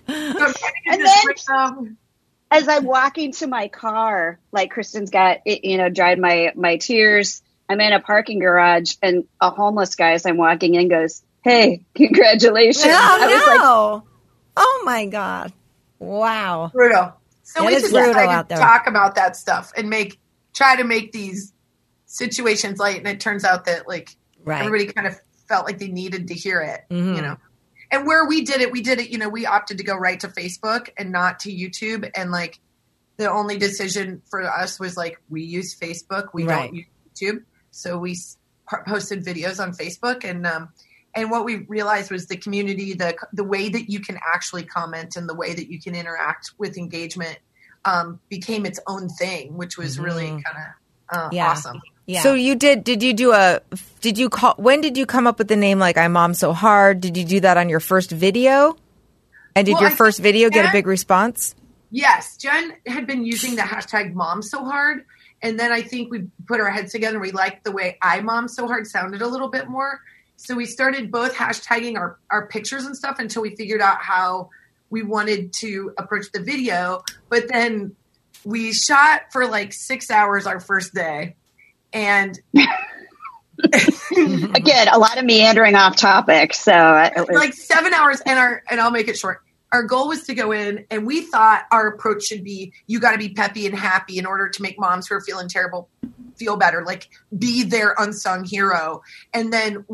So 0.06 0.14
I'm 0.14 0.34
trying 0.36 0.52
to 0.52 0.54
get 0.54 0.94
And 0.94 1.04
then- 1.06 1.26
ring 1.26 1.36
off. 1.50 1.86
as 2.52 2.68
I'm 2.68 2.84
walking 2.84 3.32
to 3.32 3.46
my 3.48 3.66
car, 3.68 4.38
like 4.52 4.70
Kristen's 4.70 5.10
got, 5.10 5.38
you 5.46 5.76
know, 5.78 5.88
dried 5.88 6.18
my 6.20 6.52
my 6.54 6.76
tears. 6.76 7.42
I'm 7.68 7.80
in 7.80 7.92
a 7.92 8.00
parking 8.00 8.38
garage, 8.38 8.94
and 9.02 9.24
a 9.40 9.50
homeless 9.50 9.94
guy, 9.96 10.12
as 10.12 10.24
I'm 10.26 10.36
walking 10.36 10.74
in, 10.74 10.88
goes, 10.88 11.22
"Hey, 11.42 11.84
congratulations!" 11.94 12.84
I 12.86 13.26
was 13.26 13.42
Oh, 13.60 14.02
like, 14.04 14.04
oh 14.56 14.82
my 14.84 15.06
God. 15.06 15.52
Wow. 15.98 16.70
brutal. 16.74 17.14
So 17.42 17.64
It 17.64 17.66
we 17.68 17.74
is 17.74 17.82
just 17.82 17.92
brutal 17.92 18.12
decided 18.14 18.30
out 18.30 18.48
to 18.48 18.54
there. 18.54 18.64
talk 18.64 18.86
about 18.86 19.14
that 19.16 19.36
stuff 19.36 19.72
and 19.76 19.88
make 19.90 20.18
try 20.54 20.76
to 20.76 20.84
make 20.84 21.12
these 21.12 21.52
situations 22.06 22.78
light. 22.78 22.98
And 22.98 23.06
it 23.08 23.20
turns 23.20 23.44
out 23.44 23.64
that 23.66 23.88
like 23.88 24.16
Right. 24.44 24.64
everybody 24.64 24.92
kind 24.92 25.06
of 25.06 25.18
felt 25.48 25.66
like 25.66 25.78
they 25.78 25.88
needed 25.88 26.28
to 26.28 26.34
hear 26.34 26.60
it, 26.60 26.82
Mhm. 26.90 27.16
you 27.16 27.22
know. 27.22 27.36
And 27.90 28.06
where 28.06 28.24
we 28.26 28.42
did 28.44 28.60
it, 28.60 28.72
we 28.72 28.80
did 28.80 28.98
it. 29.00 29.10
You 29.10 29.18
know, 29.18 29.28
we 29.28 29.46
opted 29.46 29.78
to 29.78 29.84
go 29.84 29.96
right 29.96 30.18
to 30.20 30.28
Facebook 30.28 30.88
and 30.96 31.12
not 31.12 31.40
to 31.40 31.50
YouTube. 31.52 32.10
And 32.14 32.30
like 32.30 32.58
the 33.18 33.30
only 33.30 33.58
decision 33.58 34.22
for 34.30 34.42
us 34.42 34.80
was 34.80 34.96
like 34.96 35.18
we 35.28 35.42
use 35.42 35.74
Facebook, 35.76 36.28
we 36.34 36.44
Right. 36.44 36.64
don't 36.66 36.74
use 36.74 36.86
YouTube. 37.14 37.44
So 37.70 37.98
we 37.98 38.16
posted 38.86 39.24
videos 39.24 39.62
on 39.62 39.72
Facebook 39.74 40.24
and 40.24 40.46
um, 40.46 40.70
and 41.14 41.30
what 41.30 41.44
we 41.44 41.56
realized 41.68 42.10
was 42.10 42.26
the 42.26 42.36
community 42.36 42.94
the 42.94 43.14
the 43.32 43.44
way 43.44 43.68
that 43.68 43.90
you 43.90 44.00
can 44.00 44.18
actually 44.34 44.64
comment 44.64 45.16
and 45.16 45.28
the 45.28 45.34
way 45.34 45.54
that 45.54 45.70
you 45.70 45.80
can 45.80 45.94
interact 45.94 46.52
with 46.58 46.76
engagement 46.78 47.38
um, 47.84 48.20
became 48.28 48.64
its 48.66 48.80
own 48.86 49.08
thing 49.08 49.56
which 49.56 49.76
was 49.76 49.98
really 49.98 50.28
kind 50.28 50.56
of 51.10 51.16
uh, 51.18 51.28
Yeah. 51.32 51.50
awesome 51.50 51.80
Yeah. 52.06 52.22
So 52.22 52.34
you 52.34 52.56
did? 52.56 52.82
Did 52.84 53.02
you 53.02 53.12
do 53.14 53.32
a? 53.32 53.60
Did 54.00 54.18
you 54.18 54.28
call? 54.28 54.54
When 54.56 54.80
did 54.80 54.96
you 54.96 55.06
come 55.06 55.26
up 55.28 55.38
with 55.38 55.46
the 55.48 55.56
name 55.56 55.78
like 55.78 55.96
"I 55.96 56.08
Mom 56.08 56.34
So 56.34 56.52
Hard"? 56.52 57.00
Did 57.00 57.16
you 57.16 57.24
do 57.24 57.40
that 57.40 57.56
on 57.56 57.68
your 57.68 57.78
first 57.80 58.10
video? 58.10 58.76
And 59.54 59.66
did 59.66 59.74
Well, 59.74 59.82
your 59.82 59.90
I 59.90 59.94
first 59.94 60.18
think 60.18 60.24
video 60.24 60.50
get 60.50 60.64
a 60.66 60.72
big 60.72 60.86
response? 60.86 61.54
yes 61.94 62.36
jen 62.38 62.72
had 62.86 63.06
been 63.06 63.24
using 63.24 63.54
the 63.54 63.62
hashtag 63.62 64.14
mom 64.14 64.40
so 64.42 64.64
hard 64.64 65.04
and 65.42 65.60
then 65.60 65.70
i 65.72 65.82
think 65.82 66.10
we 66.10 66.24
put 66.48 66.58
our 66.58 66.70
heads 66.70 66.90
together 66.90 67.16
and 67.16 67.22
we 67.22 67.32
liked 67.32 67.64
the 67.64 67.70
way 67.70 67.98
i 68.00 68.18
mom 68.22 68.48
so 68.48 68.66
hard 68.66 68.86
sounded 68.86 69.20
a 69.20 69.26
little 69.28 69.50
bit 69.50 69.68
more 69.68 70.00
so 70.42 70.54
we 70.56 70.66
started 70.66 71.10
both 71.10 71.34
hashtagging 71.34 71.96
our, 71.96 72.18
our 72.30 72.46
pictures 72.46 72.84
and 72.84 72.96
stuff 72.96 73.18
until 73.18 73.42
we 73.42 73.54
figured 73.54 73.80
out 73.80 73.98
how 74.00 74.50
we 74.90 75.02
wanted 75.02 75.52
to 75.52 75.92
approach 75.98 76.26
the 76.32 76.40
video 76.40 77.02
but 77.28 77.48
then 77.48 77.94
we 78.44 78.72
shot 78.72 79.22
for 79.32 79.46
like 79.46 79.72
six 79.72 80.10
hours 80.10 80.46
our 80.46 80.60
first 80.60 80.94
day 80.94 81.36
and 81.92 82.38
again, 84.12 84.88
a 84.88 84.98
lot 84.98 85.18
of 85.18 85.24
meandering 85.24 85.74
off 85.74 85.96
topic. 85.96 86.54
So 86.54 86.72
it 86.72 87.28
was, 87.28 87.28
like 87.30 87.54
seven 87.54 87.92
hours 87.92 88.20
and 88.24 88.38
our 88.38 88.62
and 88.70 88.80
I'll 88.80 88.90
make 88.90 89.08
it 89.08 89.18
short. 89.18 89.42
Our 89.72 89.84
goal 89.84 90.08
was 90.08 90.24
to 90.24 90.34
go 90.34 90.52
in 90.52 90.86
and 90.90 91.06
we 91.06 91.22
thought 91.22 91.64
our 91.70 91.88
approach 91.88 92.24
should 92.24 92.44
be 92.44 92.72
you 92.86 93.00
got 93.00 93.12
to 93.12 93.18
be 93.18 93.30
peppy 93.30 93.66
and 93.66 93.74
happy 93.74 94.18
in 94.18 94.26
order 94.26 94.48
to 94.48 94.62
make 94.62 94.78
moms 94.78 95.06
who 95.08 95.14
are 95.14 95.20
feeling 95.20 95.48
terrible 95.48 95.88
feel 96.42 96.56
better 96.56 96.84
like 96.84 97.08
be 97.36 97.62
their 97.62 97.94
unsung 97.98 98.44
hero. 98.44 99.02
And 99.32 99.52
then 99.52 99.84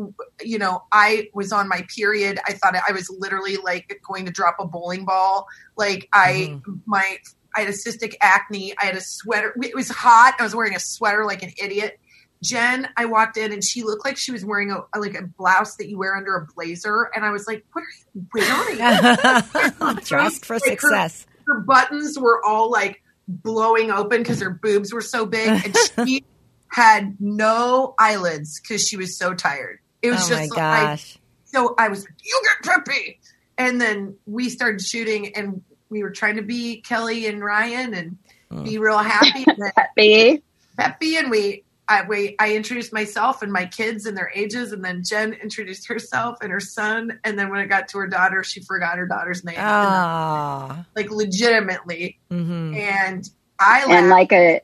you 0.41 0.57
know 0.57 0.83
i 0.91 1.29
was 1.33 1.51
on 1.51 1.67
my 1.67 1.85
period. 1.95 2.39
I 2.47 2.53
thought 2.53 2.75
i 2.87 2.91
was 2.91 3.09
literally 3.09 3.57
like 3.57 3.99
going 4.07 4.25
to 4.25 4.31
drop 4.31 4.55
a 4.59 4.65
bowling 4.65 5.05
ball. 5.05 5.47
Like 5.77 6.07
i 6.13 6.51
mm-hmm. 6.51 6.73
my 6.85 7.17
i 7.55 7.61
had 7.61 7.69
a 7.69 7.73
cystic 7.73 8.15
acne. 8.21 8.73
I 8.81 8.85
had 8.85 8.95
a 8.95 9.01
sweater. 9.01 9.55
It 9.61 9.75
was 9.75 9.89
hot. 9.89 10.35
I 10.39 10.43
was 10.43 10.55
wearing 10.55 10.75
a 10.75 10.79
sweater 10.79 11.25
like 11.25 11.43
an 11.43 11.51
idiot. 11.61 11.99
Jen, 12.41 12.87
I 12.95 13.05
walked 13.05 13.35
in 13.37 13.51
and 13.51 13.63
she 13.63 13.83
looked 13.83 14.05
like 14.05 14.17
she 14.17 14.31
was 14.31 14.45
wearing 14.45 14.71
a 14.71 14.83
like 14.97 15.15
a 15.15 15.23
blouse 15.23 15.75
that 15.75 15.89
you 15.89 15.97
wear 15.97 16.15
under 16.15 16.35
a 16.35 16.47
blazer, 16.55 17.11
and 17.13 17.25
I 17.25 17.31
was 17.31 17.47
like, 17.47 17.65
"What 17.73 17.83
are 17.83 17.87
you 18.13 18.25
wearing?" 18.33 19.97
Dressed 20.05 20.45
for 20.45 20.53
Like, 20.55 20.63
her- 20.63 20.69
success. 20.69 21.27
Her, 21.47 21.59
buttons 21.61 22.17
were 22.17 22.43
all 22.45 22.71
like 22.71 23.03
blowing 23.27 23.91
open 23.91 24.19
because 24.19 24.41
her 24.41 24.49
boobs 24.49 24.93
were 24.93 25.01
so 25.01 25.25
big, 25.25 25.47
and 25.49 25.75
she 26.07 26.23
had 26.71 27.17
no 27.19 27.95
eyelids 27.99 28.59
because 28.59 28.87
she 28.87 28.97
was 28.97 29.17
so 29.17 29.33
tired. 29.33 29.79
It 30.01 30.11
was 30.11 30.25
Oh 30.25 30.29
just 30.29 30.55
my 30.55 30.83
like, 30.83 30.99
so 31.45 31.75
I 31.77 31.89
was 31.89 32.01
like, 32.01 32.13
"You 32.23 32.41
get 32.43 32.71
peppy," 32.71 33.19
and 33.57 33.81
then 33.81 34.15
we 34.25 34.49
started 34.49 34.81
shooting, 34.81 35.35
and 35.35 35.61
we 35.89 36.03
were 36.03 36.11
trying 36.11 36.35
to 36.35 36.41
be 36.43 36.81
Kelly 36.81 37.25
and 37.27 37.43
Ryan 37.43 37.93
and 37.93 38.63
be 38.63 38.77
real 38.77 38.97
happy. 38.99 39.43
And 39.47 39.57
then 39.57 39.71
peppy. 39.75 40.43
Peppy 40.77 41.17
and 41.17 41.29
we 41.29 41.63
I 41.89 42.03
we 42.03 42.35
I 42.39 42.55
introduced 42.55 42.93
myself 42.93 43.41
and 43.41 43.51
my 43.51 43.65
kids 43.65 44.05
and 44.05 44.15
their 44.15 44.31
ages 44.33 44.71
and 44.71 44.85
then 44.85 45.01
Jen 45.03 45.33
introduced 45.33 45.87
herself 45.87 46.37
and 46.41 46.51
her 46.51 46.59
son 46.59 47.19
and 47.23 47.37
then 47.37 47.49
when 47.49 47.59
it 47.59 47.67
got 47.67 47.87
to 47.89 47.97
her 47.97 48.07
daughter 48.07 48.43
she 48.43 48.61
forgot 48.61 48.97
her 48.97 49.07
daughter's 49.07 49.43
name 49.43 49.57
and, 49.57 49.65
Ah. 49.67 50.85
like 50.95 51.09
legitimately 51.11 52.19
hmm 52.29 52.75
and 52.75 53.27
I 53.59 53.79
laughed 53.85 53.91
and 53.91 54.09
like 54.09 54.31
a 54.31 54.61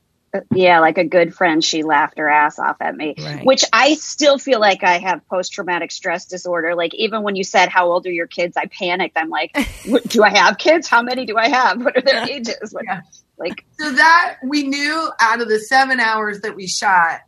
yeah 0.54 0.80
like 0.80 0.98
a 0.98 1.04
good 1.04 1.34
friend 1.34 1.63
she 1.63 1.84
laughed 1.84 2.17
her 2.17 2.30
ass 2.30 2.60
off 2.60 2.78
at 2.82 2.95
me 2.95 3.15
Right. 3.17 3.45
which 3.45 3.63
i 3.74 3.93
still 3.95 4.38
feel 4.38 4.60
like 4.60 4.84
i 4.84 4.98
have 5.00 5.26
post-traumatic 5.28 5.91
stress 5.91 6.26
disorder 6.26 6.76
like 6.76 6.93
even 6.95 7.24
when 7.24 7.36
you 7.36 7.43
said 7.43 7.69
how 7.69 7.88
old 7.91 8.06
are 8.08 8.12
your 8.12 8.28
kids 8.28 8.56
i 8.58 8.65
panicked 8.65 9.17
i'm 9.17 9.30
like 9.30 9.56
do 10.08 10.24
i 10.24 10.30
have 10.30 10.58
kids 10.58 10.88
how 10.88 11.02
many 11.02 11.26
do 11.26 11.38
i 11.38 11.50
have 11.50 11.82
what 11.84 11.98
are 11.98 12.02
their 12.02 12.28
ages 12.30 12.58
what, 12.71 12.84
Yeah. 12.86 13.02
like 13.38 13.65
so 13.80 13.91
that 13.91 14.38
we 14.43 14.63
knew 14.63 15.10
out 15.21 15.41
of 15.41 15.48
the 15.48 15.60
7 15.60 16.00
hours 16.00 16.41
that 16.41 16.56
we 16.56 16.67
shot 16.67 17.19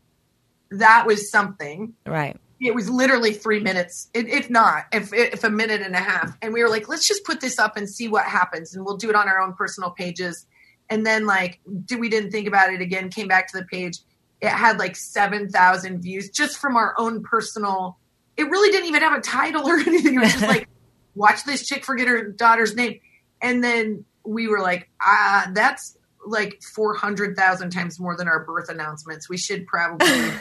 that 0.71 1.05
was 1.07 1.31
something 1.31 1.93
Right. 2.05 2.35
it 2.59 2.73
was 2.75 2.89
literally 2.89 3.33
three 3.33 3.59
minutes, 3.59 4.09
if 4.13 4.27
if 4.27 4.49
not, 4.49 4.85
if 4.91 5.13
if 5.13 5.43
a 5.43 5.49
minute 5.49 5.81
and 5.81 5.93
a 5.95 5.99
half. 5.99 6.35
And 6.41 6.53
we 6.53 6.63
were 6.63 6.69
like, 6.69 6.89
let's 6.89 7.07
just 7.07 7.23
put 7.23 7.39
this 7.39 7.59
up 7.59 7.77
and 7.77 7.87
see 7.87 8.07
what 8.07 8.25
happens, 8.25 8.75
and 8.75 8.83
we'll 8.83 8.97
do 8.97 9.09
it 9.11 9.15
on 9.15 9.27
our 9.29 9.39
own 9.39 9.53
personal 9.53 9.91
pages. 9.91 10.45
And 10.89 11.05
then 11.05 11.25
like, 11.25 11.59
we 11.65 12.09
didn't 12.09 12.31
think 12.31 12.47
about 12.47 12.73
it 12.73 12.81
again? 12.81 13.09
Came 13.09 13.27
back 13.27 13.51
to 13.51 13.57
the 13.57 13.65
page. 13.65 13.99
It 14.39 14.49
had 14.49 14.77
like 14.77 14.95
seven 14.95 15.49
thousand 15.49 16.01
views 16.01 16.29
just 16.29 16.59
from 16.59 16.77
our 16.77 16.93
own 16.97 17.23
personal. 17.23 17.97
It 18.35 18.43
really 18.43 18.71
didn't 18.71 18.87
even 18.87 19.01
have 19.01 19.17
a 19.17 19.21
title 19.21 19.67
or 19.67 19.77
anything. 19.79 20.15
It 20.15 20.19
was 20.19 20.33
just 20.33 20.47
like, 20.47 20.67
watch 21.15 21.43
this 21.43 21.67
chick 21.67 21.83
forget 21.83 22.07
her 22.07 22.23
daughter's 22.29 22.75
name, 22.75 22.99
and 23.41 23.63
then 23.63 24.05
we 24.23 24.47
were 24.47 24.59
like, 24.59 24.89
ah, 25.01 25.49
that's 25.53 25.97
like 26.25 26.61
four 26.75 26.93
hundred 26.93 27.35
thousand 27.35 27.71
times 27.71 27.99
more 27.99 28.15
than 28.15 28.27
our 28.27 28.43
birth 28.43 28.69
announcements. 28.69 29.27
We 29.27 29.37
should 29.37 29.65
probably 29.65 30.31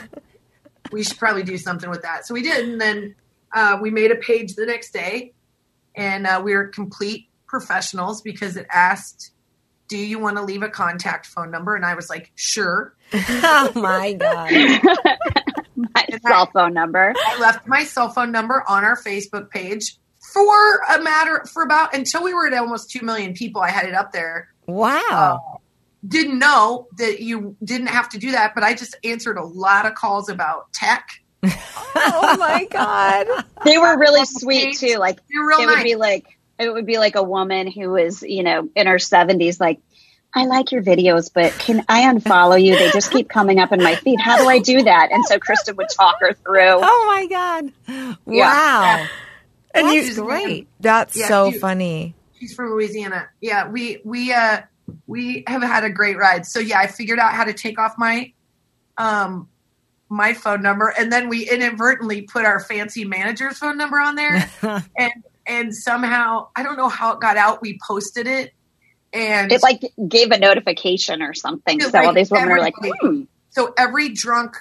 we 0.91 1.03
should 1.03 1.17
probably 1.17 1.43
do 1.43 1.57
something 1.57 1.89
with 1.89 2.03
that. 2.03 2.27
So 2.27 2.33
we 2.33 2.43
did, 2.43 2.69
and 2.69 2.79
then 2.79 3.15
uh, 3.53 3.79
we 3.81 3.89
made 3.89 4.11
a 4.11 4.15
page 4.15 4.55
the 4.55 4.65
next 4.65 4.91
day, 4.91 5.33
and 5.95 6.27
uh, 6.27 6.41
we 6.43 6.53
were 6.53 6.67
complete 6.67 7.29
professionals 7.47 8.21
because 8.21 8.57
it 8.57 8.67
asked, 8.71 9.31
"Do 9.87 9.97
you 9.97 10.19
want 10.19 10.37
to 10.37 10.43
leave 10.43 10.63
a 10.63 10.69
contact 10.69 11.25
phone 11.25 11.51
number?" 11.51 11.75
And 11.75 11.85
I 11.85 11.95
was 11.95 12.09
like, 12.09 12.31
"Sure." 12.35 12.95
oh 13.13 13.71
my 13.75 14.13
God. 14.13 14.51
my 15.75 16.05
cell 16.25 16.47
phone 16.47 16.73
number 16.73 17.13
I 17.15 17.39
left 17.39 17.67
my 17.67 17.83
cell 17.83 18.09
phone 18.09 18.31
number 18.31 18.63
on 18.67 18.83
our 18.83 18.97
Facebook 18.97 19.51
page 19.51 19.95
for 20.33 20.79
a 20.89 21.01
matter 21.01 21.45
for 21.51 21.63
about 21.63 21.93
until 21.95 22.23
we 22.23 22.33
were 22.33 22.47
at 22.47 22.53
almost 22.53 22.89
two 22.89 23.05
million 23.05 23.33
people. 23.33 23.61
I 23.61 23.69
had 23.69 23.85
it 23.85 23.93
up 23.93 24.11
there. 24.11 24.49
Wow. 24.65 25.41
Uh, 25.53 25.57
didn't 26.07 26.39
know 26.39 26.87
that 26.97 27.21
you 27.21 27.55
didn't 27.63 27.87
have 27.87 28.09
to 28.09 28.17
do 28.17 28.31
that, 28.31 28.53
but 28.55 28.63
I 28.63 28.73
just 28.73 28.95
answered 29.03 29.37
a 29.37 29.43
lot 29.43 29.85
of 29.85 29.95
calls 29.95 30.29
about 30.29 30.71
tech. 30.73 31.09
oh 31.43 32.35
my 32.39 32.65
god! 32.71 33.27
they 33.63 33.77
were 33.77 33.97
really 33.97 34.25
sweet 34.25 34.75
too 34.77 34.97
like 34.97 35.19
You're 35.29 35.47
real 35.47 35.59
it 35.59 35.65
nice. 35.67 35.77
would 35.77 35.83
be 35.83 35.95
like 35.95 36.36
it 36.59 36.71
would 36.73 36.85
be 36.85 36.97
like 36.97 37.15
a 37.15 37.23
woman 37.23 37.71
who 37.71 37.95
is, 37.95 38.21
you 38.23 38.43
know 38.43 38.69
in 38.75 38.87
her 38.87 38.95
70s 38.97 39.59
like 39.59 39.79
i 40.33 40.45
like 40.45 40.71
your 40.71 40.83
videos 40.83 41.31
but 41.33 41.51
can 41.53 41.83
i 41.87 42.01
unfollow 42.01 42.61
you 42.61 42.77
they 42.77 42.89
just 42.91 43.11
keep 43.11 43.29
coming 43.29 43.59
up 43.59 43.71
in 43.71 43.81
my 43.81 43.95
feed 43.95 44.19
how 44.19 44.37
do 44.37 44.47
i 44.49 44.59
do 44.59 44.83
that 44.83 45.09
and 45.11 45.23
so 45.25 45.39
kristen 45.39 45.75
would 45.77 45.87
talk 45.89 46.17
her 46.19 46.33
through 46.33 46.79
Oh 46.81 47.03
my 47.07 47.25
God. 47.27 47.71
Yeah. 47.87 48.15
Wow. 48.25 49.07
And 49.73 49.87
That's 49.87 50.17
you, 50.17 50.23
great. 50.23 50.67
that's 50.79 51.15
Yeah, 51.15 51.27
so 51.27 51.45
you- 51.49 51.59
funny. 51.59 52.13
She's 52.39 52.53
from 52.53 52.71
Louisiana. 52.71 53.29
Yeah, 53.41 53.67
we 53.69 53.99
we 54.03 54.31
uh 54.33 54.61
we 55.07 55.43
have 55.47 55.61
had 55.63 55.83
a 55.83 55.89
great 55.89 56.17
ride. 56.17 56.45
So 56.45 56.59
yeah, 56.59 56.79
I 56.79 56.87
figured 56.87 57.19
out 57.19 57.33
how 57.33 57.43
to 57.45 57.53
take 57.53 57.79
off 57.79 57.95
my 57.97 58.31
um 58.97 59.47
my 60.09 60.33
phone 60.33 60.61
number 60.61 60.87
and 60.97 61.11
then 61.11 61.29
we 61.29 61.49
inadvertently 61.49 62.21
put 62.21 62.45
our 62.45 62.59
fancy 62.59 63.03
manager's 63.05 63.57
phone 63.57 63.77
number 63.77 63.99
on 63.99 64.15
there 64.15 64.49
and 64.97 65.11
and 65.47 65.73
somehow 65.73 66.49
I 66.55 66.63
don't 66.63 66.77
know 66.77 66.89
how 66.89 67.13
it 67.13 67.19
got 67.19 67.37
out. 67.37 67.61
We 67.61 67.79
posted 67.85 68.27
it 68.27 68.53
and 69.13 69.51
it 69.51 69.63
like 69.63 69.81
gave 70.07 70.31
a 70.31 70.37
notification 70.37 71.21
or 71.21 71.33
something 71.33 71.79
It, 71.79 71.91
so 71.91 72.03
all 72.03 72.13
these 72.13 72.29
women 72.29 72.51
are 72.51 72.59
like 72.59 72.75
hmm. 72.79 73.23
so 73.49 73.73
every 73.77 74.09
drunk 74.09 74.57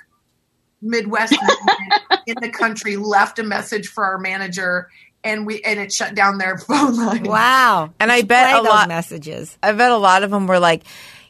Midwest 0.81 1.33
woman 1.41 2.21
in 2.27 2.37
the 2.41 2.51
country 2.51 2.97
left 2.97 3.39
a 3.39 3.43
message 3.43 3.89
for 3.89 4.05
our 4.05 4.19
manager 4.19 4.89
and 5.25 5.47
we 5.47 5.61
and 5.63 5.81
it 5.81 5.93
shut 5.93 6.15
down 6.15 6.39
their 6.39 6.59
phone 6.59 6.97
line. 6.97 7.25
Wow. 7.25 7.93
And 7.99 8.13
I 8.13 8.23
bet 8.23 8.55
a 8.55 8.63
those 8.63 8.69
lot- 8.69 8.89
messages. 8.89 9.57
I 9.63 9.73
bet 9.73 9.91
a 9.91 9.97
lot 9.97 10.23
of 10.23 10.31
them 10.31 10.47
were 10.47 10.61
like, 10.61 10.85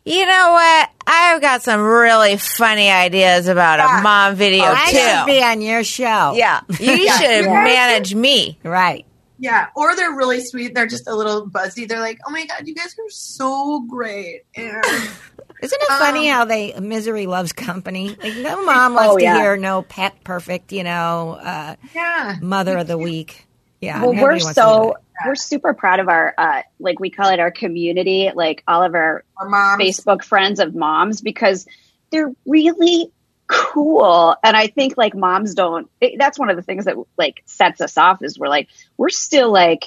you 0.04 0.24
know 0.24 0.52
what? 0.52 0.90
I've 1.04 1.40
got 1.40 1.62
some 1.62 1.80
really 1.80 2.36
funny 2.36 2.90
ideas 2.90 3.48
about 3.48 3.80
a 3.80 4.02
mom 4.02 4.36
video 4.36 4.64
I 4.64 4.92
too. 4.92 4.98
should 4.98 5.26
be 5.26 5.42
on 5.42 5.60
your 5.60 5.82
show. 5.82 6.34
yeah, 6.36 6.60
you 6.68 7.10
should 7.10 7.46
manage 7.46 8.14
me. 8.14 8.56
Right. 8.62 9.04
Yeah, 9.38 9.66
or 9.76 9.94
they're 9.96 10.14
really 10.14 10.40
sweet. 10.44 10.74
They're 10.74 10.86
just 10.86 11.06
a 11.08 11.14
little 11.14 11.46
buzzy. 11.46 11.84
They're 11.84 12.00
like, 12.00 12.18
"Oh 12.26 12.30
my 12.30 12.46
god, 12.46 12.66
you 12.66 12.74
guys 12.74 12.94
are 12.98 13.10
so 13.10 13.80
great!" 13.88 14.42
And 14.56 14.82
Isn't 15.62 15.80
it 15.82 15.88
funny 15.88 16.28
Um, 16.30 16.34
how 16.36 16.44
they 16.46 16.78
misery 16.80 17.26
loves 17.26 17.52
company? 17.52 18.16
Like 18.22 18.36
no 18.36 18.64
mom 18.64 18.94
wants 18.94 19.12
Oh, 19.14 19.16
to 19.18 19.22
yeah. 19.22 19.36
hear 19.40 19.56
no 19.56 19.82
pet 19.82 20.22
perfect, 20.24 20.72
you 20.72 20.84
know, 20.84 21.38
uh, 21.42 21.76
yeah, 21.94 22.36
mother 22.42 22.78
of 22.78 22.86
the 22.86 22.98
week. 22.98 23.46
Yeah. 23.80 24.02
well, 24.02 24.12
we're 24.14 24.30
wants 24.32 24.44
to 24.44 24.48
hear 24.48 24.54
so 24.54 24.96
we're 25.24 25.34
super 25.34 25.72
proud 25.74 26.00
of 26.00 26.08
our 26.08 26.34
uh, 26.36 26.62
like 26.78 26.98
we 27.00 27.10
call 27.10 27.30
it 27.30 27.38
our 27.40 27.50
community, 27.50 28.30
like 28.34 28.62
all 28.66 28.82
of 28.82 28.94
our 28.94 29.22
our 29.38 29.48
moms. 29.48 29.82
Facebook 29.82 30.24
friends 30.24 30.60
of 30.60 30.74
moms 30.74 31.20
because 31.20 31.66
they're 32.10 32.32
really 32.46 33.10
cool. 33.46 34.36
And 34.42 34.56
I 34.56 34.66
think 34.66 34.96
like 34.96 35.14
moms 35.14 35.54
don't, 35.54 35.90
it, 36.00 36.16
that's 36.18 36.38
one 36.38 36.50
of 36.50 36.56
the 36.56 36.62
things 36.62 36.86
that 36.86 36.96
like 37.16 37.42
sets 37.46 37.80
us 37.80 37.96
off 37.96 38.22
is 38.22 38.38
we're 38.38 38.48
like, 38.48 38.68
we're 38.96 39.08
still 39.08 39.52
like 39.52 39.84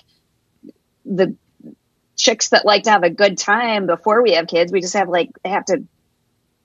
the 1.05 1.35
chicks 2.15 2.49
that 2.49 2.65
like 2.65 2.83
to 2.83 2.91
have 2.91 3.03
a 3.03 3.09
good 3.09 3.37
time 3.37 3.85
before 3.85 4.21
we 4.21 4.33
have 4.33 4.47
kids. 4.47 4.71
We 4.71 4.81
just 4.81 4.95
have 4.95 5.09
like, 5.09 5.29
have 5.43 5.65
to 5.65 5.83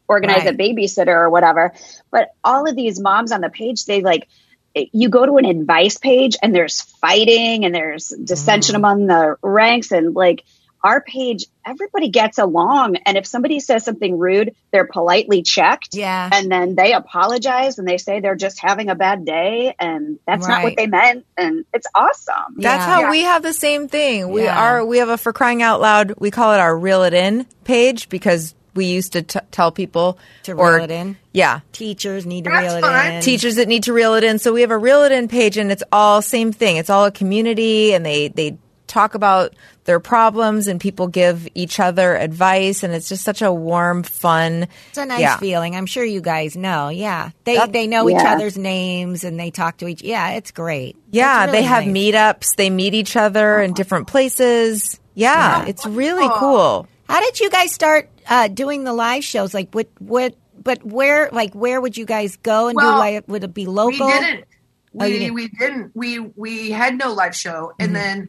organize 0.09 0.45
Right. 0.45 0.55
a 0.55 0.57
babysitter 0.57 1.09
or 1.09 1.31
whatever. 1.31 1.73
But 2.11 2.31
all 2.43 2.69
of 2.69 2.77
these 2.77 3.01
moms 3.01 3.33
on 3.33 3.41
the 3.41 3.51
page, 3.51 3.85
they 3.85 4.03
like, 4.03 4.29
you 4.75 5.09
go 5.09 5.25
to 5.25 5.37
an 5.37 5.45
advice 5.45 5.99
page 5.99 6.37
and 6.43 6.55
there's 6.55 6.81
fighting 6.81 7.65
and 7.65 7.75
there's 7.75 8.09
dissension 8.09 8.75
mm. 8.75 8.79
among 8.79 9.07
the 9.07 9.37
ranks 9.43 9.93
and 9.93 10.15
like 10.15 10.45
our 10.85 11.01
page 11.01 11.47
everybody 11.67 12.11
gets 12.11 12.39
along 12.39 12.97
and 13.07 13.17
if 13.17 13.27
somebody 13.27 13.59
says 13.59 13.85
something 13.85 14.19
rude 14.19 14.55
they're 14.71 14.87
politely 14.87 15.43
checked 15.43 15.89
Yeah. 15.95 16.29
and 16.33 16.53
then 16.53 16.75
they 16.77 16.93
apologize 16.93 17.79
and 17.79 17.89
they 17.89 17.97
say 17.99 18.21
they're 18.21 18.37
just 18.37 18.61
having 18.61 18.91
a 18.91 18.95
bad 18.95 19.25
day 19.25 19.75
and 19.81 20.19
that's 20.27 20.47
not 20.47 20.63
what 20.63 20.77
they 20.77 20.87
meant 20.87 21.25
and 21.39 21.65
it's 21.73 21.87
awesome 21.95 22.55
That's 22.59 22.85
Yeah. 22.87 22.95
how 22.95 23.01
Yeah. 23.01 23.11
we 23.11 23.23
have 23.23 23.43
the 23.43 23.55
same 23.55 23.89
thing. 23.89 24.29
We 24.31 24.45
Yeah. 24.45 24.61
are 24.63 24.85
we 24.85 24.99
have 24.99 25.09
a 25.09 25.17
for 25.19 25.33
crying 25.33 25.63
out 25.63 25.81
loud. 25.81 26.13
We 26.19 26.31
call 26.31 26.53
it 26.53 26.61
our 26.61 26.77
reel 26.77 27.03
it 27.03 27.15
in 27.15 27.47
page 27.65 28.09
because 28.11 28.55
we 28.75 28.85
used 28.87 29.13
to 29.13 29.23
t- 29.23 29.39
tell 29.53 29.71
people 29.73 30.19
To 30.43 30.53
or- 30.53 30.75
reel 30.75 30.85
it 30.85 30.91
in. 30.91 31.17
Yeah, 31.33 31.61
Teachers 31.73 32.27
need 32.27 32.45
to 32.45 32.51
That's 32.51 32.63
reel 32.67 32.77
it 32.77 32.81
fine. 32.83 33.13
in. 33.15 33.23
teachers 33.23 33.57
that 33.57 33.69
need 33.69 33.85
to 33.85 33.93
reel 33.93 34.15
it 34.15 34.25
in. 34.25 34.39
So 34.39 34.53
we 34.53 34.61
have 34.61 34.71
a 34.73 34.77
reel 34.79 35.03
it 35.05 35.13
in 35.13 35.29
page, 35.29 35.57
and 35.57 35.71
it's 35.73 35.83
all 35.93 36.21
same 36.23 36.53
thing. 36.53 36.77
It's 36.77 36.91
all 36.91 37.05
a 37.07 37.11
community, 37.11 37.95
and 37.95 38.05
they 38.05 38.29
they 38.29 38.59
talk 38.87 39.15
about 39.15 39.55
their 39.85 40.01
problems, 40.01 40.67
and 40.69 40.81
people 40.81 41.09
give 41.09 41.47
each 41.55 41.79
other 41.81 42.17
advice, 42.17 42.83
and 42.83 42.93
it's 42.95 43.09
just 43.09 43.23
such 43.25 43.43
a 43.43 43.53
warm, 43.53 44.03
fun. 44.03 44.67
It's 44.89 44.99
a 44.99 45.05
nice 45.07 45.21
yeah. 45.21 45.37
feeling. 45.39 45.77
I'm 45.77 45.87
sure 45.87 46.05
you 46.05 46.21
guys 46.21 46.57
know. 46.57 46.89
Yeah. 46.89 47.31
They 47.45 47.57
That- 47.57 47.73
they 47.73 47.87
know 47.87 48.09
each 48.09 48.17
other's 48.25 48.57
names 48.57 49.25
and 49.25 49.39
they 49.39 49.51
talk 49.51 49.79
to 49.79 49.89
each 49.89 50.03
Yeah, 50.03 50.31
it's 50.31 50.51
great. 50.53 50.97
Yeah, 51.11 51.45
It's 51.45 51.53
they 51.53 51.59
really 51.59 51.69
have 51.69 51.87
nice. 51.87 51.95
meetups. 51.95 52.57
They 52.57 52.71
meet 52.71 52.95
each 52.95 53.17
other 53.17 53.61
in 53.61 53.73
different 53.75 54.07
places. 54.07 54.99
Yeah, 55.15 55.67
it's 55.67 55.85
really 55.87 56.29
cool. 56.39 56.87
How 57.09 57.21
did 57.21 57.39
you 57.41 57.51
guys 57.51 57.73
start 57.73 58.09
uh, 58.29 58.49
doing 58.49 58.85
the 58.85 58.93
live 58.95 59.23
shows? 59.25 59.53
Like 59.55 59.69
what 59.73 59.89
what 59.99 60.35
but 60.63 60.85
where 60.85 61.29
like 61.31 61.53
where 61.55 61.79
would 61.81 61.97
you 61.97 62.07
guys 62.07 62.37
go 62.39 62.69
and 62.69 62.77
Well, 62.77 62.95
do 62.95 62.99
like 62.99 63.25
would 63.29 63.45
it 63.45 63.53
be 63.55 63.67
local? 63.67 64.07
We 64.07 64.13
didn't. 64.13 64.45
Oh, 64.99 65.05
We 65.05 65.19
didn't. 65.19 65.35
we 65.35 65.49
didn't. 65.49 65.91
We 65.95 66.19
we 66.21 66.71
had 66.71 66.97
no 66.97 67.13
live 67.13 67.35
show, 67.37 67.73
Mm-hmm. 67.73 67.83
and 67.85 67.97
then 67.97 68.29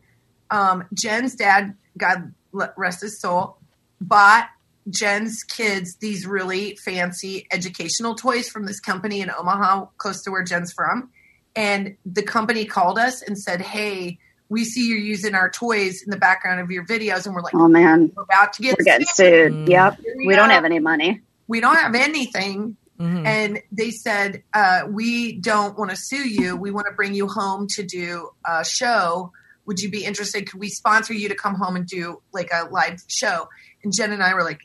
um, 0.52 0.86
Jen's 0.94 1.36
dad, 1.36 1.76
God 1.98 2.34
rest 2.78 3.02
his 3.02 3.20
soul, 3.20 3.58
bought 4.00 4.50
Jen's 4.90 5.44
kids 5.44 5.96
these 6.00 6.26
really 6.28 6.76
fancy 6.86 7.48
educational 7.52 8.16
toys 8.16 8.48
from 8.48 8.66
this 8.66 8.80
company 8.80 9.22
in 9.22 9.32
Omaha, 9.32 9.86
close 9.98 10.22
to 10.24 10.32
where 10.32 10.44
Jen's 10.44 10.72
from. 10.74 11.10
And 11.56 11.96
the 12.06 12.22
company 12.22 12.66
called 12.66 13.00
us 13.00 13.22
and 13.22 13.38
said, 13.38 13.62
"Hey, 13.62 14.20
we 14.50 14.64
see 14.66 14.88
you're 14.88 14.98
using 15.00 15.34
our 15.36 15.50
toys 15.50 16.04
in 16.04 16.12
the 16.12 16.18
background 16.18 16.60
of 16.62 16.70
your 16.70 16.86
videos," 16.86 17.26
and 17.26 17.34
we're 17.34 17.42
like, 17.42 17.56
oh 17.56 17.68
man 17.68 18.12
"We're 18.16 18.24
about 18.24 18.54
to 18.54 18.62
get 18.62 18.78
we're 18.78 18.84
getting 18.86 19.08
sued. 19.08 19.54
sued 19.54 19.70
yep 19.70 19.98
we 20.18 20.28
we 20.28 20.36
don't 20.36 20.50
have 20.52 20.66
any 20.66 20.80
money 20.80 21.22
We 21.48 21.62
don't 21.62 21.78
have 21.78 21.96
anything." 21.96 22.78
Mhm. 23.00 23.26
and 23.26 23.62
they 23.74 23.92
said 23.92 24.44
uh, 24.54 24.84
we 24.90 25.34
don't 25.40 25.78
want 25.78 25.92
to 25.92 25.98
sue 25.98 26.26
you 26.26 26.56
we 26.56 26.72
want 26.72 26.88
to 26.88 26.94
bring 26.94 27.14
you 27.14 27.28
home 27.28 27.68
to 27.72 27.84
do 27.84 28.30
a 28.46 28.64
show 28.64 29.34
would 29.66 29.80
you 29.80 29.90
be 29.90 30.06
interested? 30.06 30.50
Could 30.50 30.60
we 30.60 30.70
sponsor 30.70 31.14
you 31.14 31.30
to 31.30 31.36
come 31.36 31.56
home 31.56 31.76
and 31.76 31.86
do 31.86 32.22
like 32.34 32.50
a 32.54 32.68
live 32.70 33.02
show? 33.08 33.50
And 33.84 33.94
jen 33.96 34.12
and 34.12 34.24
i 34.24 34.34
were 34.34 34.44
like 34.44 34.62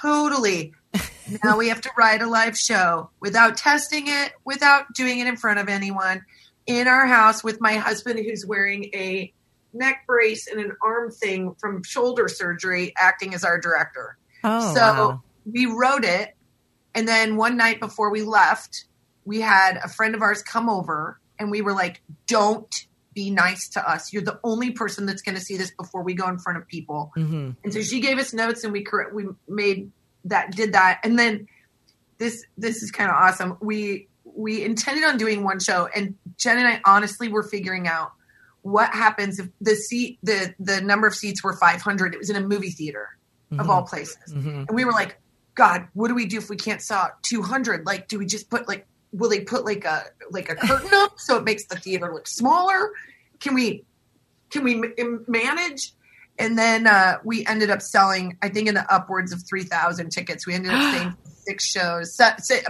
totally. 0.00 0.74
Now 1.44 1.56
we 1.56 1.68
have 1.68 1.80
to 1.82 1.90
write 1.96 2.20
a 2.20 2.26
live 2.26 2.58
show 2.58 3.10
without 3.20 3.56
testing 3.56 4.08
it 4.08 4.32
without 4.44 4.92
doing 4.92 5.20
it 5.20 5.28
in 5.28 5.36
front 5.36 5.60
of 5.60 5.68
anyone. 5.68 6.24
In 6.66 6.88
our 6.88 7.06
house 7.06 7.44
with 7.44 7.60
my 7.60 7.74
husband 7.74 8.18
who's 8.18 8.44
wearing 8.44 8.90
a 8.92 9.32
neck 9.72 10.04
brace 10.06 10.46
and 10.46 10.60
an 10.60 10.72
arm 10.82 11.10
thing 11.10 11.54
from 11.58 11.82
shoulder 11.82 12.28
surgery 12.28 12.92
acting 12.98 13.34
as 13.34 13.44
our 13.44 13.58
director. 13.58 14.18
Oh, 14.44 14.74
so 14.74 14.80
wow. 14.80 15.22
we 15.50 15.66
wrote 15.66 16.04
it, 16.04 16.34
and 16.94 17.06
then 17.06 17.36
one 17.36 17.56
night 17.56 17.80
before 17.80 18.10
we 18.10 18.22
left, 18.22 18.86
we 19.24 19.40
had 19.40 19.78
a 19.82 19.88
friend 19.88 20.14
of 20.14 20.22
ours 20.22 20.42
come 20.42 20.68
over, 20.68 21.20
and 21.38 21.50
we 21.50 21.62
were 21.62 21.72
like, 21.72 22.02
"Don't 22.26 22.86
be 23.14 23.30
nice 23.30 23.68
to 23.70 23.90
us. 23.90 24.12
You're 24.12 24.22
the 24.22 24.38
only 24.44 24.70
person 24.70 25.06
that's 25.06 25.22
going 25.22 25.34
to 25.34 25.40
see 25.40 25.56
this 25.56 25.70
before 25.70 26.02
we 26.02 26.14
go 26.14 26.28
in 26.28 26.38
front 26.38 26.58
of 26.58 26.66
people." 26.66 27.12
Mhm. 27.16 27.56
And 27.62 27.72
so 27.72 27.82
she 27.82 28.00
gave 28.00 28.18
us 28.18 28.32
notes, 28.32 28.64
and 28.64 28.72
we 28.72 28.82
correct, 28.82 29.14
we 29.14 29.26
made 29.48 29.90
that 30.24 30.54
did 30.54 30.72
that, 30.72 31.00
and 31.02 31.18
then 31.18 31.48
this 32.18 32.44
this 32.56 32.82
is 32.82 32.90
kind 32.90 33.10
of 33.10 33.16
awesome. 33.16 33.56
We 33.60 34.08
we 34.24 34.64
intended 34.64 35.04
on 35.04 35.16
doing 35.18 35.42
one 35.42 35.60
show, 35.60 35.88
and 35.94 36.14
Jen 36.36 36.58
and 36.58 36.68
I 36.68 36.80
honestly 36.84 37.28
were 37.28 37.42
figuring 37.42 37.88
out 37.88 38.12
what 38.62 38.90
happens 38.90 39.40
if 39.40 39.48
the 39.60 39.74
seat 39.74 40.18
the 40.22 40.54
the 40.60 40.80
number 40.80 41.06
of 41.06 41.14
seats 41.14 41.42
were 41.42 41.56
500. 41.56 42.14
It 42.14 42.18
was 42.18 42.30
in 42.30 42.36
a 42.36 42.40
movie 42.40 42.70
theater 42.70 43.16
of 43.58 43.68
all 43.68 43.82
places. 43.82 44.16
Mhm. 44.32 44.66
And 44.68 44.70
we 44.70 44.84
were 44.84 44.92
like, 44.92 45.20
God, 45.54 45.88
what 45.92 46.08
do 46.08 46.14
we 46.14 46.24
do 46.24 46.38
if 46.38 46.48
we 46.48 46.56
can't 46.56 46.80
sell 46.80 47.10
200? 47.22 47.84
Like, 47.84 48.08
do 48.08 48.18
we 48.18 48.24
just 48.24 48.48
put 48.48 48.66
like, 48.66 48.86
will 49.12 49.28
they 49.30 49.40
put 49.40 49.64
like 49.64 49.84
a, 49.84 50.04
like 50.30 50.48
a 50.48 50.54
curtain 50.56 50.90
up 50.94 51.12
so 51.18 51.36
it 51.36 51.44
makes 51.44 51.66
the 51.66 51.76
theater 51.76 52.10
look 52.12 52.26
smaller? 52.26 52.90
Can 53.40 53.54
we, 53.54 53.84
can 54.50 54.64
we 54.64 54.82
m- 54.98 55.24
manage? 55.28 55.92
And 56.38 56.58
then 56.58 56.86
uh, 56.86 57.18
we 57.24 57.44
ended 57.46 57.70
up 57.70 57.82
selling, 57.82 58.38
I 58.42 58.48
think, 58.48 58.66
in 58.68 58.74
the 58.74 58.90
upwards 58.92 59.32
of 59.32 59.42
3,000 59.48 60.10
tickets. 60.10 60.46
We 60.46 60.54
ended 60.54 60.72
up 60.72 60.80
saying 60.92 61.14
six 61.46 61.64
shows, 61.66 62.18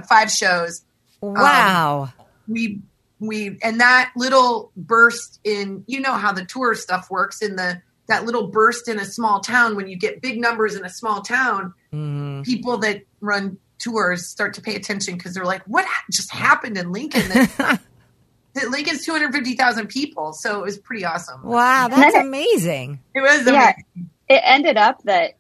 five 0.09 0.31
shows. 0.31 0.83
Wow. 1.21 2.13
We, 2.49 2.81
we, 3.21 3.59
and 3.63 3.81
that 3.81 4.11
little 4.17 4.73
burst 4.77 5.39
in, 5.45 5.85
you 5.87 6.01
know 6.01 6.15
how 6.15 6.33
the 6.33 6.45
tour 6.45 6.75
stuff 6.75 7.09
works 7.09 7.41
in 7.41 7.55
the, 7.55 7.81
that 8.09 8.25
little 8.25 8.49
burst 8.49 8.89
in 8.89 8.99
a 8.99 9.05
small 9.05 9.39
town 9.41 9.77
when 9.77 9.87
you 9.89 9.97
get 9.97 10.21
big 10.21 10.41
numbers 10.41 10.75
in 10.75 10.85
a 10.85 10.91
small 10.91 11.23
town 11.23 11.73
Mhm. 11.93 12.43
people 12.45 12.79
that 12.79 13.03
run 13.21 13.59
tours 13.83 14.27
start 14.29 14.55
to 14.55 14.61
pay 14.63 14.75
attention 14.77 15.15
because 15.17 15.35
they're 15.35 15.45
like, 15.45 15.63
what 15.67 15.85
just 16.11 16.31
happened 16.33 16.79
in 16.79 16.93
Lincoln? 16.93 17.29
That, 17.29 17.81
that 18.55 18.71
Lincoln's 18.71 19.05
250,000 19.05 19.89
people. 19.89 20.33
So 20.33 20.61
it 20.61 20.63
was 20.63 20.79
pretty 20.79 21.05
awesome. 21.05 21.43
Wow, 21.45 21.89
that's 21.91 22.15
it- 22.15 22.21
amazing. 22.25 23.01
It 23.15 23.21
was 23.21 23.47
Yeah. 23.47 23.73
amazing. 23.73 24.11
it 24.29 24.43
ended 24.45 24.77
up 24.77 25.03
that 25.05 25.33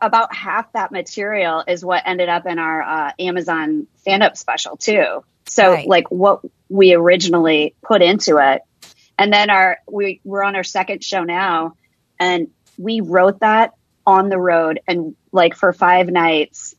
about 0.00 0.34
half 0.34 0.72
that 0.72 0.90
material 0.90 1.62
is 1.66 1.84
what 1.84 2.02
ended 2.06 2.28
up 2.28 2.44
in 2.46 2.58
our 2.58 2.82
uh, 2.82 3.12
Amazon 3.20 3.86
stand 3.98 4.22
up 4.22 4.36
special 4.36 4.76
too. 4.76 5.22
So 5.46 5.70
Right. 5.72 5.86
like 5.86 6.10
what 6.10 6.40
we 6.68 6.92
originally 6.94 7.74
put 7.82 8.02
into 8.02 8.38
it. 8.38 8.62
And 9.16 9.32
then 9.32 9.48
our 9.48 9.78
we 9.90 10.20
we're 10.24 10.42
on 10.42 10.56
our 10.56 10.64
second 10.64 11.04
show 11.04 11.22
now 11.22 11.74
and 12.18 12.48
we 12.76 13.00
wrote 13.00 13.40
that 13.40 13.74
on 14.04 14.28
the 14.28 14.38
road 14.38 14.80
and 14.88 15.14
like 15.32 15.54
for 15.54 15.72
5 15.72 16.08
nights. 16.08 16.74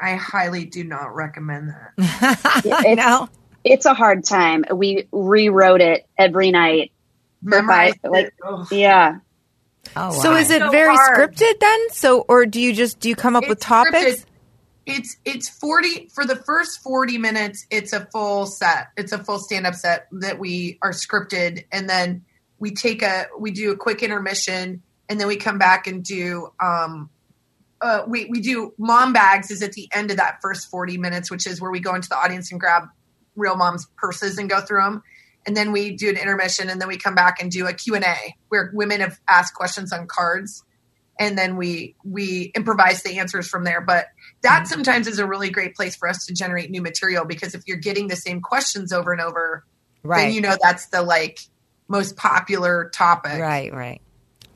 I 0.00 0.14
highly 0.14 0.64
do 0.66 0.84
not 0.84 1.14
recommend 1.14 1.70
that. 1.70 1.92
I 2.64 2.82
it's- 2.92 2.96
know. 2.96 3.28
It's 3.64 3.84
a 3.84 3.94
hard 3.94 4.22
time. 4.24 4.64
We 4.72 5.08
rewrote 5.10 5.80
it 5.80 6.06
every 6.16 6.52
night. 6.52 6.92
Memorize 7.42 7.94
five- 8.02 8.10
like- 8.12 8.26
it. 8.26 8.72
Yeah. 8.72 9.18
Oh, 9.96 10.12
So 10.22 10.30
wow. 10.32 10.36
is 10.36 10.50
it 10.50 10.60
So 10.60 10.70
very 10.70 10.94
hard. 10.94 11.16
scripted 11.34 11.58
then? 11.60 11.90
So 11.90 12.24
or 12.28 12.46
do 12.46 12.60
you 12.60 12.72
just 12.72 13.00
do 13.00 13.08
you 13.08 13.16
come 13.16 13.34
up 13.36 13.48
with 13.48 13.58
topics? 13.60 13.96
scripted. 14.20 14.24
It's 14.86 15.16
it's 15.24 15.48
40 15.48 16.10
for 16.14 16.24
the 16.24 16.36
first 16.36 16.80
40 16.82 17.18
minutes 17.18 17.66
it's 17.70 17.92
a 17.92 18.06
full 18.12 18.46
set. 18.46 18.88
It's 18.96 19.10
a 19.12 19.18
full 19.22 19.38
stand 19.40 19.66
up 19.66 19.74
set 19.74 20.06
that 20.12 20.38
we 20.38 20.78
are 20.82 20.92
scripted 20.92 21.64
and 21.72 21.88
then 21.88 22.24
we 22.60 22.70
take 22.72 23.02
a 23.02 23.26
we 23.38 23.50
do 23.50 23.72
a 23.72 23.76
quick 23.76 24.02
intermission 24.04 24.82
and 25.08 25.18
then 25.20 25.26
we 25.26 25.36
come 25.36 25.58
back 25.58 25.88
and 25.88 26.04
do 26.04 26.48
um 26.60 27.10
uh, 27.80 28.02
we 28.06 28.26
we 28.26 28.40
do 28.40 28.72
mom 28.78 29.12
bags 29.12 29.50
is 29.50 29.62
at 29.62 29.72
the 29.72 29.88
end 29.92 30.10
of 30.10 30.16
that 30.16 30.38
first 30.42 30.70
40 30.70 30.98
minutes 30.98 31.30
which 31.30 31.46
is 31.46 31.60
where 31.60 31.70
we 31.70 31.80
go 31.80 31.94
into 31.94 32.08
the 32.08 32.16
audience 32.16 32.50
and 32.50 32.60
grab 32.60 32.84
real 33.34 33.56
moms 33.56 33.86
purses 33.96 34.38
and 34.38 34.48
go 34.48 34.60
through 34.60 34.82
them 34.82 35.02
and 35.46 35.56
then 35.56 35.70
we 35.70 35.96
do 35.96 36.08
an 36.08 36.16
intermission, 36.16 36.68
and 36.68 36.80
then 36.80 36.88
we 36.88 36.96
come 36.98 37.14
back 37.14 37.40
and 37.40 37.52
do 37.52 37.68
a 37.68 37.72
Q 37.72 37.94
and 37.94 38.04
A 38.04 38.16
where 38.48 38.70
women 38.74 39.00
have 39.00 39.16
asked 39.28 39.54
questions 39.54 39.92
on 39.92 40.08
cards, 40.08 40.64
and 41.20 41.38
then 41.38 41.56
we 41.56 41.94
we 42.04 42.50
improvise 42.56 43.04
the 43.04 43.18
answers 43.20 43.46
from 43.46 43.62
there. 43.62 43.80
But 43.80 44.06
that 44.42 44.62
Mm-hmm. 44.64 44.66
sometimes 44.66 45.06
is 45.06 45.20
a 45.20 45.26
really 45.26 45.50
great 45.50 45.76
place 45.76 45.94
for 45.94 46.08
us 46.08 46.26
to 46.26 46.34
generate 46.34 46.70
new 46.70 46.82
material 46.82 47.24
because 47.24 47.54
if 47.54 47.62
you're 47.66 47.76
getting 47.76 48.08
the 48.08 48.16
same 48.16 48.40
questions 48.40 48.92
over 48.92 49.12
and 49.12 49.20
over, 49.20 49.64
Right. 50.02 50.22
then 50.24 50.32
you 50.32 50.40
know 50.40 50.56
that's 50.60 50.88
the 50.88 51.02
like 51.02 51.38
most 51.86 52.16
popular 52.16 52.90
topic. 52.92 53.40
Right, 53.40 53.72
right. 53.72 54.02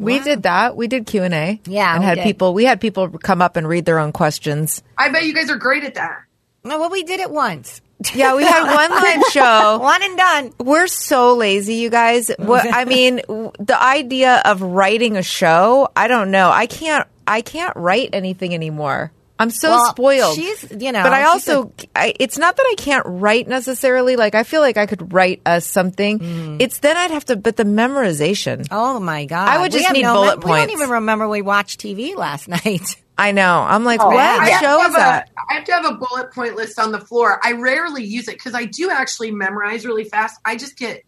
We 0.00 0.18
did 0.20 0.42
that. 0.44 0.76
We 0.76 0.88
did 0.88 1.06
Q 1.06 1.22
and 1.22 1.34
A. 1.34 1.60
Yeah, 1.64 1.92
and 1.94 2.00
we 2.00 2.06
had 2.06 2.14
did. 2.16 2.24
people. 2.24 2.54
We 2.54 2.64
had 2.64 2.80
people 2.80 3.08
come 3.10 3.42
up 3.42 3.56
and 3.56 3.68
read 3.68 3.84
their 3.84 3.98
own 3.98 4.12
questions. 4.12 4.82
I 4.96 5.10
bet 5.10 5.24
you 5.24 5.34
guys 5.34 5.50
are 5.50 5.56
great 5.56 5.84
at 5.84 5.94
that. 5.94 6.22
No, 6.64 6.78
well, 6.78 6.90
we 6.90 7.02
did 7.02 7.20
it 7.20 7.30
once. 7.30 7.80
Yeah, 8.14 8.34
we 8.34 8.44
had 8.44 8.64
one 8.74 8.90
live 8.90 9.22
show. 9.30 9.78
One 9.78 10.02
and 10.02 10.16
done. 10.16 10.52
We're 10.58 10.86
so 10.86 11.34
lazy, 11.36 11.74
you 11.74 11.90
guys. 11.90 12.30
What 12.38 12.66
I 12.72 12.84
mean, 12.84 13.16
the 13.58 13.78
idea 13.78 14.42
of 14.44 14.62
writing 14.62 15.16
a 15.16 15.22
show, 15.22 15.88
I 15.94 16.08
don't 16.08 16.30
know. 16.30 16.50
I 16.50 16.66
can't. 16.66 17.06
I 17.26 17.42
can't 17.42 17.76
write 17.76 18.10
anything 18.12 18.54
anymore. 18.54 19.12
I'm 19.40 19.50
so 19.50 19.70
Well, 19.70 19.84
spoiled. 19.90 20.36
she's, 20.36 20.70
you 20.70 20.92
know, 20.92 21.02
but 21.02 21.12
I 21.12 21.24
also, 21.24 21.72
I, 21.96 22.14
it's 22.20 22.36
not 22.38 22.56
that 22.56 22.62
I 22.62 22.74
can't 22.76 23.04
write 23.06 23.48
necessarily. 23.48 24.14
Like 24.16 24.34
I 24.34 24.42
feel 24.44 24.60
like 24.60 24.76
I 24.76 24.86
could 24.86 25.12
write 25.12 25.40
us 25.46 25.66
something. 25.66 26.18
Mm. 26.20 26.56
It's 26.62 26.78
then 26.80 26.96
I'd 26.96 27.10
have 27.10 27.24
to, 27.24 27.36
but 27.36 27.56
the 27.56 27.64
memorization. 27.64 28.68
Oh 28.70 29.00
my 29.00 29.24
god! 29.24 29.48
I 29.48 29.58
would 29.58 29.72
just 29.72 29.86
have 29.86 29.94
need 29.96 30.02
no 30.02 30.14
bullet 30.14 30.40
mem- 30.40 30.48
We 30.52 30.58
don't 30.60 30.70
even 30.70 30.90
remember 30.90 31.26
we 31.28 31.42
watched 31.42 31.80
TV 31.80 32.14
last 32.14 32.48
night. 32.64 32.96
I 33.18 33.32
know. 33.32 33.64
I'm 33.68 33.84
like, 33.84 34.00
Oh, 34.02 34.06
what 34.08 34.14
yeah. 34.16 34.36
I 34.40 34.48
have, 34.50 34.60
show 34.60 34.76
to 34.78 34.80
is 34.80 34.82
have 34.82 34.92
that? 34.94 35.28
a, 35.28 35.40
I 35.50 35.54
have 35.56 35.64
to 35.64 35.72
have 35.72 35.84
a 35.86 35.94
bullet 35.94 36.32
point 36.32 36.56
list 36.56 36.78
on 36.78 36.92
the 36.92 37.00
floor. 37.00 37.38
I 37.42 37.52
rarely 37.52 38.04
use 38.04 38.28
it 38.28 38.36
because 38.36 38.54
I 38.54 38.64
do 38.64 38.88
actually 38.90 39.30
memorize 39.30 39.84
really 39.84 40.04
fast. 40.04 40.40
I 40.44 40.56
just 40.56 40.76
get 40.78 41.02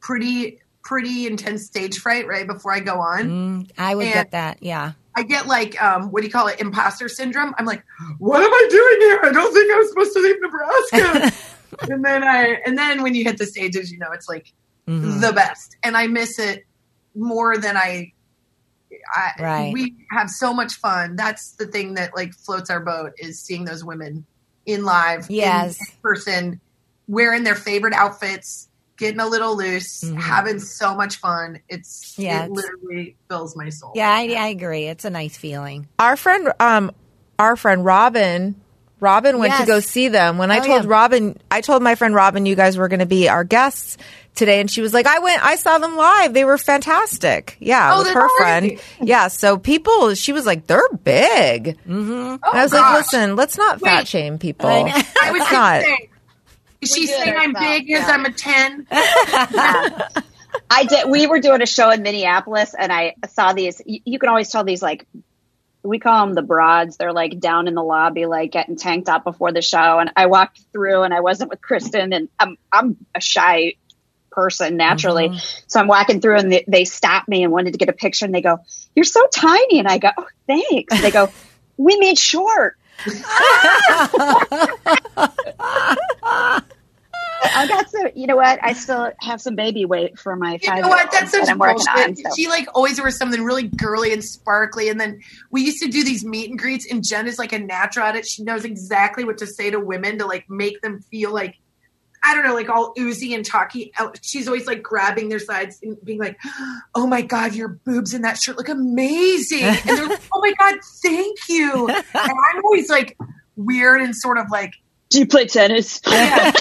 pretty 0.00 0.58
pretty 0.82 1.26
intense 1.28 1.64
stage 1.66 1.98
fright 1.98 2.26
right 2.26 2.46
before 2.46 2.72
I 2.72 2.80
go 2.80 3.00
on. 3.00 3.22
Mm, 3.64 3.70
I 3.78 3.94
would 3.94 4.04
And- 4.06 4.14
get 4.14 4.30
that. 4.32 4.58
Yeah. 4.62 4.92
I 5.16 5.22
get 5.22 5.46
like 5.46 5.80
um 5.82 6.10
what 6.10 6.20
do 6.20 6.26
you 6.26 6.32
call 6.32 6.46
it 6.48 6.60
imposter 6.60 7.08
syndrome. 7.08 7.54
I'm 7.58 7.66
like, 7.66 7.84
what 8.18 8.42
am 8.42 8.50
I 8.52 8.66
doing 8.70 9.08
here? 9.08 9.20
I 9.24 9.32
don't 9.32 9.52
think 9.52 9.70
I 9.72 9.76
was 9.76 9.88
supposed 9.90 10.12
to 10.14 10.20
leave 10.20 10.36
Nebraska. 10.40 11.32
and 11.92 12.04
then 12.04 12.24
I 12.24 12.60
and 12.66 12.76
then 12.78 13.02
when 13.02 13.14
you 13.14 13.24
hit 13.24 13.38
the 13.38 13.46
stages, 13.46 13.90
you 13.92 13.98
know 13.98 14.12
it's 14.12 14.28
like 14.28 14.52
Mm-hmm. 14.88 15.20
the 15.20 15.32
best, 15.32 15.76
and 15.84 15.96
I 15.96 16.08
miss 16.08 16.40
it 16.40 16.64
more 17.14 17.56
than 17.56 17.76
I. 17.76 18.10
I 19.14 19.30
Right. 19.38 19.72
We 19.72 19.94
have 20.10 20.28
so 20.28 20.52
much 20.52 20.72
fun. 20.74 21.14
That's 21.14 21.52
the 21.52 21.68
thing 21.68 21.94
that 21.94 22.16
like 22.16 22.34
floats 22.34 22.68
our 22.68 22.80
boat 22.80 23.12
is 23.16 23.40
seeing 23.40 23.64
those 23.64 23.84
women 23.84 24.26
in 24.66 24.84
live, 24.84 25.30
Yes. 25.30 25.78
in 25.80 25.86
person, 26.02 26.60
wearing 27.06 27.44
their 27.44 27.54
favorite 27.54 27.94
outfits, 27.94 28.68
getting 29.02 29.20
a 29.20 29.26
little 29.26 29.56
loose, 29.56 30.02
having 30.18 30.58
so 30.60 30.94
much 30.94 31.16
fun. 31.16 31.60
It's 31.68 32.12
Mm-hmm. 32.12 32.22
Yeah, 32.22 32.42
it 32.44 32.50
it's- 32.52 32.56
literally 32.56 33.16
fills 33.28 33.54
my 33.56 33.68
soul. 33.68 33.92
Yeah, 33.94 34.10
I, 34.10 34.22
I 34.38 34.46
agree. 34.48 34.84
It's 34.86 35.04
a 35.04 35.10
nice 35.10 35.36
feeling. 35.36 35.88
our 35.98 36.16
friend 36.16 36.52
um 36.60 36.90
our 37.38 37.56
friend 37.56 37.84
Robin 37.84 38.54
Robin 39.00 39.38
went 39.40 39.52
to 39.56 39.66
go 39.66 39.80
see 39.80 40.08
them. 40.08 40.38
When 40.38 40.50
I 40.52 40.58
Oh, 40.60 40.64
told 40.64 40.84
yeah. 40.84 40.90
Robin 40.90 41.38
I 41.50 41.60
told 41.60 41.82
my 41.82 41.96
friend 41.96 42.14
Robin 42.14 42.46
you 42.46 42.54
guys 42.54 42.76
were 42.78 42.86
going 42.88 43.00
to 43.00 43.06
be 43.06 43.28
our 43.28 43.42
guests 43.44 43.96
today 44.36 44.60
and 44.60 44.70
she 44.70 44.80
was 44.80 44.94
like 44.94 45.06
I 45.06 45.18
went 45.18 45.44
I 45.44 45.56
saw 45.56 45.78
them 45.78 45.96
live. 45.96 46.32
They 46.34 46.44
were 46.44 46.56
fantastic. 46.58 47.56
Yeah, 47.58 47.94
Oh, 47.94 47.98
with 47.98 48.08
her 48.12 48.20
great. 48.28 48.30
friend. 48.38 48.80
Yeah, 49.08 49.26
so 49.28 49.56
people 49.58 50.14
she 50.14 50.32
was 50.32 50.46
like 50.46 50.66
they're 50.68 50.88
big. 51.02 51.78
Mm-hmm. 51.86 52.10
Oh, 52.44 52.50
and 52.50 52.58
I 52.58 52.62
was 52.62 52.72
like 52.72 52.94
listen, 52.94 53.34
let's 53.34 53.58
not 53.58 53.80
fat 53.80 54.00
Wait. 54.02 54.08
shame 54.08 54.38
people. 54.38 54.68
I. 54.68 55.04
I 55.22 55.32
was 55.32 55.40
Let's 55.40 55.52
not. 55.52 55.82
saying. 55.82 56.08
Is 56.82 56.94
she 56.94 57.06
saying 57.06 57.34
I'm 57.36 57.54
ourselves, 57.54 57.78
big 57.78 57.86
because 57.86 58.08
yeah. 58.08 58.14
I'm 58.14 58.24
a 58.24 58.32
10? 58.32 58.86
I 60.70 60.84
did. 60.84 61.08
We 61.08 61.26
were 61.28 61.38
doing 61.38 61.62
a 61.62 61.66
show 61.66 61.90
in 61.90 62.02
Minneapolis, 62.02 62.74
and 62.76 62.92
I 62.92 63.14
saw 63.28 63.52
these. 63.52 63.80
You, 63.86 64.00
you 64.04 64.18
can 64.18 64.28
always 64.28 64.50
tell 64.50 64.64
these 64.64 64.82
like 64.82 65.06
we 65.84 65.98
call 65.98 66.26
them 66.26 66.34
the 66.34 66.42
broads. 66.42 66.96
They're 66.96 67.12
like 67.12 67.38
down 67.38 67.68
in 67.68 67.74
the 67.74 67.82
lobby, 67.82 68.26
like 68.26 68.50
getting 68.50 68.76
tanked 68.76 69.08
up 69.08 69.24
before 69.24 69.52
the 69.52 69.62
show. 69.62 69.98
And 69.98 70.10
I 70.16 70.26
walked 70.26 70.60
through, 70.72 71.02
and 71.02 71.14
I 71.14 71.20
wasn't 71.20 71.50
with 71.50 71.62
Kristen, 71.62 72.12
and 72.12 72.28
I'm 72.38 72.56
I'm 72.72 72.96
a 73.14 73.20
shy 73.20 73.74
person 74.30 74.76
naturally, 74.76 75.28
mm-hmm. 75.28 75.64
so 75.66 75.78
I'm 75.78 75.86
walking 75.86 76.20
through, 76.20 76.38
and 76.38 76.50
they, 76.52 76.64
they 76.66 76.84
stopped 76.84 77.28
me 77.28 77.44
and 77.44 77.52
wanted 77.52 77.72
to 77.72 77.78
get 77.78 77.88
a 77.88 77.92
picture, 77.92 78.24
and 78.24 78.34
they 78.34 78.42
go, 78.42 78.58
"You're 78.96 79.04
so 79.04 79.24
tiny," 79.32 79.78
and 79.78 79.86
I 79.86 79.98
go, 79.98 80.10
oh, 80.16 80.26
"Thanks." 80.46 81.00
They 81.00 81.10
go, 81.10 81.30
"We 81.76 81.96
made 81.98 82.18
short." 82.18 82.76
I 87.54 87.66
got 87.66 87.90
some. 87.90 88.08
You 88.14 88.26
know 88.26 88.36
what? 88.36 88.58
I 88.62 88.72
still 88.72 89.12
have 89.20 89.40
some 89.40 89.56
baby 89.56 89.84
weight 89.84 90.18
for 90.18 90.36
my 90.36 90.58
You 90.62 90.80
know 90.80 90.88
what? 90.88 91.10
That's 91.10 91.30
such 91.32 91.46
that 91.46 91.58
bullshit. 91.58 91.88
on. 91.88 92.16
So. 92.16 92.30
She 92.36 92.48
like 92.48 92.68
always 92.74 93.00
wears 93.00 93.16
something 93.16 93.42
really 93.42 93.68
girly 93.68 94.12
and 94.12 94.24
sparkly. 94.24 94.88
And 94.88 95.00
then 95.00 95.20
we 95.50 95.62
used 95.62 95.82
to 95.82 95.88
do 95.88 96.04
these 96.04 96.24
meet 96.24 96.50
and 96.50 96.58
greets, 96.58 96.86
and 96.90 97.04
Jen 97.04 97.26
is 97.26 97.38
like 97.38 97.52
a 97.52 97.58
natural 97.58 98.06
at 98.06 98.16
it. 98.16 98.26
She 98.26 98.42
knows 98.42 98.64
exactly 98.64 99.24
what 99.24 99.38
to 99.38 99.46
say 99.46 99.70
to 99.70 99.80
women 99.80 100.18
to 100.18 100.26
like 100.26 100.48
make 100.48 100.80
them 100.82 101.00
feel 101.10 101.32
like 101.32 101.56
I 102.24 102.34
don't 102.34 102.44
know, 102.44 102.54
like 102.54 102.68
all 102.68 102.92
oozy 102.98 103.34
and 103.34 103.44
talky. 103.44 103.92
Uh, 103.98 104.10
She's 104.22 104.46
always 104.46 104.66
like 104.66 104.82
grabbing 104.82 105.28
their 105.28 105.38
sides 105.38 105.78
and 105.82 105.96
being 106.04 106.18
like, 106.18 106.38
"Oh 106.94 107.06
my 107.06 107.22
god, 107.22 107.54
your 107.54 107.68
boobs 107.68 108.14
in 108.14 108.22
that 108.22 108.38
shirt 108.38 108.56
look 108.56 108.68
amazing!" 108.68 109.62
And 109.64 109.78
they're 109.84 110.08
like, 110.08 110.20
"Oh 110.32 110.40
my 110.40 110.52
god, 110.58 110.78
thank 111.02 111.38
you." 111.48 111.88
And 111.88 112.04
I'm 112.14 112.64
always 112.64 112.88
like 112.88 113.16
weird 113.56 114.00
and 114.00 114.14
sort 114.14 114.38
of 114.38 114.46
like 114.50 114.72
Do 115.10 115.18
you 115.18 115.26
play 115.26 115.46
tennis? 115.46 116.00
Yeah. 116.06 116.52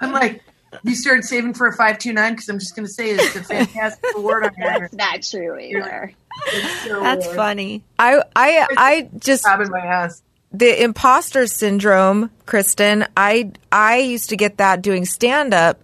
I'm 0.00 0.12
like, 0.12 0.42
you 0.84 0.94
started 0.94 1.24
saving 1.24 1.54
for 1.54 1.66
a 1.66 1.72
five 1.76 1.98
two 1.98 2.12
nine 2.12 2.32
because 2.32 2.48
I'm 2.48 2.58
just 2.58 2.74
going 2.74 2.86
to 2.86 2.92
say 2.92 3.10
it's 3.10 3.36
a 3.36 3.42
fantastic 3.44 4.04
award 4.16 4.44
on 4.44 4.54
here. 4.54 4.78
That's 4.80 4.94
not 4.94 5.22
true 5.22 5.58
either. 5.58 6.12
It's 6.46 6.80
so 6.84 7.00
That's 7.00 7.26
weird. 7.26 7.36
funny. 7.36 7.84
I 7.98 8.22
I 8.34 8.66
I 8.76 9.08
just 9.18 9.44
Grabbing 9.44 9.70
my 9.70 9.80
ass. 9.80 10.22
The 10.54 10.82
imposter 10.82 11.46
syndrome, 11.46 12.30
Kristen, 12.46 13.06
I 13.16 13.50
I 13.72 13.98
used 13.98 14.30
to 14.30 14.36
get 14.36 14.58
that 14.58 14.82
doing 14.82 15.04
stand 15.04 15.52
up 15.52 15.82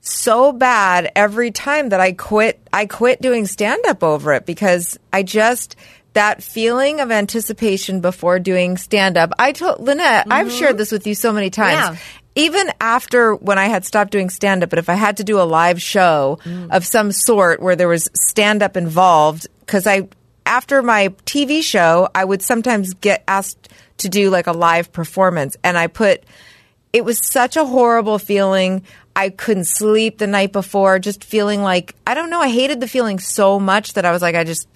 so 0.00 0.52
bad 0.52 1.12
every 1.14 1.50
time 1.52 1.90
that 1.90 2.00
I 2.00 2.12
quit 2.12 2.60
I 2.72 2.86
quit 2.86 3.22
doing 3.22 3.46
stand 3.46 3.84
up 3.86 4.02
over 4.02 4.32
it 4.32 4.46
because 4.46 4.98
I 5.12 5.22
just 5.22 5.76
that 6.14 6.42
feeling 6.42 6.98
of 6.98 7.12
anticipation 7.12 8.00
before 8.00 8.40
doing 8.40 8.76
stand 8.76 9.16
up. 9.16 9.32
I 9.38 9.52
told 9.52 9.80
Lynette, 9.80 10.26
I've 10.28 10.48
mm-hmm. 10.48 10.56
shared 10.56 10.76
this 10.76 10.90
with 10.90 11.06
you 11.06 11.14
so 11.14 11.32
many 11.32 11.50
times. 11.50 11.96
Yeah. 11.96 11.96
Even 12.34 12.72
after 12.80 13.34
when 13.34 13.58
I 13.58 13.66
had 13.66 13.84
stopped 13.84 14.10
doing 14.10 14.28
stand 14.28 14.64
up, 14.64 14.70
but 14.70 14.78
if 14.80 14.88
I 14.88 14.94
had 14.94 15.18
to 15.18 15.24
do 15.24 15.40
a 15.40 15.42
live 15.42 15.80
show 15.80 16.38
mm. 16.44 16.70
of 16.70 16.84
some 16.84 17.12
sort 17.12 17.60
where 17.60 17.76
there 17.76 17.88
was 17.88 18.08
stand 18.14 18.62
up 18.62 18.76
involved, 18.76 19.46
because 19.60 19.86
I, 19.86 20.08
after 20.46 20.82
my 20.82 21.08
TV 21.26 21.62
show, 21.62 22.08
I 22.14 22.24
would 22.24 22.42
sometimes 22.42 22.94
get 22.94 23.24
asked 23.28 23.68
to 24.00 24.08
do 24.08 24.30
like 24.30 24.46
a 24.46 24.52
live 24.52 24.92
performance. 24.92 25.56
And 25.64 25.78
I 25.78 25.86
put, 25.86 26.24
it 26.92 27.04
was 27.04 27.18
such 27.26 27.56
a 27.56 27.64
horrible 27.64 28.18
feeling. 28.18 28.82
I 29.16 29.30
couldn't 29.30 29.64
sleep 29.64 30.18
the 30.18 30.26
night 30.26 30.52
before, 30.52 30.98
just 30.98 31.24
feeling 31.24 31.62
like, 31.62 31.94
I 32.06 32.14
don't 32.14 32.30
know, 32.30 32.40
I 32.40 32.48
hated 32.48 32.80
the 32.80 32.88
feeling 32.88 33.18
so 33.18 33.58
much 33.58 33.94
that 33.94 34.04
I 34.04 34.12
was 34.12 34.22
like, 34.22 34.34
I 34.34 34.44
just, 34.44 34.68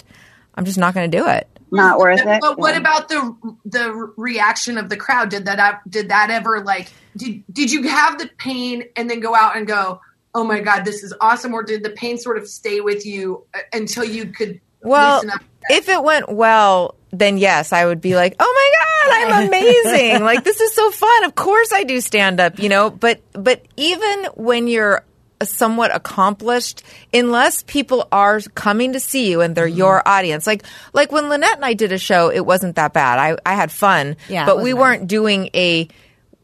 I'm 0.54 0.64
just 0.64 0.78
not 0.78 0.94
going 0.94 1.10
to 1.10 1.16
do 1.16 1.26
it. 1.28 1.48
Not 1.70 1.98
worth 1.98 2.20
it. 2.20 2.40
But 2.40 2.56
what 2.56 2.74
Yeah. 2.74 2.80
about 2.80 3.08
the 3.08 3.36
the 3.64 4.12
reaction 4.16 4.78
of 4.78 4.88
the 4.88 4.96
crowd? 4.96 5.30
Did 5.30 5.46
that 5.46 5.80
did 5.90 6.10
that 6.10 6.30
ever 6.30 6.62
like 6.62 6.92
did 7.16 7.42
did 7.52 7.72
you 7.72 7.88
have 7.88 8.16
the 8.18 8.30
pain 8.38 8.84
and 8.94 9.10
then 9.10 9.18
go 9.18 9.34
out 9.34 9.56
and 9.56 9.66
go, 9.66 10.00
oh 10.36 10.44
my 10.44 10.60
god, 10.60 10.84
this 10.84 11.02
is 11.02 11.12
awesome, 11.20 11.52
or 11.52 11.64
did 11.64 11.82
the 11.82 11.90
pain 11.90 12.16
sort 12.16 12.38
of 12.38 12.46
stay 12.46 12.80
with 12.80 13.04
you 13.04 13.44
uh, 13.54 13.58
until 13.72 14.04
you 14.04 14.26
could 14.26 14.60
Well, 14.82 15.24
if 15.68 15.88
it 15.88 16.00
went 16.04 16.28
well, 16.28 16.94
then 17.18 17.38
yes, 17.38 17.72
I 17.72 17.86
would 17.86 18.00
be 18.00 18.14
like, 18.16 18.34
"Oh 18.40 18.52
my 18.60 19.28
god, 19.30 19.32
I'm 19.42 19.48
amazing! 19.48 20.22
like 20.22 20.44
this 20.44 20.60
is 20.60 20.74
so 20.74 20.90
fun. 20.90 21.24
Of 21.24 21.34
course, 21.34 21.72
I 21.72 21.84
do 21.84 22.00
stand 22.00 22.40
up, 22.40 22.58
you 22.58 22.68
know." 22.68 22.90
But 22.90 23.20
but 23.32 23.64
even 23.76 24.24
when 24.34 24.66
you're 24.68 25.02
somewhat 25.42 25.94
accomplished, 25.94 26.82
unless 27.12 27.62
people 27.64 28.08
are 28.12 28.40
coming 28.54 28.92
to 28.94 29.00
see 29.00 29.30
you 29.30 29.40
and 29.42 29.54
they're 29.54 29.66
Mm-hmm. 29.68 29.76
your 29.78 30.08
audience, 30.08 30.46
like 30.46 30.62
like 30.92 31.12
when 31.12 31.28
Lynette 31.28 31.56
and 31.56 31.64
I 31.64 31.74
did 31.74 31.92
a 31.92 31.98
show, 31.98 32.30
it 32.30 32.40
wasn't 32.46 32.76
that 32.76 32.92
bad. 32.92 33.18
I 33.18 33.36
I 33.44 33.54
had 33.54 33.70
fun, 33.70 34.16
Yeah, 34.28 34.46
but 34.46 34.58
we 34.62 34.72
nice. 34.72 34.80
weren't 34.80 35.06
doing 35.08 35.50
a 35.54 35.88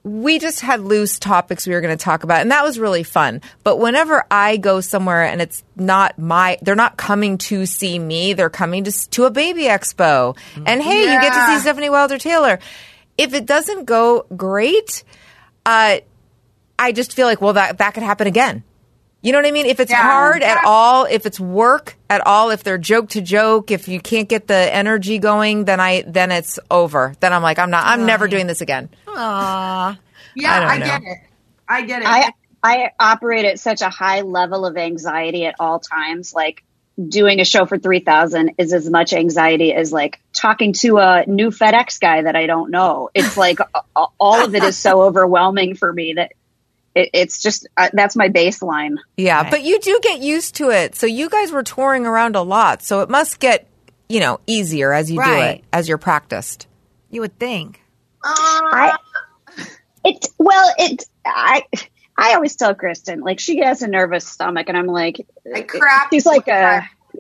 we 0.02 0.38
just 0.38 0.60
had 0.60 0.80
loose 0.80 1.18
topics 1.18 1.66
we 1.66 1.74
were 1.74 1.80
going 1.80 1.96
to 1.96 2.02
talk 2.02 2.24
about 2.24 2.40
and 2.40 2.50
that 2.50 2.64
was 2.64 2.78
really 2.78 3.02
fun. 3.02 3.40
But 3.64 3.78
whenever 3.78 4.24
i 4.30 4.56
go 4.56 4.80
somewhere 4.80 5.24
and 5.24 5.42
it's 5.42 5.62
not 5.76 6.18
my 6.18 6.58
they're 6.62 6.74
not 6.74 6.96
coming 6.96 7.38
to 7.38 7.66
see 7.66 7.98
me 7.98 8.32
they're 8.32 8.50
coming 8.50 8.84
to 8.84 9.10
to 9.10 9.24
a 9.24 9.30
baby 9.30 9.64
expo. 9.64 10.36
And 10.66 10.82
hey 10.82 11.00
you 11.02 11.20
get 11.20 11.32
to 11.32 11.60
see 11.60 11.68
stefanie 11.68 11.90
wilder 11.90 12.18
taylor. 12.18 12.58
If 13.18 13.34
it 13.34 13.46
doesn't 13.46 13.84
go 13.84 14.26
great 14.36 15.04
uh 15.66 15.98
i 16.78 16.92
just 16.92 17.12
feel 17.14 17.26
like 17.26 17.40
well 17.40 17.52
that 17.52 17.78
that 17.78 17.92
could 17.92 18.02
happen 18.02 18.26
again 18.26 18.64
you 19.22 19.32
know 19.32 19.38
what 19.38 19.46
I 19.46 19.50
mean? 19.50 19.66
If 19.66 19.80
it's 19.80 19.90
Yeah. 19.90 20.02
hard 20.02 20.42
at 20.42 20.64
all, 20.64 21.04
if 21.04 21.26
it's 21.26 21.38
work 21.38 21.96
at 22.08 22.26
all, 22.26 22.50
if 22.50 22.62
they're 22.62 22.78
joke 22.78 23.10
to 23.10 23.20
joke, 23.20 23.70
if 23.70 23.88
you 23.88 24.00
can't 24.00 24.28
get 24.28 24.46
the 24.46 24.74
energy 24.74 25.18
going, 25.18 25.64
then 25.66 25.80
I 25.80 26.02
then 26.06 26.30
it's 26.30 26.58
over. 26.70 27.14
Then 27.20 27.32
I'm 27.32 27.42
like, 27.42 27.58
I'm 27.58 27.70
not. 27.70 27.84
I'm 27.86 28.06
never 28.06 28.28
doing 28.28 28.46
this 28.46 28.60
again. 28.60 28.88
Aw. 29.08 29.98
Yeah, 30.34 30.50
I 30.52 30.74
I, 30.74 30.78
get 30.78 31.02
it. 31.02 31.18
I 31.68 31.82
get 31.82 32.02
it. 32.02 32.08
I 32.08 32.32
I 32.62 32.90
operate 32.98 33.44
at 33.44 33.58
such 33.58 33.82
a 33.82 33.88
high 33.90 34.20
level 34.22 34.66
of 34.66 34.76
anxiety 34.76 35.46
at 35.46 35.54
all 35.60 35.80
times. 35.80 36.32
Like 36.34 36.62
doing 37.08 37.40
a 37.40 37.44
show 37.44 37.64
for 37.64 37.78
3000 37.78 38.52
is 38.58 38.72
as 38.74 38.88
much 38.90 39.14
anxiety 39.14 39.72
as 39.72 39.90
like 39.90 40.20
talking 40.34 40.74
to 40.74 40.98
a 40.98 41.24
new 41.26 41.50
FedEx 41.50 41.98
guy 41.98 42.22
that 42.22 42.36
I 42.36 42.46
don't 42.46 42.70
know. 42.70 43.08
It's 43.14 43.36
like 43.38 43.58
all 43.94 44.44
of 44.44 44.54
it 44.54 44.62
is 44.62 44.76
so 44.76 45.02
overwhelming 45.06 45.76
for 45.76 45.90
me 45.90 46.14
that 46.14 46.32
it, 46.94 47.10
it's 47.14 47.40
just 47.42 47.68
uh, 47.76 47.88
that's 47.92 48.16
my 48.16 48.28
baseline. 48.28 48.96
Yeah, 49.16 49.42
Right. 49.42 49.50
but 49.50 49.62
you 49.62 49.78
do 49.80 49.98
get 50.02 50.20
used 50.20 50.56
to 50.56 50.70
it. 50.70 50.94
So 50.94 51.06
you 51.06 51.28
guys 51.30 51.52
were 51.52 51.62
touring 51.62 52.06
around 52.06 52.36
a 52.36 52.42
lot, 52.42 52.82
so 52.82 53.00
it 53.00 53.08
must 53.10 53.38
get 53.40 53.66
you 54.08 54.20
know 54.20 54.40
easier 54.46 54.92
as 54.92 55.10
you 55.10 55.22
do 55.22 55.30
it 55.32 55.64
as 55.72 55.88
you're 55.88 55.98
practiced. 55.98 56.66
You 57.10 57.20
would 57.22 57.38
think. 57.38 57.82
I 58.24 58.96
it 60.04 60.26
well 60.38 60.72
it 60.78 61.04
I 61.24 61.64
I 62.16 62.34
always 62.34 62.56
tell 62.56 62.74
Kristen 62.74 63.20
like 63.20 63.40
she 63.40 63.58
has 63.58 63.82
a 63.82 63.88
nervous 63.88 64.26
stomach 64.26 64.68
and 64.68 64.76
I'm 64.76 64.86
like 64.86 65.26
I 65.54 65.62
crap. 65.62 66.08
she's 66.12 66.26
like 66.26 66.48
a 66.48 66.50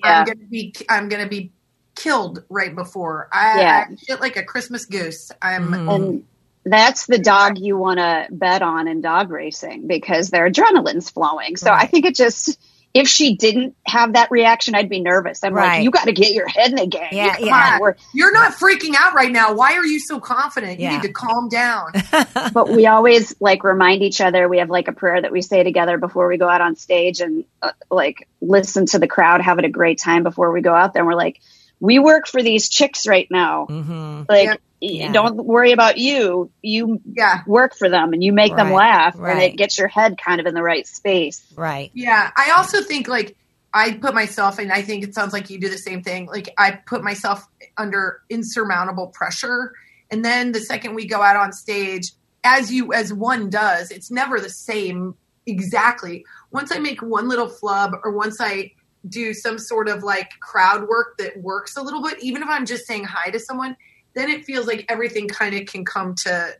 yeah 0.04 0.20
I'm 0.20 0.26
gonna 0.26 0.46
be. 0.48 0.74
I'm 0.88 1.08
gonna 1.08 1.28
be 1.28 1.52
killed 1.96 2.44
right 2.48 2.74
before. 2.74 3.28
I, 3.32 3.60
Yeah. 3.60 3.86
I 3.90 3.94
shit 3.96 4.20
like 4.20 4.36
a 4.36 4.42
Christmas 4.44 4.86
goose. 4.86 5.30
I'm. 5.42 5.68
Mm-hmm. 5.68 5.88
and 5.88 6.24
that's 6.64 7.06
the 7.06 7.18
dog 7.18 7.58
you 7.58 7.76
want 7.78 7.98
to 7.98 8.26
bet 8.30 8.62
on 8.62 8.86
in 8.88 9.00
dog 9.00 9.30
racing 9.30 9.86
because 9.86 10.30
their 10.30 10.50
adrenaline's 10.50 11.10
flowing. 11.10 11.56
So 11.56 11.70
I 11.70 11.86
think 11.86 12.04
it 12.04 12.14
just 12.14 12.58
if 12.92 13.06
she 13.06 13.36
didn't 13.36 13.76
have 13.86 14.14
that 14.14 14.32
reaction, 14.32 14.74
I'd 14.74 14.88
be 14.88 15.00
nervous. 15.00 15.44
I'm 15.44 15.54
Right. 15.54 15.76
like, 15.76 15.84
you 15.84 15.92
got 15.92 16.06
to 16.06 16.12
get 16.12 16.32
your 16.32 16.48
head 16.48 16.70
in 16.70 16.74
the 16.74 16.86
game. 16.88 17.06
Yeah, 17.12 17.36
Come 17.36 17.46
yeah. 17.46 17.70
on, 17.74 17.80
we're- 17.80 17.94
You're 18.12 18.32
not 18.32 18.54
freaking 18.54 18.96
out 18.98 19.14
right 19.14 19.30
now. 19.30 19.54
Why 19.54 19.74
are 19.74 19.86
you 19.86 20.00
so 20.00 20.18
confident? 20.18 20.80
Yeah. 20.80 20.90
You 20.90 20.96
need 20.96 21.06
to 21.06 21.12
calm 21.12 21.48
down. 21.48 21.92
but 22.52 22.68
we 22.68 22.88
always 22.88 23.32
like 23.40 23.62
remind 23.62 24.02
each 24.02 24.20
other. 24.20 24.48
We 24.48 24.58
have 24.58 24.70
like 24.70 24.88
a 24.88 24.92
prayer 24.92 25.22
that 25.22 25.30
we 25.30 25.40
say 25.40 25.62
together 25.62 25.98
before 25.98 26.26
we 26.26 26.36
go 26.36 26.48
out 26.48 26.62
on 26.62 26.74
stage 26.74 27.20
and 27.20 27.44
uh, 27.62 27.70
like 27.92 28.26
listen 28.40 28.86
to 28.86 28.98
the 28.98 29.06
crowd 29.06 29.40
having 29.40 29.64
a 29.64 29.70
great 29.70 29.98
time 30.00 30.24
before 30.24 30.50
we 30.50 30.60
go 30.60 30.74
out 30.74 30.92
there. 30.92 31.02
And 31.02 31.06
we're 31.06 31.14
like, 31.14 31.40
we 31.78 32.00
work 32.00 32.26
for 32.26 32.42
these 32.42 32.68
chicks 32.68 33.06
right 33.06 33.28
now. 33.30 33.66
Mm-hmm. 33.70 34.22
Like, 34.28 34.46
Yep. 34.46 34.60
Y- 34.82 34.88
Yeah. 34.88 35.12
don't 35.12 35.36
worry 35.44 35.72
about 35.72 35.98
you. 35.98 36.50
You 36.62 37.00
yeah. 37.12 37.42
work 37.46 37.74
for 37.76 37.88
them 37.88 38.12
and 38.12 38.22
you 38.22 38.32
make 38.32 38.54
them 38.56 38.68
Right, 38.68 38.76
laugh 38.76 39.16
and 39.18 39.40
it 39.40 39.56
gets 39.56 39.78
your 39.78 39.88
head 39.88 40.18
kind 40.18 40.40
of 40.40 40.46
in 40.46 40.54
the 40.54 40.62
right 40.62 40.86
space. 40.86 41.42
Right. 41.56 41.90
Yeah. 41.94 42.30
I 42.36 42.52
also 42.56 42.82
think 42.82 43.08
like 43.08 43.36
I 43.72 43.92
put 43.92 44.14
myself, 44.14 44.58
and 44.58 44.72
I 44.72 44.82
think 44.82 45.04
it 45.04 45.14
sounds 45.14 45.32
like 45.32 45.48
you 45.48 45.60
do 45.60 45.68
the 45.68 45.78
same 45.78 46.02
thing. 46.02 46.26
Like 46.26 46.52
I 46.58 46.72
put 46.72 47.04
myself 47.04 47.46
under 47.78 48.20
insurmountable 48.28 49.08
pressure, 49.08 49.72
and 50.10 50.24
then 50.24 50.50
the 50.52 50.60
second 50.60 50.94
we 50.94 51.06
go 51.06 51.22
out 51.22 51.36
on 51.36 51.52
stage, 51.52 52.10
as 52.42 52.72
you 52.72 52.92
as 52.92 53.12
one 53.12 53.48
does, 53.48 53.92
it's 53.92 54.10
never 54.10 54.40
the 54.40 54.50
same 54.50 55.14
exactly. 55.46 56.24
Once 56.50 56.72
I 56.72 56.78
make 56.78 57.00
one 57.00 57.28
little 57.28 57.48
flub, 57.48 57.92
or 58.02 58.10
once 58.10 58.40
I 58.40 58.72
do 59.08 59.32
some 59.32 59.56
sort 59.58 59.88
of 59.88 60.02
like 60.02 60.30
crowd 60.40 60.88
work 60.88 61.16
that 61.18 61.40
works 61.40 61.76
a 61.76 61.82
little 61.82 62.02
bit, 62.02 62.20
even 62.20 62.42
if 62.42 62.48
I'm 62.48 62.66
just 62.66 62.86
saying 62.86 63.04
hi 63.04 63.30
to 63.30 63.38
someone, 63.38 63.76
then 64.14 64.28
it 64.30 64.44
feels 64.44 64.66
like 64.66 64.84
everything 64.88 65.28
kind 65.28 65.54
of 65.54 65.66
can 65.66 65.84
come 65.84 66.14
to 66.24 66.50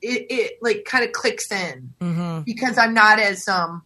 it, 0.00 0.26
it 0.30 0.52
like 0.62 0.84
kind 0.84 1.04
of 1.04 1.12
clicks 1.12 1.50
in 1.50 1.92
Mm-hmm. 2.00 2.40
because 2.42 2.78
I'm 2.78 2.94
not 2.94 3.18
as 3.18 3.46
um 3.48 3.82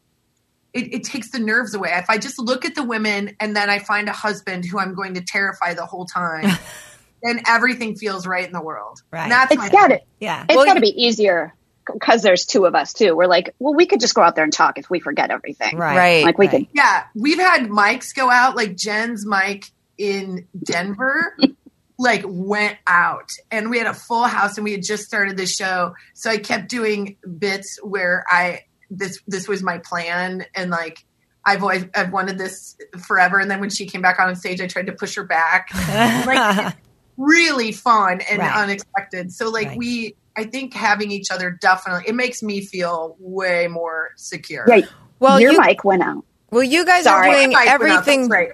it, 0.74 0.94
it 0.94 1.04
takes 1.04 1.30
the 1.30 1.38
nerves 1.38 1.74
away. 1.74 1.90
If 1.94 2.08
I 2.08 2.16
just 2.18 2.38
look 2.38 2.64
at 2.64 2.74
the 2.74 2.82
women 2.82 3.36
and 3.40 3.54
then 3.54 3.68
I 3.68 3.78
find 3.78 4.08
a 4.08 4.12
husband 4.12 4.64
who 4.64 4.78
I'm 4.78 4.94
going 4.94 5.14
to 5.14 5.20
terrify 5.20 5.74
the 5.74 5.84
whole 5.84 6.06
time, 6.06 6.48
then 7.22 7.42
everything 7.46 7.94
feels 7.96 8.26
right 8.26 8.46
in 8.46 8.52
the 8.52 8.62
world. 8.62 9.00
Right. 9.10 9.24
And 9.24 9.32
that's 9.32 9.52
It's 9.52 9.58
my 9.58 9.68
got 9.68 9.88
to 9.88 10.00
Yeah. 10.18 10.44
It's 10.48 10.56
Well, 10.56 10.64
got 10.64 10.74
to 10.74 10.80
be 10.80 10.88
easier 11.04 11.52
because 11.92 12.22
there's 12.22 12.46
two 12.46 12.64
of 12.64 12.74
us 12.74 12.94
too. 12.94 13.14
We're 13.14 13.26
like, 13.26 13.54
well, 13.58 13.74
we 13.74 13.84
could 13.86 14.00
just 14.00 14.14
go 14.14 14.22
out 14.22 14.34
there 14.34 14.44
and 14.44 14.52
talk 14.52 14.78
if 14.78 14.88
we 14.88 14.98
forget 15.00 15.30
everything. 15.30 15.76
Right. 15.76 15.96
Right. 15.96 16.24
Like 16.24 16.38
we 16.38 16.46
Right. 16.46 16.60
could. 16.60 16.66
Yeah, 16.72 17.04
we've 17.14 17.38
had 17.40 17.68
mics 17.68 18.14
go 18.14 18.30
out. 18.30 18.56
Like 18.56 18.74
Jen's 18.76 19.26
mic 19.26 19.66
in 19.98 20.46
Denver, 20.64 21.36
like 22.02 22.22
went 22.26 22.76
out, 22.86 23.30
and 23.50 23.70
we 23.70 23.78
had 23.78 23.86
a 23.86 23.94
full 23.94 24.24
house, 24.24 24.56
and 24.58 24.64
we 24.64 24.72
had 24.72 24.82
just 24.82 25.04
started 25.04 25.36
the 25.36 25.46
show. 25.46 25.94
So 26.14 26.30
I 26.30 26.38
kept 26.38 26.68
doing 26.68 27.16
bits 27.38 27.78
where 27.82 28.24
I 28.28 28.60
this 28.90 29.20
this 29.26 29.48
was 29.48 29.62
my 29.62 29.78
plan, 29.78 30.44
and 30.54 30.70
like 30.70 31.04
I've 31.44 31.62
always 31.62 31.84
I've 31.94 32.12
wanted 32.12 32.38
this 32.38 32.76
forever. 33.06 33.38
And 33.38 33.50
then 33.50 33.60
when 33.60 33.70
she 33.70 33.86
came 33.86 34.02
back 34.02 34.18
on 34.20 34.34
stage, 34.36 34.60
I 34.60 34.66
tried 34.66 34.86
to 34.86 34.92
push 34.92 35.14
her 35.16 35.24
back. 35.24 35.68
like 36.26 36.76
really 37.16 37.72
fun 37.72 38.20
and 38.30 38.38
Right. 38.38 38.54
unexpected. 38.62 39.32
So 39.32 39.48
like 39.50 39.68
Right. 39.68 39.78
we. 39.78 40.16
I 40.34 40.44
think 40.44 40.72
having 40.72 41.10
each 41.10 41.30
other 41.30 41.50
definitely 41.50 42.04
it 42.08 42.14
makes 42.14 42.42
me 42.42 42.64
feel 42.64 43.16
way 43.20 43.68
more 43.68 44.12
secure. 44.16 44.64
Right. 44.66 44.86
Well, 45.18 45.38
your 45.38 45.52
you, 45.52 45.60
mic 45.60 45.84
went 45.84 46.02
out. 46.02 46.24
well, 46.50 46.62
you 46.62 46.86
guys 46.86 47.04
Sorry. 47.04 47.28
are 47.28 47.34
doing 47.34 47.50
Mike 47.52 47.66
went 47.66 47.68
out, 47.68 47.80
that's 47.80 48.08
everything. 48.08 48.28
right. 48.30 48.52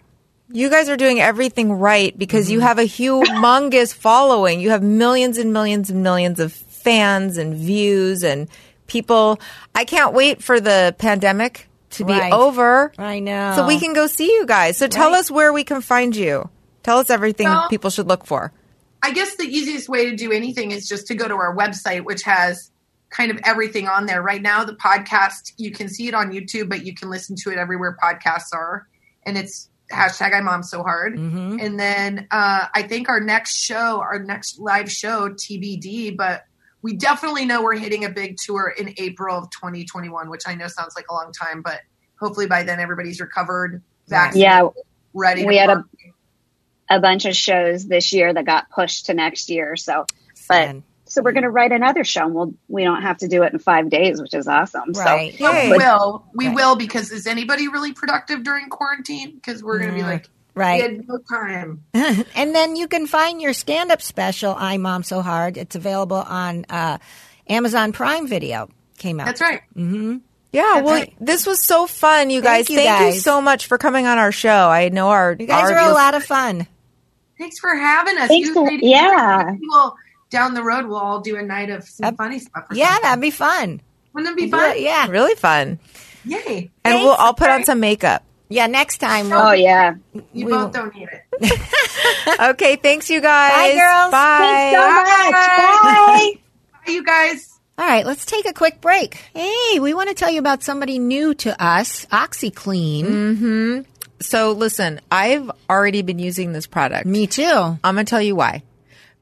You 0.50 0.70
guys 0.70 0.88
are 0.88 0.96
doing 0.96 1.20
everything 1.20 1.72
right 1.72 2.16
because 2.18 2.46
Mm-hmm. 2.46 2.52
you 2.54 2.60
have 2.60 2.78
a 2.78 2.82
humongous 2.82 3.92
following. 4.06 4.60
You 4.60 4.70
have 4.70 4.82
millions 4.82 5.38
and 5.38 5.52
millions 5.52 5.90
and 5.90 6.02
millions 6.02 6.40
of 6.40 6.52
fans 6.52 7.36
and 7.36 7.54
views 7.54 8.22
and 8.24 8.48
people. 8.86 9.38
I 9.74 9.84
can't 9.84 10.14
wait 10.14 10.42
for 10.42 10.60
the 10.60 10.94
pandemic 10.98 11.68
to 11.90 12.04
be 12.04 12.12
Right. 12.12 12.32
over 12.32 12.92
I 12.98 13.18
know. 13.18 13.54
so 13.56 13.66
we 13.66 13.78
can 13.78 13.92
go 13.92 14.06
see 14.06 14.26
you 14.32 14.46
guys. 14.46 14.76
So 14.76 14.86
tell 14.88 15.10
Right. 15.10 15.18
us 15.18 15.30
where 15.30 15.52
we 15.52 15.64
can 15.64 15.80
find 15.82 16.14
you. 16.16 16.48
Tell 16.82 16.98
us 16.98 17.10
everything 17.10 17.48
Well- 17.48 17.68
people 17.68 17.90
should 17.90 18.06
look 18.08 18.24
for. 18.26 18.52
I 19.02 19.12
guess 19.12 19.36
the 19.36 19.44
easiest 19.44 19.88
way 19.88 20.10
to 20.10 20.16
do 20.16 20.32
anything 20.32 20.70
is 20.70 20.88
just 20.88 21.06
to 21.08 21.14
go 21.14 21.28
to 21.28 21.34
our 21.34 21.54
website, 21.54 22.04
which 22.04 22.22
has 22.24 22.70
kind 23.10 23.30
of 23.30 23.38
everything 23.44 23.86
on 23.86 24.06
there. 24.06 24.20
Right 24.22 24.42
now, 24.42 24.64
the 24.64 24.74
podcast, 24.74 25.52
you 25.56 25.70
can 25.70 25.88
see 25.88 26.08
it 26.08 26.14
on 26.14 26.30
YouTube, 26.32 26.68
but 26.68 26.84
you 26.84 26.94
can 26.94 27.08
listen 27.08 27.36
to 27.44 27.50
it 27.50 27.58
everywhere 27.58 27.96
podcasts 28.02 28.52
are. 28.52 28.86
And 29.24 29.38
it's 29.38 29.68
hashtag 29.90 30.34
I 30.34 30.40
mom 30.40 30.62
so 30.62 30.82
hard. 30.82 31.16
Mhm. 31.16 31.64
And 31.64 31.78
then 31.80 32.26
uh, 32.30 32.66
I 32.74 32.82
think 32.82 33.08
our 33.08 33.20
next 33.20 33.56
show, 33.56 34.00
our 34.00 34.18
next 34.18 34.58
live 34.58 34.90
show, 34.90 35.30
TBD, 35.30 36.16
but 36.16 36.44
we 36.82 36.94
definitely 36.96 37.44
know 37.44 37.62
we're 37.62 37.76
hitting 37.76 38.04
a 38.04 38.10
big 38.10 38.36
tour 38.36 38.72
in 38.78 38.94
April 38.98 39.36
of 39.38 39.50
2021, 39.50 40.28
which 40.30 40.42
I 40.46 40.54
know 40.54 40.68
sounds 40.68 40.94
like 40.94 41.06
a 41.10 41.14
long 41.14 41.32
time, 41.32 41.62
but 41.62 41.80
hopefully 42.20 42.46
by 42.46 42.62
then 42.62 42.80
everybody's 42.80 43.20
recovered, 43.20 43.82
vaccinated, 44.08 44.42
Yeah, 44.42 44.68
ready. 45.14 45.44
we 45.46 45.54
to 45.54 45.60
had 45.60 45.70
a- 45.70 45.74
work. 45.76 45.86
a 46.90 47.00
bunch 47.00 47.24
of 47.24 47.34
shows 47.34 47.86
this 47.88 48.12
year 48.12 48.32
that 48.32 48.44
got 48.46 48.70
pushed 48.70 49.06
to 49.06 49.14
next 49.14 49.50
year. 49.50 49.74
So, 49.76 50.04
but 50.48 50.66
Fun. 50.66 50.82
So 51.08 51.22
we're 51.22 51.32
going 51.32 51.42
to 51.44 51.50
write 51.50 51.72
another 51.72 52.04
show. 52.04 52.24
and 52.24 52.34
We'll 52.34 52.54
we 52.68 52.84
don't 52.84 53.02
have 53.02 53.18
to 53.18 53.28
do 53.28 53.42
it 53.42 53.52
in 53.52 53.58
five 53.58 53.88
days, 53.90 54.20
which 54.20 54.34
is 54.34 54.46
awesome. 54.46 54.92
Right. 54.94 55.34
So, 55.38 55.50
Yay. 55.52 55.70
we 55.70 55.76
will. 55.78 56.24
We 56.34 56.46
Right. 56.48 56.56
will 56.56 56.76
because 56.76 57.10
is 57.10 57.26
anybody 57.26 57.68
really 57.68 57.92
productive 57.92 58.42
during 58.44 58.68
quarantine? 58.68 59.32
Because 59.34 59.62
we're 59.62 59.78
going 59.78 59.90
to 59.90 59.96
be 59.96 60.02
like, 60.02 60.26
we 60.54 60.60
Right. 60.62 60.82
had 60.82 61.06
no 61.08 61.18
time. 61.18 61.84
and 61.94 62.54
then 62.54 62.76
you 62.76 62.88
can 62.88 63.06
find 63.06 63.40
your 63.40 63.52
stand 63.52 63.90
up 63.92 64.02
special, 64.02 64.54
I 64.58 64.76
Mom 64.76 65.02
So 65.02 65.22
Hard. 65.22 65.56
It's 65.56 65.76
available 65.76 66.16
on 66.16 66.64
uh, 66.68 66.98
Amazon 67.48 67.92
Prime 67.92 68.26
Video. 68.26 68.68
Came 68.98 69.20
out. 69.20 69.26
That's 69.26 69.40
right. 69.40 69.60
Yeah, 70.50 70.80
well, 70.80 70.94
right. 70.94 71.14
this 71.20 71.46
was 71.46 71.62
so 71.64 71.86
fun, 71.86 72.30
you 72.30 72.40
guys. 72.40 72.66
Thank 72.66 72.70
you, 72.80 72.84
Thank 72.86 73.14
you 73.14 73.20
so 73.20 73.40
much 73.40 73.66
for 73.66 73.76
coming 73.78 74.06
on 74.06 74.18
our 74.18 74.32
show. 74.32 74.68
I 74.70 74.88
know 74.88 75.08
our 75.10 75.36
You 75.38 75.46
guys 75.46 75.70
our 75.70 75.76
are 75.78 75.90
a 75.90 75.92
lot 75.94 76.14
of 76.14 76.24
fun. 76.24 76.66
Thanks 77.38 77.58
for 77.60 77.74
having 77.76 78.16
us. 78.18 78.28
Thanks 78.28 78.48
You 78.48 78.54
for- 78.54 78.70
yeah. 78.72 79.52
We'll, 79.60 79.94
down 80.30 80.54
the 80.54 80.62
road, 80.62 80.86
we'll 80.86 80.98
all 80.98 81.20
do 81.20 81.36
a 81.36 81.42
night 81.42 81.70
of 81.70 81.84
some 81.84 82.04
That'd- 82.04 82.16
funny 82.18 82.38
stuff. 82.38 82.64
or 82.70 82.76
Yeah, 82.76 82.86
something. 82.88 83.02
that'd 83.02 83.22
be 83.22 83.30
fun. 83.30 83.80
Wouldn't 84.12 84.32
it 84.32 84.36
be 84.36 84.44
Yeah, 84.46 84.50
fun? 84.72 84.82
yeah. 84.82 85.06
really 85.08 85.34
fun. 85.34 85.78
Yay. 86.24 86.38
And 86.46 86.70
Thanks. 86.82 87.04
we'll 87.04 87.16
I'll 87.18 87.34
put 87.34 87.48
on 87.50 87.64
some 87.64 87.80
makeup. 87.80 88.24
Yeah, 88.50 88.66
next 88.66 88.98
time. 88.98 89.30
oh 89.32 89.46
We'll, 89.50 89.54
yeah, 89.56 89.94
You 90.32 90.46
We 90.46 90.52
both 90.52 90.72
don't 90.72 90.94
need 90.94 91.08
it. 91.10 91.60
Okay, 92.50 92.76
thanks 92.76 93.08
you 93.10 93.20
guys. 93.20 93.52
Bye, 93.52 93.74
girls. 93.74 94.10
Bye. 94.10 94.70
so 94.74 95.30
much. 95.30 95.32
Bye. 95.32 96.32
Bye, 96.86 96.92
you 96.92 97.04
guys. 97.04 97.58
All 97.78 97.86
right, 97.86 98.04
let's 98.06 98.24
take 98.26 98.48
a 98.48 98.52
quick 98.52 98.80
break. 98.80 99.14
Hey, 99.34 99.78
we 99.80 99.94
want 99.94 100.08
to 100.08 100.14
tell 100.14 100.30
you 100.30 100.38
about 100.40 100.62
somebody 100.62 100.98
new 100.98 101.34
to 101.34 101.62
us, 101.62 102.06
OxiClean. 102.06 103.04
Mm-hmm. 103.04 103.80
So 104.20 104.52
listen, 104.52 105.00
I've 105.12 105.50
already 105.70 106.02
been 106.02 106.18
using 106.18 106.52
this 106.52 106.66
product. 106.66 107.06
Me 107.06 107.26
too. 107.26 107.44
I'm 107.44 107.78
going 107.94 108.04
to 108.04 108.04
tell 108.10 108.20
you 108.22 108.34
why. 108.34 108.62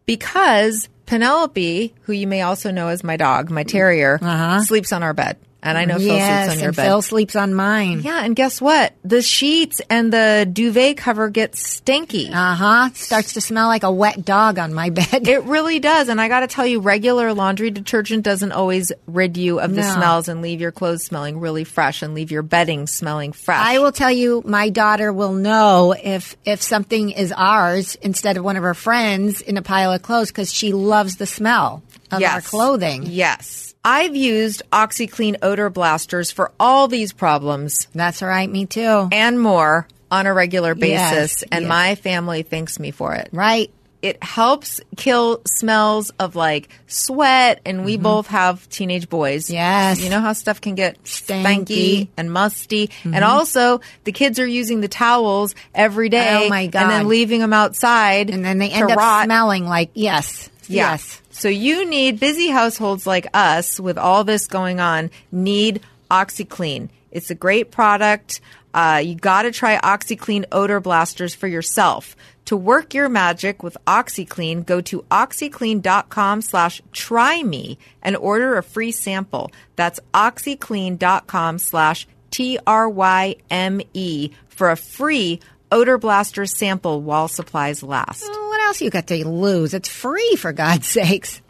Because 0.07 0.89
Penelope, 1.07 1.95
who 2.03 2.13
you 2.13 2.27
may 2.27 2.43
also 2.43 2.71
know 2.71 2.89
as 2.89 3.03
my 3.05 3.17
dog, 3.17 3.51
my 3.51 3.63
terrier, 3.63 4.19
Uh-huh. 4.21 4.61
sleeps 4.63 4.93
on 4.93 5.03
our 5.03 5.15
bed. 5.15 5.37
And 5.63 5.77
I 5.77 5.85
know 5.85 5.97
Phil 5.99 6.07
yes, 6.15 6.45
sleeps 6.47 6.53
on 6.57 6.59
your 6.61 6.69
and 6.69 6.77
bed. 6.77 6.85
Phil 6.85 7.03
sleeps 7.03 7.35
on 7.37 7.53
mine. 7.55 8.01
yeah, 8.03 8.25
and 8.25 8.37
guess 8.37 8.61
what? 8.61 8.93
The 9.05 9.21
sheets 9.21 9.81
and 9.91 10.13
the 10.13 10.49
duvet 10.53 10.97
cover 10.97 11.29
get 11.29 11.57
stinky. 11.57 12.29
Uh 12.33 12.55
huh. 12.55 12.91
Starts 12.95 13.33
to 13.33 13.41
smell 13.41 13.67
like 13.67 13.83
a 13.83 13.91
wet 13.91 14.25
dog 14.25 14.61
on 14.61 14.73
my 14.75 14.91
bed. 14.91 15.27
It 15.27 15.43
really 15.45 15.81
does. 15.81 16.09
And 16.09 16.21
I 16.21 16.29
got 16.29 16.41
to 16.41 16.47
tell 16.47 16.67
you, 16.67 16.79
regular 16.81 17.35
laundry 17.35 17.71
detergent 17.73 18.23
doesn't 18.23 18.53
always 18.53 18.93
rid 19.09 19.37
you 19.37 19.59
of 19.59 19.75
the 19.75 19.81
No. 19.81 19.95
smells 19.95 20.29
and 20.29 20.41
leave 20.41 20.61
your 20.61 20.71
clothes 20.73 21.05
smelling 21.05 21.41
really 21.41 21.65
fresh 21.65 22.03
and 22.03 22.15
leave 22.15 22.31
your 22.31 22.43
bedding 22.43 22.87
smelling 22.87 23.33
fresh. 23.33 23.59
I 23.67 23.81
will 23.81 23.93
tell 23.93 24.13
you, 24.13 24.43
my 24.47 24.69
daughter 24.69 25.13
will 25.13 25.33
know 25.33 25.97
if 26.01 26.37
if 26.45 26.63
something 26.63 27.11
is 27.11 27.33
ours 27.33 27.97
instead 27.97 28.37
of 28.37 28.45
one 28.45 28.55
of 28.57 28.63
her 28.63 28.75
friends 28.75 29.41
in 29.41 29.57
a 29.57 29.63
pile 29.63 29.93
of 29.93 30.03
clothes 30.03 30.29
because 30.29 30.53
she 30.53 30.73
loves 30.73 31.17
the 31.17 31.27
smell 31.27 31.83
of 32.13 32.23
our 32.23 32.41
clothing. 32.41 33.03
Yes. 33.07 33.66
I've 33.87 34.17
used 34.17 34.63
OxiClean 34.73 35.37
odor 35.43 35.71
blasters 35.71 36.33
for 36.33 36.51
all 36.59 36.89
these 36.89 37.13
problems 37.13 37.87
That's 37.95 38.21
right. 38.21 38.51
Me 38.51 38.67
too. 38.67 39.09
and 39.13 39.41
more 39.41 39.87
on 40.11 40.27
a 40.27 40.35
regular 40.35 40.75
Yes, 40.77 41.11
basis, 41.15 41.45
and 41.53 41.63
yes. 41.63 41.69
my 41.69 41.95
family 41.95 42.43
thanks 42.43 42.79
me 42.81 42.91
for 42.91 43.15
it. 43.15 43.29
Right. 43.33 43.71
It 44.03 44.23
helps 44.23 44.81
kill 44.97 45.41
smells 45.47 46.11
of 46.19 46.37
like 46.37 46.69
sweat, 46.87 47.61
and 47.65 47.85
we 47.85 47.97
both 47.97 48.27
have 48.29 48.69
teenage 48.69 49.09
boys. 49.09 49.47
Mm-hmm. 49.47 49.55
Yes. 49.55 50.01
You 50.01 50.11
know 50.11 50.21
how 50.21 50.33
stuff 50.33 50.61
can 50.61 50.75
get 50.77 51.03
Stanky. 51.05 51.45
stanky 51.45 52.09
and 52.17 52.31
musty. 52.33 52.91
And 53.05 53.25
also, 53.25 53.81
the 54.05 54.13
kids 54.13 54.39
are 54.39 54.47
using 54.47 54.81
the 54.81 54.87
towels 54.89 55.55
every 55.75 56.09
day. 56.09 56.45
Oh, 56.45 56.49
my 56.49 56.67
God. 56.69 56.83
And 56.83 56.91
then 56.91 57.09
leaving 57.09 57.41
them 57.41 57.53
outside. 57.53 58.31
And 58.31 58.45
then 58.45 58.59
they 58.59 58.71
end 58.71 58.91
up 58.91 58.99
rot. 58.99 59.25
smelling 59.25 59.65
like 59.65 59.91
yes. 59.95 60.51
Yeah. 60.69 60.93
Yes. 60.93 61.23
So 61.37 61.51
you 61.51 61.85
need 61.85 62.19
busy 62.19 62.49
households 62.49 63.07
like 63.07 63.27
us 63.35 63.79
with 63.79 63.99
all 63.99 64.25
this 64.25 64.47
going 64.47 64.81
on 64.81 65.11
need 65.31 65.83
OxiClean. 66.11 66.89
It's 67.11 67.31
a 67.31 67.35
great 67.35 67.71
product. 67.71 68.41
Uh, 68.73 69.03
you 69.05 69.17
got 69.17 69.43
to 69.43 69.53
try 69.53 69.77
OxiClean 69.77 70.47
odor 70.51 70.81
blasters 70.81 71.35
for 71.35 71.47
yourself. 71.47 72.17
To 72.47 72.57
work 72.57 72.95
your 72.95 73.11
magic 73.11 73.63
with 73.63 73.77
OxiClean, 73.87 74.65
go 74.65 74.81
to 74.81 75.03
oxiclean.com 75.11 76.41
slash 76.41 76.81
try 76.93 77.43
me 77.43 77.77
and 78.01 78.17
order 78.17 78.57
a 78.57 78.63
free 78.63 78.91
sample. 78.91 79.53
That's 79.77 80.01
oxiclean.com 80.15 81.59
slash 81.59 82.09
T-R-Y-M-E 82.31 84.31
for 84.49 84.71
a 84.71 84.77
free 84.77 85.41
odor 85.71 85.99
blaster 85.99 86.47
sample 86.47 87.03
while 87.03 87.29
supplies 87.29 87.83
last. 87.83 88.25
Else 88.67 88.81
you 88.83 88.91
got 88.91 89.07
to 89.07 89.27
lose? 89.29 89.75
It's 89.75 89.89
free 89.89 90.35
for 90.37 90.53
God's 90.53 90.87
sakes. 90.99 91.41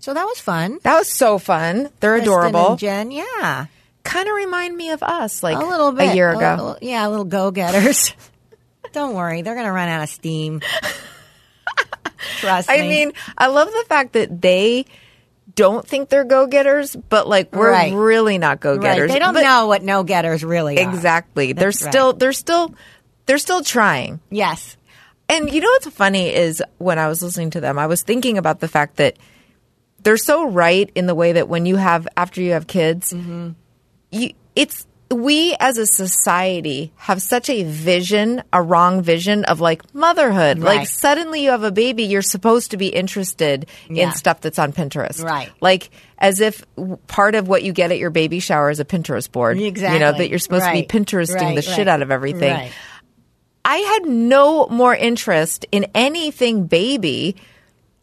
so 0.00 0.12
that 0.14 0.24
was 0.24 0.40
fun. 0.40 0.78
That 0.82 0.98
was 0.98 1.08
so 1.08 1.38
fun. 1.38 1.88
They're 2.00 2.18
Kristen 2.18 2.22
adorable. 2.32 2.70
and 2.72 2.78
Jen, 2.78 3.10
yeah, 3.10 3.66
Kind 4.02 4.28
of 4.28 4.34
remind 4.34 4.76
me 4.76 4.90
of 4.90 5.02
us, 5.02 5.42
like 5.42 5.56
a 5.56 5.66
little 5.66 5.90
bit 5.92 6.10
a 6.12 6.14
year 6.14 6.30
A 6.32 6.36
ago. 6.36 6.50
little- 6.56 6.78
yeah, 6.82 7.06
little 7.08 7.24
go 7.24 7.50
getters. 7.50 8.12
Don't 8.92 9.14
worry, 9.14 9.42
they're 9.42 9.54
going 9.54 9.66
to 9.66 9.72
run 9.72 9.88
out 9.88 10.02
of 10.02 10.08
steam. 10.08 10.60
Trust 12.38 12.68
me. 12.68 12.74
I 12.74 12.82
mean, 12.88 13.12
I 13.36 13.48
love 13.48 13.68
the 13.68 13.84
fact 13.88 14.12
that 14.14 14.40
they 14.40 14.86
don't 15.54 15.86
think 15.86 16.08
they're 16.08 16.24
go 16.24 16.46
getters, 16.46 16.94
but 16.96 17.28
like 17.28 17.54
we're 17.54 17.70
Right. 17.70 17.92
really 17.94 18.38
not 18.38 18.60
go 18.60 18.72
right? 18.72 18.80
getters. 18.82 19.10
They 19.10 19.18
don't 19.18 19.34
know 19.34 19.66
what 19.66 19.82
no 19.82 20.02
getters 20.02 20.44
really 20.44 20.78
are. 20.78 20.88
exactly. 20.88 21.52
They're 21.52 21.68
That's 21.70 21.82
right. 21.82 21.92
still 21.92 22.12
they're 22.12 22.32
still 22.32 22.74
they're 23.26 23.38
still 23.38 23.62
trying. 23.62 24.20
Yes. 24.30 24.76
And 25.28 25.50
you 25.52 25.60
know 25.60 25.68
what's 25.68 25.88
funny 25.90 26.28
is 26.32 26.62
when 26.78 26.98
I 26.98 27.08
was 27.08 27.22
listening 27.22 27.50
to 27.50 27.60
them, 27.60 27.78
I 27.78 27.86
was 27.86 28.02
thinking 28.02 28.38
about 28.38 28.60
the 28.60 28.68
fact 28.68 28.96
that 28.96 29.16
they're 30.02 30.16
so 30.16 30.48
right 30.48 30.90
in 30.94 31.06
the 31.06 31.14
way 31.14 31.32
that 31.32 31.48
when 31.48 31.66
you 31.66 31.76
have 31.76 32.06
after 32.16 32.40
you 32.40 32.52
have 32.52 32.66
kids, 32.66 33.12
Mm-hmm. 33.12 33.50
you 34.12 34.32
it's 34.54 34.86
we 35.12 35.54
as 35.60 35.78
a 35.78 35.86
society 35.86 36.92
have 36.96 37.22
such 37.22 37.48
a 37.48 37.62
vision, 37.62 38.42
a 38.52 38.60
wrong 38.60 39.02
vision 39.02 39.44
of 39.44 39.60
like 39.60 39.94
motherhood. 39.94 40.58
Like 40.58 40.88
suddenly 40.88 41.44
you 41.44 41.50
have 41.50 41.62
a 41.62 41.70
baby, 41.70 42.04
you're 42.04 42.22
supposed 42.22 42.72
to 42.72 42.76
be 42.76 42.88
interested 42.88 43.66
Yeah. 43.88 44.06
in 44.08 44.12
stuff 44.12 44.40
that's 44.40 44.58
on 44.58 44.72
Pinterest. 44.72 45.22
Right. 45.22 45.50
Like 45.60 45.90
as 46.18 46.40
if 46.40 46.64
part 47.06 47.34
of 47.36 47.46
what 47.46 47.62
you 47.62 47.72
get 47.72 47.92
at 47.92 47.98
your 47.98 48.10
baby 48.10 48.40
shower 48.40 48.68
is 48.70 48.80
a 48.80 48.84
Pinterest 48.84 49.30
board. 49.30 49.58
Exactly. 49.60 49.98
You 49.98 50.04
know, 50.04 50.12
that 50.16 50.28
you're 50.28 50.38
supposed 50.40 50.64
Right. 50.64 50.88
to 50.88 50.92
be 50.94 51.04
Pinteresting 51.04 51.34
Right, 51.40 51.54
the 51.56 51.62
shit 51.62 51.86
out 51.88 52.02
of 52.02 52.10
everything. 52.10 52.70
Right. 53.66 53.74
I 53.74 53.76
had 53.78 54.06
no 54.06 54.66
more 54.68 54.94
interest 54.94 55.66
in 55.72 55.86
anything 55.94 56.66
baby 56.66 57.36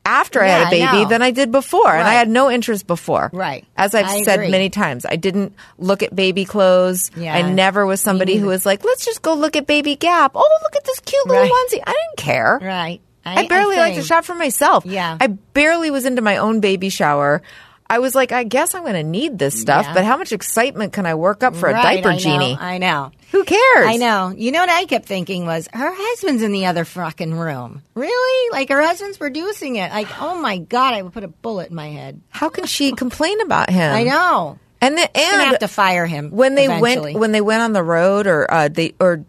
after 0.05 0.43
I 0.43 0.47
had 0.47 0.67
a 0.67 0.69
baby 0.69 1.03
know. 1.03 1.09
than 1.09 1.21
I 1.21 1.31
did 1.31 1.51
before. 1.51 1.93
And 1.95 2.05
I 2.05 2.13
had 2.13 2.27
no 2.27 2.51
interest 2.51 2.87
before. 2.87 3.29
Right. 3.31 3.65
As 3.77 3.95
I've 3.95 4.07
I 4.07 4.21
said 4.23 4.39
agree. 4.39 4.51
many 4.51 4.69
times, 4.69 5.05
I 5.05 5.15
didn't 5.15 5.53
look 5.77 6.03
at 6.03 6.13
baby 6.13 6.43
clothes. 6.43 7.09
Yeah. 7.15 7.33
I 7.33 7.41
never 7.43 7.85
was 7.85 8.01
somebody 8.01 8.35
who 8.35 8.47
was 8.47 8.65
like, 8.65 8.83
let's 8.83 9.05
just 9.05 9.21
go 9.21 9.33
look 9.33 9.55
at 9.55 9.65
baby 9.65 9.95
Gap. 9.95 10.33
Oh, 10.35 10.59
look 10.63 10.75
at 10.75 10.83
this 10.83 10.99
cute 10.99 11.25
little 11.25 11.43
Right. 11.43 11.51
onesie. 11.51 11.81
I 11.87 11.91
didn't 11.93 12.17
care. 12.17 12.59
Right. 12.61 12.99
I, 13.25 13.47
barely 13.47 13.77
like 13.77 13.95
to 13.95 14.01
shop 14.01 14.25
for 14.25 14.35
myself. 14.35 14.85
Yeah. 14.85 15.17
I 15.21 15.27
barely 15.27 15.89
was 15.91 16.05
into 16.05 16.21
my 16.21 16.35
own 16.37 16.59
baby 16.59 16.89
shower. 16.89 17.41
I 17.89 17.99
was 17.99 18.15
like, 18.15 18.31
I 18.31 18.43
guess 18.43 18.73
I'm 18.73 18.81
going 18.83 18.93
to 18.95 19.03
need 19.03 19.37
this 19.37 19.59
stuff, 19.59 19.85
Yeah. 19.85 19.93
but 19.93 20.05
how 20.05 20.17
much 20.17 20.31
excitement 20.31 20.93
can 20.93 21.05
I 21.05 21.15
work 21.15 21.43
up 21.43 21.55
for 21.55 21.69
a 21.69 21.73
Right, 21.73 21.83
diaper 22.01 22.09
I 22.09 22.13
know, 22.13 22.19
genie? 22.19 22.57
I 22.59 22.77
know. 22.77 23.11
Who 23.31 23.43
cares? 23.43 23.85
I 23.87 23.97
know. 23.97 24.33
You 24.35 24.51
know 24.51 24.59
what 24.59 24.69
I 24.69 24.85
kept 24.85 25.05
thinking 25.05 25.45
was 25.45 25.67
her 25.73 25.91
husband's 25.93 26.43
in 26.43 26.51
the 26.51 26.65
other 26.67 26.85
fucking 26.85 27.33
room. 27.33 27.81
Really? 27.95 28.51
Like 28.51 28.69
her 28.69 28.81
husband's 28.81 29.17
producing 29.17 29.75
it. 29.75 29.91
Like, 29.91 30.07
oh 30.21 30.39
my 30.41 30.57
god, 30.59 30.93
I 30.93 31.01
would 31.01 31.13
put 31.13 31.23
a 31.23 31.27
bullet 31.27 31.69
in 31.69 31.75
my 31.75 31.89
head. 31.89 32.21
How 32.29 32.49
can 32.49 32.65
she 32.65 32.91
complain 32.95 33.41
about 33.41 33.69
him? 33.69 33.93
I 33.93 34.03
know. 34.03 34.59
And 34.81 34.97
the, 34.97 35.17
and 35.17 35.41
have 35.41 35.59
to 35.59 35.67
fire 35.67 36.05
him 36.05 36.31
when 36.31 36.55
they 36.55 36.65
eventually. 36.65 37.13
went 37.13 37.19
when 37.19 37.31
they 37.31 37.41
went 37.41 37.61
on 37.61 37.71
the 37.73 37.83
road 37.83 38.27
or 38.27 38.51
uh, 38.53 38.67
they 38.67 38.93
or 38.99 39.23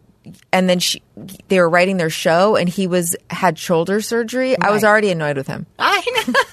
and 0.52 0.68
then 0.68 0.80
she 0.80 1.00
they 1.48 1.61
were 1.61 1.68
writing 1.68 1.96
their 1.96 2.11
show 2.11 2.57
and 2.57 2.68
he 2.68 2.86
was 2.88 3.14
had 3.30 3.57
shoulder 3.59 4.00
surgery. 4.00 4.59
I 4.61 4.70
was 4.70 4.82
already 4.84 5.11
annoyed 5.11 5.36
with 5.36 5.46
him. 5.46 5.66
I 5.78 6.02
know. 6.26 6.34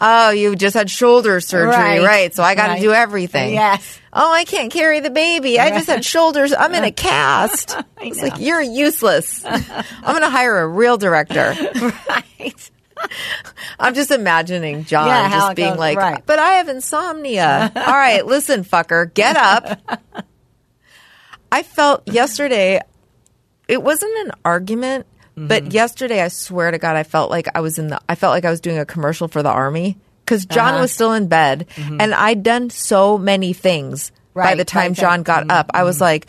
Oh, 0.00 0.30
you 0.30 0.56
just 0.56 0.74
had 0.74 0.90
shoulder 0.90 1.40
surgery, 1.40 1.68
right? 1.70 2.02
Right. 2.02 2.34
So 2.34 2.42
I 2.42 2.54
got 2.54 2.68
to 2.68 2.72
Right. 2.74 2.80
do 2.82 2.92
everything. 2.92 3.54
Yes. 3.54 4.00
Oh, 4.12 4.32
I 4.32 4.44
can't 4.44 4.72
carry 4.72 5.00
the 5.00 5.10
baby. 5.10 5.58
I 5.60 5.70
just 5.70 5.86
had 5.86 6.04
shoulders. 6.04 6.52
I'm 6.52 6.74
in 6.74 6.84
a 6.84 6.92
cast. 6.92 7.76
It's 8.00 8.20
like 8.20 8.40
you're 8.40 8.60
useless. 8.60 9.44
I'm 9.44 9.62
going 10.02 10.22
to 10.22 10.28
hire 10.30 10.58
a 10.58 10.66
real 10.66 10.96
director. 10.98 11.54
right. 12.08 12.70
I'm 13.78 13.94
just 13.94 14.10
imagining 14.10 14.84
John 14.84 15.06
Yeah, 15.06 15.30
just 15.30 15.54
being 15.56 15.70
goes, 15.70 15.78
like, 15.78 15.98
right. 15.98 16.22
but 16.26 16.38
I 16.40 16.54
have 16.54 16.68
insomnia. 16.68 17.70
All 17.76 17.82
right, 17.92 18.24
listen, 18.26 18.64
fucker, 18.64 19.12
get 19.14 19.36
up. 19.36 19.80
I 21.50 21.62
felt 21.62 22.06
yesterday, 22.08 22.80
it 23.68 23.82
wasn't 23.82 24.16
an 24.26 24.32
argument, 24.44 25.06
Mm-hmm. 25.36 25.46
but 25.48 25.72
yesterday, 25.72 26.20
I 26.22 26.28
swear 26.28 26.70
to 26.70 26.78
God, 26.78 26.94
I 26.96 27.04
felt 27.04 27.30
like 27.30 27.48
I 27.54 27.60
was 27.60 27.78
in 27.78 27.88
the, 27.88 28.00
I 28.08 28.14
felt 28.16 28.32
like 28.32 28.44
I 28.44 28.50
was 28.50 28.60
doing 28.60 28.78
a 28.78 28.84
commercial 28.84 29.28
for 29.28 29.42
the 29.42 29.48
army 29.50 29.96
because 30.24 30.44
John 30.46 30.74
Uh-huh. 30.74 30.82
was 30.82 30.92
still 30.92 31.12
in 31.12 31.28
bed 31.28 31.66
and 31.76 32.12
I'd 32.14 32.42
done 32.42 32.68
so 32.70 33.16
many 33.18 33.52
things 33.54 34.12
by 34.34 34.50
Mm-hmm. 34.50 34.58
The 34.58 34.64
time 34.64 34.92
by 34.92 35.00
John 35.00 35.22
got 35.22 35.50
up. 35.50 35.70
I 35.72 35.78
Mm-hmm. 35.78 35.86
was 35.86 36.00
like, 36.00 36.26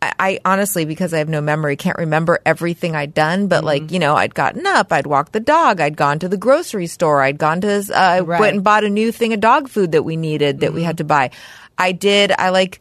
I, 0.00 0.12
I 0.18 0.40
honestly, 0.44 0.84
because 0.84 1.12
I 1.14 1.18
have 1.18 1.28
no 1.28 1.40
memory, 1.40 1.76
can't 1.76 1.98
remember 1.98 2.38
everything 2.46 2.94
I'd 2.94 3.14
done. 3.14 3.48
But 3.48 3.58
Mm-hmm. 3.58 3.66
like, 3.66 3.90
you 3.92 3.98
know, 3.98 4.14
I'd 4.14 4.34
gotten 4.34 4.66
up, 4.66 4.92
I'd 4.92 5.06
walked 5.06 5.32
the 5.32 5.40
dog, 5.40 5.80
I'd 5.80 5.96
gone 5.96 6.18
to 6.20 6.28
the 6.28 6.36
grocery 6.36 6.86
store, 6.86 7.22
I'd 7.22 7.38
gone 7.38 7.60
to, 7.62 7.68
uh, 7.78 7.94
I 7.94 8.20
Right. 8.20 8.40
went 8.40 8.54
and 8.56 8.64
bought 8.64 8.84
a 8.84 8.90
new 8.90 9.10
thing 9.10 9.32
of 9.32 9.40
dog 9.40 9.68
food 9.68 9.92
that 9.92 10.04
we 10.04 10.16
needed 10.16 10.60
that 10.60 10.72
we 10.74 10.82
had 10.82 10.98
to 10.98 11.04
buy. 11.04 11.30
I 11.78 11.92
did. 11.92 12.30
I 12.36 12.50
like, 12.50 12.80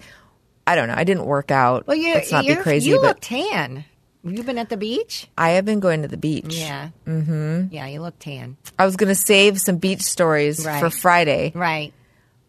I 0.65 0.75
don't 0.75 0.87
know. 0.89 0.95
I 0.97 1.03
didn't 1.05 1.25
work 1.25 1.51
out. 1.51 1.87
Well, 1.87 1.95
you, 1.97 2.13
Let's 2.15 2.31
not 2.31 2.45
be 2.45 2.55
crazy, 2.55 2.89
you 2.89 2.97
but 2.97 3.07
look 3.07 3.17
tan. 3.21 3.85
You've 4.23 4.45
been 4.45 4.57
at 4.57 4.69
the 4.69 4.77
beach? 4.77 5.27
I 5.37 5.51
have 5.51 5.65
been 5.65 5.79
going 5.79 6.01
to 6.01 6.07
the 6.07 6.17
beach. 6.17 6.55
Yeah. 6.55 6.89
Mm-hmm. 7.05 7.67
Yeah, 7.73 7.87
you 7.87 8.01
look 8.01 8.19
tan. 8.19 8.57
I 8.77 8.85
was 8.85 8.95
going 8.97 9.09
to 9.09 9.15
save 9.15 9.59
some 9.61 9.77
beach 9.77 10.01
stories 10.01 10.65
Right. 10.65 10.79
for 10.79 10.89
Friday, 10.89 11.51
Right. 11.55 11.93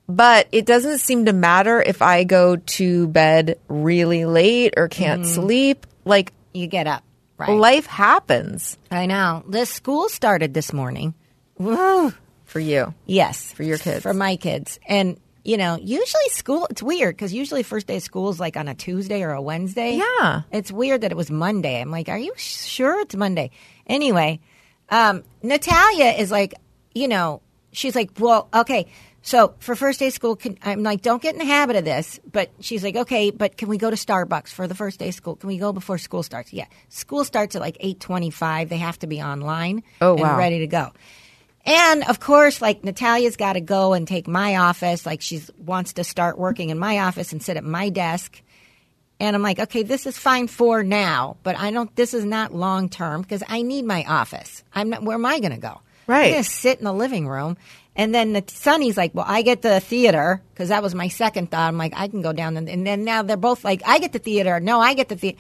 but 0.09 0.49
it 0.51 0.67
doesn't 0.67 0.99
seem 0.99 1.27
to 1.27 1.33
matter 1.33 1.81
if 1.81 2.03
I 2.03 2.25
go 2.25 2.57
to 2.57 3.09
bed 3.09 3.59
really 3.69 4.25
late 4.25 4.75
or 4.77 4.89
can't 4.89 5.23
Mm-hmm. 5.23 5.35
sleep. 5.35 5.87
Like, 6.05 6.33
You 6.53 6.67
get 6.67 6.87
up. 6.87 7.05
Right. 7.37 7.51
life 7.51 7.87
happens 7.87 8.77
I 8.91 9.07
know. 9.07 9.45
This 9.47 9.71
school 9.71 10.09
started 10.09 10.55
this 10.55 10.73
morning. 10.73 11.15
Woo. 11.59 12.13
for 12.47 12.59
you. 12.61 12.95
Yes. 13.07 13.53
For 13.53 13.63
your 13.63 13.79
kids. 13.79 14.03
For 14.03 14.15
my 14.15 14.37
kids. 14.37 14.81
And, 14.89 15.19
you 15.49 15.57
know, 15.57 15.79
usually 15.81 16.29
school, 16.29 16.67
it's 16.69 16.83
weird 16.83 17.17
because 17.17 17.33
usually 17.33 17.63
first 17.63 17.87
day 17.87 17.97
of 17.97 18.03
school 18.03 18.29
is 18.29 18.39
like 18.39 18.59
on 18.59 18.69
a 18.69 18.75
Tuesday 18.75 19.23
or 19.23 19.31
a 19.31 19.41
Wednesday. 19.41 19.95
Yeah. 19.97 20.43
It's 20.53 20.71
weird 20.71 21.01
that 21.01 21.11
it 21.11 21.17
was 21.17 21.31
Monday. 21.31 21.81
I'm 21.81 21.91
like, 21.91 22.11
are 22.11 22.19
you 22.19 22.35
sure 22.37 23.01
it's 23.01 23.17
Monday? 23.17 23.51
Anyway, 23.87 24.41
um, 24.91 25.25
Natalia 25.43 26.11
is 26.11 26.31
like, 26.31 26.53
you 26.95 27.09
know, 27.09 27.41
she's 27.73 27.97
like, 27.97 28.11
well, 28.19 28.51
okay. 28.53 28.89
So 29.23 29.55
for 29.59 29.75
first 29.75 30.01
day 30.01 30.09
of 30.09 30.13
school, 30.13 30.37
can, 30.37 30.59
I'm 30.63 30.83
like, 30.83 31.01
don't 31.01 31.23
get 31.23 31.35
in 31.35 31.39
the 31.39 31.47
habit 31.47 31.77
of 31.77 31.85
this. 31.87 32.21
But 32.31 32.51
she's 32.61 32.85
like, 32.85 32.97
okay, 32.97 33.31
but 33.31 33.57
can 33.57 33.71
we 33.71 33.79
go 33.79 33.89
to 33.89 33.97
Starbucks 33.97 34.49
for 34.49 34.67
the 34.67 34.75
first 34.75 34.99
day 34.99 35.09
of 35.09 35.15
school? 35.15 35.37
Can 35.37 35.49
we 35.49 35.57
go 35.57 35.73
before 35.73 35.97
school 35.97 36.23
starts? 36.23 36.53
Yeah, 36.53 36.67
school 36.91 37.25
starts 37.25 37.57
at 37.57 37.63
like 37.63 37.79
eight 37.81 38.01
twenty-five. 38.01 38.69
They 38.69 38.77
have 38.77 38.99
to 38.99 39.07
be 39.07 39.23
online. 39.23 39.83
Oh, 40.03 40.13
and 40.13 40.21
wow. 40.21 40.37
ready 40.37 40.59
to 40.59 40.67
go. 40.67 40.93
And 41.69 42.03
of 42.05 42.19
course, 42.19 42.63
like 42.63 42.83
Natalia's 42.83 43.37
got 43.37 43.53
to 43.53 43.61
go 43.61 43.93
and 43.93 44.09
take 44.09 44.27
my 44.27 44.57
office. 44.57 45.05
Like 45.05 45.21
she 45.21 45.43
wants 45.59 45.93
to 45.95 46.05
start 46.05 46.39
working 46.39 46.71
in 46.71 46.79
my 46.79 47.01
office 47.01 47.31
and 47.31 47.43
sit 47.43 47.59
at 47.59 47.65
my 47.65 47.91
desk. 47.91 48.41
And 49.21 49.37
I'm 49.37 49.43
like, 49.43 49.59
okay, 49.59 49.83
this 49.83 50.07
is 50.07 50.17
fine 50.17 50.47
for 50.47 50.83
now, 50.83 51.37
but 51.43 51.59
I 51.59 51.71
don't. 51.71 51.95
This 51.95 52.15
is 52.15 52.25
not 52.25 52.55
long 52.55 52.89
term 52.89 53.21
because 53.21 53.43
I 53.47 53.61
need 53.61 53.85
my 53.85 54.03
office. 54.05 54.65
I'm 54.73 54.89
not. 54.89 55.03
Where 55.03 55.17
am 55.17 55.27
I 55.27 55.41
going 55.41 55.53
to 55.53 55.59
go? 55.59 55.83
Right. 56.07 56.27
I'm 56.27 56.31
going 56.31 56.45
to 56.45 56.49
sit 56.49 56.79
in 56.79 56.85
the 56.87 56.93
living 56.93 57.29
room. 57.29 57.59
And 57.95 58.15
then 58.15 58.33
the 58.33 58.45
Sonny's 58.47 58.97
like, 58.97 59.15
well, 59.15 59.27
I 59.29 59.43
get 59.43 59.61
the 59.61 59.81
theater 59.81 60.41
because 60.55 60.71
that 60.71 60.83
was 60.83 60.95
my 60.95 61.09
second 61.09 61.51
thought. 61.51 61.69
I'm 61.69 61.77
like, 61.77 61.93
I 61.95 62.09
can 62.09 62.23
go 62.23 62.33
down. 62.33 62.57
And, 62.57 62.67
and 62.69 62.87
then 62.87 63.05
now 63.05 63.23
they're 63.23 63.37
both 63.37 63.63
like, 63.63 63.83
I 63.85 63.99
get 63.99 64.15
the 64.15 64.21
theater. 64.21 64.59
No, 64.59 64.81
I 64.81 64.95
get 64.95 65.11
the 65.11 65.17
theater. 65.17 65.39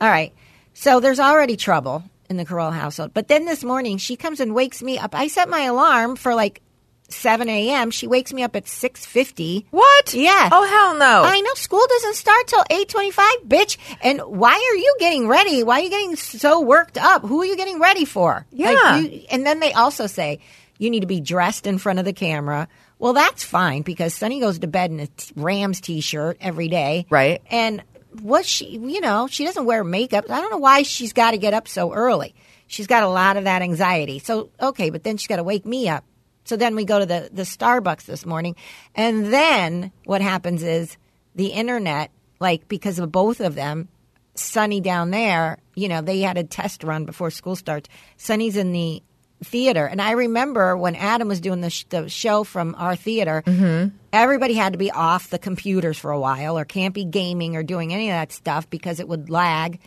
All 0.00 0.08
right. 0.08 0.32
So 0.72 1.00
there's 1.00 1.20
already 1.20 1.56
trouble 1.56 2.04
in 2.26 2.36
the 2.36 2.44
Carolla 2.44 2.72
household. 2.74 3.12
But 3.14 3.28
then 3.28 3.44
this 3.46 3.64
morning, 3.64 3.98
she 3.98 4.16
comes 4.16 4.40
and 4.40 4.54
wakes 4.54 4.82
me 4.82 4.98
up. 4.98 5.14
I 5.14 5.28
set 5.28 5.48
my 5.48 5.62
alarm 5.62 6.16
for 6.16 6.34
like 6.34 6.60
7 7.08 7.48
a.m. 7.48 7.90
She 7.92 8.06
wakes 8.08 8.32
me 8.32 8.42
up 8.42 8.56
at 8.56 8.64
6.50. 8.64 9.66
What? 9.70 10.12
Yeah. 10.14 10.48
Oh 10.50 10.64
hell 10.66 10.98
no. 10.98 11.22
I 11.24 11.40
know 11.40 11.54
school 11.54 11.84
doesn't 11.88 12.14
start 12.16 12.46
till 12.48 12.64
8:25, 12.68 13.46
bitch. 13.46 13.76
And 14.02 14.20
why 14.20 14.52
are 14.54 14.76
you 14.76 14.96
getting 14.98 15.28
ready? 15.28 15.62
Why 15.62 15.80
are 15.80 15.84
you 15.84 15.90
getting 15.90 16.16
so 16.16 16.60
worked 16.60 16.98
up? 16.98 17.22
Who 17.22 17.40
are 17.42 17.44
you 17.46 17.56
getting 17.56 17.80
ready 17.80 18.04
for? 18.04 18.44
Like, 18.52 18.76
Yeah. 18.76 18.96
you- 18.98 19.22
and 19.30 19.46
then 19.46 19.60
they 19.60 19.72
also 19.72 20.06
say 20.08 20.40
you 20.78 20.90
need 20.90 21.00
to 21.00 21.06
be 21.06 21.20
dressed 21.20 21.66
in 21.66 21.78
front 21.78 21.98
of 22.00 22.04
the 22.04 22.12
camera. 22.12 22.66
Well, 22.98 23.12
that's 23.12 23.44
fine 23.44 23.82
because 23.82 24.12
Sonny 24.14 24.40
goes 24.40 24.58
to 24.58 24.66
bed 24.66 24.90
in 24.90 25.00
a 25.00 25.06
t- 25.06 25.32
Rams 25.36 25.80
t-shirt 25.80 26.38
every 26.40 26.68
day. 26.68 27.06
Right. 27.10 27.40
And 27.50 27.82
what 28.20 28.44
she, 28.44 28.78
you 28.78 29.00
know, 29.00 29.26
she 29.28 29.44
doesn't 29.44 29.64
wear 29.64 29.84
makeup. 29.84 30.30
I 30.30 30.40
don't 30.40 30.50
know 30.50 30.58
why 30.58 30.82
she's 30.82 31.12
got 31.12 31.32
to 31.32 31.38
get 31.38 31.54
up 31.54 31.68
so 31.68 31.92
early. 31.92 32.34
She's 32.66 32.86
got 32.86 33.02
a 33.02 33.08
lot 33.08 33.36
of 33.36 33.44
that 33.44 33.62
anxiety. 33.62 34.18
So, 34.18 34.50
okay, 34.60 34.90
but 34.90 35.04
then 35.04 35.16
she's 35.16 35.28
got 35.28 35.36
to 35.36 35.44
wake 35.44 35.64
me 35.64 35.88
up. 35.88 36.04
So 36.44 36.56
then 36.56 36.76
we 36.76 36.84
go 36.84 36.98
to 36.98 37.06
the, 37.06 37.28
the 37.32 37.42
Starbucks 37.42 38.04
this 38.04 38.24
morning. 38.24 38.56
And 38.94 39.32
then 39.32 39.92
what 40.04 40.20
happens 40.20 40.62
is 40.62 40.96
the 41.34 41.48
internet, 41.48 42.10
like 42.40 42.68
because 42.68 42.98
of 42.98 43.10
both 43.12 43.40
of 43.40 43.54
them, 43.54 43.88
Sonny 44.34 44.80
down 44.80 45.10
there, 45.10 45.58
you 45.74 45.88
know, 45.88 46.02
they 46.02 46.20
had 46.20 46.38
a 46.38 46.44
test 46.44 46.84
run 46.84 47.04
before 47.04 47.30
school 47.30 47.56
starts. 47.56 47.88
Sonny's 48.16 48.56
in 48.56 48.72
the 48.72 49.02
theater. 49.44 49.86
And 49.86 50.00
I 50.00 50.12
remember 50.12 50.76
when 50.76 50.96
Adam 50.96 51.28
was 51.28 51.40
doing 51.40 51.60
the, 51.60 51.70
sh- 51.70 51.84
the 51.88 52.08
show 52.08 52.44
from 52.44 52.74
our 52.78 52.96
theater, 52.96 53.42
mm-hmm. 53.46 53.94
everybody 54.12 54.54
had 54.54 54.72
to 54.72 54.78
be 54.78 54.90
off 54.90 55.30
the 55.30 55.38
computers 55.38 55.98
for 55.98 56.10
a 56.10 56.18
while 56.18 56.58
or 56.58 56.64
can't 56.64 56.94
be 56.94 57.04
gaming 57.04 57.56
or 57.56 57.62
doing 57.62 57.92
any 57.92 58.08
of 58.08 58.14
that 58.14 58.32
stuff 58.32 58.68
because 58.70 59.00
it 59.00 59.08
would 59.08 59.28
lag. 59.28 59.78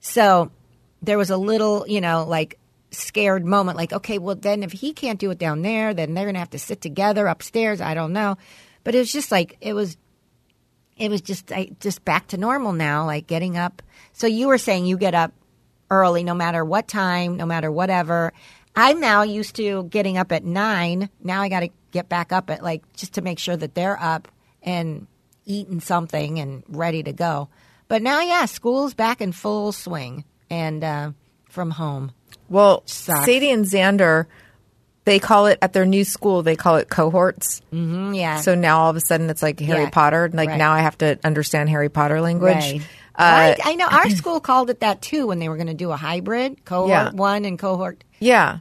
So 0.00 0.50
there 1.02 1.18
was 1.18 1.30
a 1.30 1.36
little, 1.36 1.86
you 1.86 2.00
know, 2.00 2.24
like 2.26 2.58
scared 2.90 3.44
moment 3.44 3.76
like, 3.76 3.92
okay, 3.92 4.18
well, 4.18 4.36
then 4.36 4.62
if 4.62 4.72
he 4.72 4.92
can't 4.92 5.18
do 5.18 5.30
it 5.30 5.38
down 5.38 5.62
there, 5.62 5.92
then 5.92 6.14
they're 6.14 6.24
going 6.24 6.34
to 6.34 6.40
have 6.40 6.50
to 6.50 6.58
sit 6.58 6.80
together 6.80 7.26
upstairs. 7.26 7.80
I 7.80 7.94
don't 7.94 8.12
know. 8.12 8.38
But 8.84 8.94
it 8.94 8.98
was 8.98 9.12
just 9.12 9.30
like, 9.30 9.56
it 9.60 9.74
was 9.74 9.96
it 10.96 11.10
was 11.10 11.20
just 11.20 11.50
I, 11.52 11.70
just 11.80 12.04
back 12.04 12.28
to 12.28 12.36
normal 12.36 12.72
now, 12.72 13.06
like 13.06 13.26
getting 13.26 13.56
up. 13.56 13.82
So 14.12 14.26
you 14.26 14.48
were 14.48 14.58
saying 14.58 14.86
you 14.86 14.96
get 14.96 15.14
up 15.14 15.32
early, 15.90 16.24
no 16.24 16.34
matter 16.34 16.64
what 16.64 16.88
time, 16.88 17.36
no 17.36 17.46
matter 17.46 17.70
whatever. 17.70 18.32
I'm 18.76 19.00
now 19.00 19.22
used 19.22 19.56
to 19.56 19.84
getting 19.84 20.18
up 20.18 20.32
at 20.32 20.44
nine. 20.44 21.08
Now 21.22 21.40
I 21.42 21.48
got 21.48 21.60
to 21.60 21.68
get 21.92 22.08
back 22.08 22.32
up 22.32 22.50
at 22.50 22.62
like 22.62 22.82
just 22.94 23.14
to 23.14 23.22
make 23.22 23.38
sure 23.38 23.56
that 23.56 23.74
they're 23.74 24.00
up 24.02 24.28
and 24.62 25.06
eating 25.44 25.80
something 25.80 26.38
and 26.40 26.64
ready 26.68 27.02
to 27.02 27.12
go. 27.12 27.48
But 27.86 28.02
now, 28.02 28.20
yeah, 28.20 28.46
school's 28.46 28.94
back 28.94 29.20
in 29.20 29.32
full 29.32 29.70
swing 29.72 30.24
and 30.50 30.82
uh, 30.82 31.12
from 31.50 31.70
home. 31.70 32.12
well, 32.48 32.82
Sucks. 32.86 33.26
Sadie 33.26 33.50
and 33.50 33.64
Xander, 33.66 34.26
they 35.04 35.18
call 35.18 35.46
it 35.46 35.58
at 35.60 35.72
their 35.74 35.84
new 35.84 36.02
school. 36.02 36.42
They 36.42 36.56
call 36.56 36.76
it 36.76 36.88
cohorts. 36.88 37.60
Mm, 37.72 38.16
yeah. 38.16 38.40
So 38.40 38.54
now 38.54 38.80
all 38.80 38.90
of 38.90 38.96
a 38.96 39.00
sudden 39.00 39.28
it's 39.30 39.42
like 39.42 39.60
Harry 39.60 39.82
Yeah. 39.84 39.90
Potter. 39.90 40.30
Like 40.32 40.48
Right. 40.48 40.58
now 40.58 40.72
I 40.72 40.80
have 40.80 40.96
to 40.98 41.18
understand 41.22 41.68
Harry 41.68 41.90
Potter 41.90 42.20
language. 42.22 42.54
Right. 42.54 42.80
Uh, 43.16 43.54
I, 43.54 43.56
I 43.62 43.74
know 43.76 43.86
our 43.86 44.10
school 44.10 44.40
called 44.40 44.70
it 44.70 44.80
that 44.80 45.00
too 45.02 45.28
when 45.28 45.38
they 45.38 45.48
were 45.48 45.56
going 45.56 45.68
to 45.68 45.74
do 45.74 45.92
a 45.92 45.96
hybrid 45.96 46.64
cohort 46.64 46.88
Yeah. 46.88 47.10
one 47.12 47.44
and 47.44 47.56
cohort. 47.58 48.02
Yeah. 48.18 48.58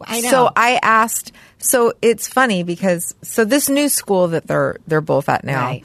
I 0.00 0.20
know. 0.20 0.30
So 0.30 0.50
I 0.56 0.78
asked. 0.82 1.32
So 1.58 1.94
it's 2.02 2.28
funny 2.28 2.62
because 2.62 3.14
so 3.22 3.44
this 3.44 3.68
new 3.68 3.88
school 3.88 4.28
that 4.28 4.46
they're 4.46 4.76
they're 4.86 5.00
both 5.00 5.28
at 5.28 5.44
now. 5.44 5.66
Right. 5.66 5.84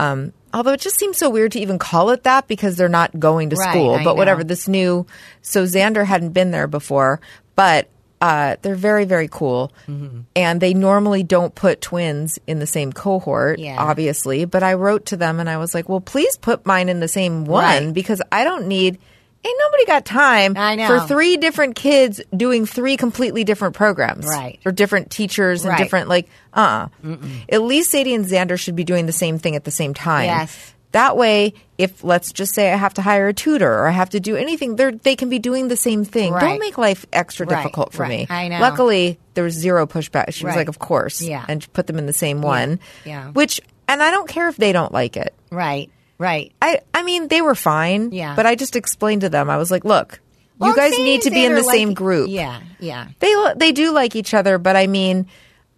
Um, 0.00 0.32
although 0.54 0.72
it 0.72 0.80
just 0.80 0.96
seems 0.98 1.18
so 1.18 1.28
weird 1.28 1.52
to 1.52 1.60
even 1.60 1.78
call 1.78 2.10
it 2.10 2.22
that 2.22 2.46
because 2.48 2.76
they're 2.76 2.88
not 2.88 3.18
going 3.18 3.50
to 3.50 3.56
Right, 3.56 3.70
school. 3.70 3.94
I 3.94 4.04
but 4.04 4.16
whatever. 4.16 4.44
This 4.44 4.68
new. 4.68 5.06
So 5.42 5.64
Xander 5.64 6.04
hadn't 6.06 6.30
been 6.30 6.50
there 6.52 6.68
before, 6.68 7.20
but 7.56 7.88
uh, 8.20 8.56
they're 8.62 8.74
very 8.74 9.04
very 9.04 9.28
cool, 9.28 9.72
Mm-hmm. 9.86 10.20
and 10.34 10.60
they 10.60 10.72
normally 10.74 11.22
don't 11.22 11.54
put 11.54 11.80
twins 11.80 12.38
in 12.46 12.58
the 12.58 12.66
same 12.66 12.92
cohort. 12.92 13.58
Yeah. 13.58 13.76
Obviously, 13.78 14.44
but 14.44 14.62
I 14.62 14.74
wrote 14.74 15.06
to 15.06 15.16
them 15.16 15.40
and 15.40 15.48
I 15.50 15.56
was 15.58 15.74
like, 15.74 15.88
well, 15.88 16.00
please 16.00 16.36
put 16.36 16.64
mine 16.66 16.88
in 16.88 17.00
the 17.00 17.08
same 17.08 17.44
one 17.44 17.62
Right. 17.86 17.92
because 17.94 18.22
I 18.32 18.44
don't 18.44 18.66
need. 18.68 18.98
Ain't 19.44 19.58
nobody 19.60 19.84
got 19.86 20.04
time 20.04 20.54
I 20.56 20.74
know. 20.74 20.86
for 20.88 21.06
three 21.06 21.36
different 21.36 21.76
kids 21.76 22.20
doing 22.36 22.66
three 22.66 22.96
completely 22.96 23.44
different 23.44 23.74
programs, 23.76 24.26
Right. 24.26 24.58
Or 24.66 24.72
different 24.72 25.10
teachers 25.10 25.64
and 25.64 25.70
Right. 25.70 25.78
different 25.78 26.08
like, 26.08 26.28
uh, 26.54 26.88
uh 27.04 27.16
At 27.48 27.62
least 27.62 27.90
Sadie 27.92 28.14
and 28.14 28.24
Xander 28.26 28.58
should 28.58 28.74
be 28.76 28.84
doing 28.84 29.06
the 29.06 29.12
same 29.12 29.38
thing 29.38 29.54
at 29.56 29.64
the 29.64 29.70
same 29.70 29.94
time. 29.94 30.24
Yes. 30.26 30.74
That 30.92 31.16
way, 31.18 31.52
if 31.76 32.02
let's 32.02 32.32
just 32.32 32.54
say 32.54 32.72
I 32.72 32.76
have 32.76 32.94
to 32.94 33.02
hire 33.02 33.28
a 33.28 33.34
tutor 33.34 33.70
or 33.72 33.86
I 33.86 33.90
have 33.92 34.10
to 34.10 34.20
do 34.20 34.36
anything, 34.36 34.76
they 34.76 34.90
they 34.90 35.16
can 35.16 35.28
be 35.28 35.38
doing 35.38 35.68
the 35.68 35.76
same 35.76 36.04
thing. 36.04 36.32
Right. 36.32 36.40
Don't 36.40 36.58
make 36.58 36.78
life 36.78 37.04
extra 37.12 37.46
Right, 37.46 37.58
difficult 37.58 37.92
for 37.92 38.06
me. 38.06 38.26
I 38.30 38.48
know. 38.48 38.58
Luckily, 38.58 39.18
there 39.34 39.44
was 39.44 39.52
zero 39.54 39.86
pushback. 39.86 40.32
She 40.32 40.46
was 40.46 40.56
like, 40.56 40.68
"Of 40.68 40.78
course," 40.78 41.20
Yeah. 41.20 41.44
and 41.46 41.70
put 41.74 41.86
them 41.86 41.98
in 41.98 42.06
the 42.06 42.12
same 42.14 42.40
one. 42.40 42.80
yeah. 43.04 43.28
Which, 43.32 43.60
and 43.86 44.02
I 44.02 44.10
don't 44.10 44.28
care 44.28 44.48
if 44.48 44.56
they 44.56 44.72
don't 44.72 44.90
like 44.92 45.16
it. 45.18 45.34
Right, 45.52 45.90
right. 46.18 46.52
I, 46.60 46.80
I 46.92 47.02
mean, 47.02 47.28
they 47.28 47.40
were 47.40 47.54
fine. 47.54 48.10
Yeah. 48.12 48.34
But 48.36 48.46
I 48.46 48.54
just 48.54 48.76
explained 48.76 49.22
to 49.22 49.28
them, 49.28 49.48
I 49.50 49.56
was 49.56 49.70
like, 49.70 49.84
look, 49.84 50.20
Well, 50.58 50.70
you 50.70 50.76
guys 50.76 50.92
need 50.98 51.22
to 51.22 51.30
be 51.30 51.44
in 51.44 51.54
the 51.54 51.62
like- 51.62 51.74
same 51.74 51.94
group. 51.94 52.28
Yeah, 52.30 52.60
yeah. 52.80 53.08
They 53.20 53.34
they 53.56 53.72
do 53.72 53.92
like 53.92 54.16
each 54.16 54.34
other, 54.34 54.58
but 54.58 54.76
I 54.76 54.86
mean, 54.86 55.26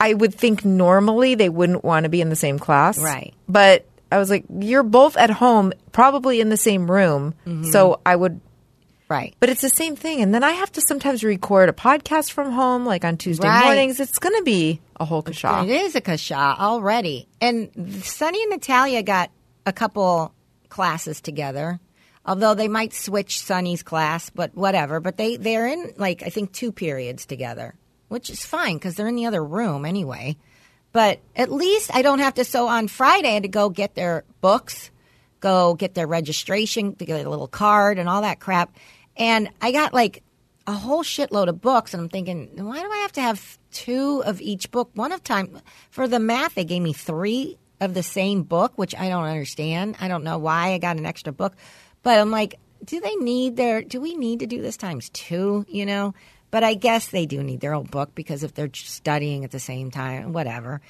I 0.01 0.15
would 0.15 0.35
think 0.35 0.65
normally 0.65 1.35
they 1.35 1.49
wouldn't 1.49 1.85
want 1.85 2.05
to 2.05 2.09
be 2.09 2.21
in 2.21 2.31
the 2.31 2.37
same 2.37 2.59
class. 2.59 2.99
Right. 2.99 3.35
But 3.49 3.85
I 4.11 4.19
was 4.19 4.31
like, 4.31 4.45
you're 4.59 4.83
both 4.83 5.17
at 5.17 5.31
home, 5.31 5.73
probably 5.93 6.41
in 6.41 6.49
the 6.49 6.57
same 6.57 6.91
room. 6.91 7.35
Mm-hmm. 7.47 7.71
So 7.71 8.01
I 8.07 8.17
would, 8.17 8.41
Right. 9.09 9.35
but 9.41 9.49
it's 9.51 9.61
the 9.61 9.69
same 9.69 9.95
thing. 9.97 10.21
And 10.21 10.33
then 10.35 10.43
I 10.43 10.53
have 10.53 10.73
to 10.73 10.81
sometimes 10.81 11.23
record 11.23 11.69
a 11.69 11.73
podcast 11.73 12.31
from 12.33 12.51
home, 12.53 12.87
like 12.87 13.05
on 13.05 13.19
Tuesday 13.19 13.47
Right. 13.47 13.65
mornings. 13.65 14.01
It's 14.01 14.19
going 14.19 14.35
to 14.37 14.43
be 14.43 14.81
a 14.99 15.05
whole 15.05 15.23
kasha. 15.23 15.65
It 15.65 15.71
is 15.83 15.95
a 15.97 16.01
kasha 16.01 16.57
already. 16.59 17.29
And 17.41 17.71
Sonny 18.05 18.41
and 18.43 18.51
Natalia 18.51 19.03
got 19.03 19.31
a 19.71 19.73
couple 19.73 20.35
classes 20.69 21.23
together. 21.23 21.81
Although 22.27 22.53
they 22.53 22.69
might 22.69 22.93
switch 22.93 23.41
Sonny's 23.41 23.83
class, 23.83 24.29
but 24.29 24.55
whatever. 24.55 25.01
But 25.01 25.17
they, 25.17 25.39
they're 25.39 25.67
in, 25.67 25.95
like, 25.97 26.23
I 26.23 26.29
think 26.29 26.53
two 26.53 26.71
periods 26.71 27.25
together, 27.25 27.75
which 28.09 28.29
is 28.29 28.45
fine 28.45 28.77
because 28.77 28.95
they're 28.95 29.09
in 29.09 29.17
the 29.17 29.25
other 29.25 29.43
room 29.43 29.87
anyway. 29.87 30.37
But 30.93 31.21
at 31.35 31.51
least 31.51 31.95
I 31.95 32.03
don't 32.03 32.19
have 32.19 32.35
to. 32.35 32.45
So 32.45 32.69
on 32.69 32.89
Friday, 32.89 33.29
I 33.29 33.33
had 33.33 33.45
to 33.45 33.49
go 33.49 33.71
get 33.71 33.95
their 33.95 34.25
books, 34.43 34.91
go 35.41 35.75
get 35.75 35.95
their 35.95 36.07
registration, 36.07 36.93
get 36.93 37.25
a 37.25 37.31
little 37.31 37.49
card 37.49 37.99
and 37.99 38.09
all 38.09 38.23
that 38.23 38.41
crap. 38.41 38.77
And 39.17 39.49
I 39.63 39.73
got 39.73 39.95
like 39.95 40.23
a 40.67 40.73
whole 40.73 41.03
shitload 41.03 41.49
of 41.49 41.61
books, 41.61 41.95
and 41.95 42.03
I'm 42.03 42.09
thinking, 42.11 42.51
why 42.57 42.81
do 42.81 42.91
I 42.91 42.99
have 42.99 43.13
to 43.13 43.23
have 43.23 43.59
two 43.73 44.23
of 44.25 44.41
each 44.41 44.71
book? 44.71 44.91
One 44.95 45.13
of 45.13 45.25
time 45.25 45.59
for 45.91 46.07
the 46.07 46.21
math, 46.21 46.55
they 46.55 46.65
gave 46.65 46.83
me 46.83 46.93
three 46.93 47.57
of 47.81 47.95
the 47.95 48.03
same 48.03 48.43
book, 48.43 48.73
which 48.77 48.95
I 48.95 49.09
don't 49.09 49.25
understand. 49.25 49.97
I 50.01 50.09
don't 50.09 50.25
know 50.25 50.39
why 50.39 50.73
I 50.73 50.79
got 50.79 50.99
an 50.99 51.07
extra 51.07 51.33
book, 51.33 51.55
but 52.03 52.19
I'm 52.19 52.31
like, 52.31 52.59
do 52.85 53.01
they 53.01 53.15
need 53.17 53.57
their? 53.57 53.83
Do 53.83 54.01
we 54.01 54.15
need 54.15 54.41
to 54.41 54.47
do 54.47 54.63
this 54.63 54.77
times 54.77 55.11
two? 55.11 55.65
You 55.69 55.87
know. 55.87 56.15
But 56.51 56.65
I 56.65 56.75
guess 56.75 57.09
they 57.09 57.27
do 57.27 57.43
need 57.43 57.61
their 57.61 57.75
own 57.75 57.85
book 57.85 58.15
because 58.15 58.43
if 58.43 58.55
they're 58.55 58.71
studying 58.75 59.45
at 59.45 59.53
the 59.53 59.61
same 59.61 59.91
time, 59.93 60.33
whatever. 60.33 60.81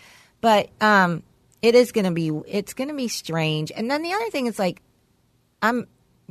But 0.41 0.71
um, 0.81 1.23
it 1.61 1.75
is 1.75 1.93
going 1.93 2.07
to 2.07 2.13
be 2.13 2.31
it's 2.47 2.75
going 2.75 2.89
to 2.89 2.95
be 2.95 3.09
strange. 3.09 3.71
And 3.75 3.91
then 3.91 4.03
the 4.03 4.13
other 4.13 4.31
thing 4.31 4.47
is 4.47 4.59
like 4.59 4.81
I'm 5.61 5.87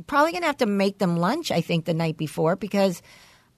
probably 0.06 0.32
going 0.32 0.42
to 0.42 0.48
have 0.48 0.58
to 0.58 0.66
make 0.66 0.98
them 0.98 1.16
lunch, 1.16 1.50
I 1.50 1.60
think, 1.60 1.84
the 1.84 1.94
night 1.94 2.16
before 2.16 2.56
because 2.56 3.02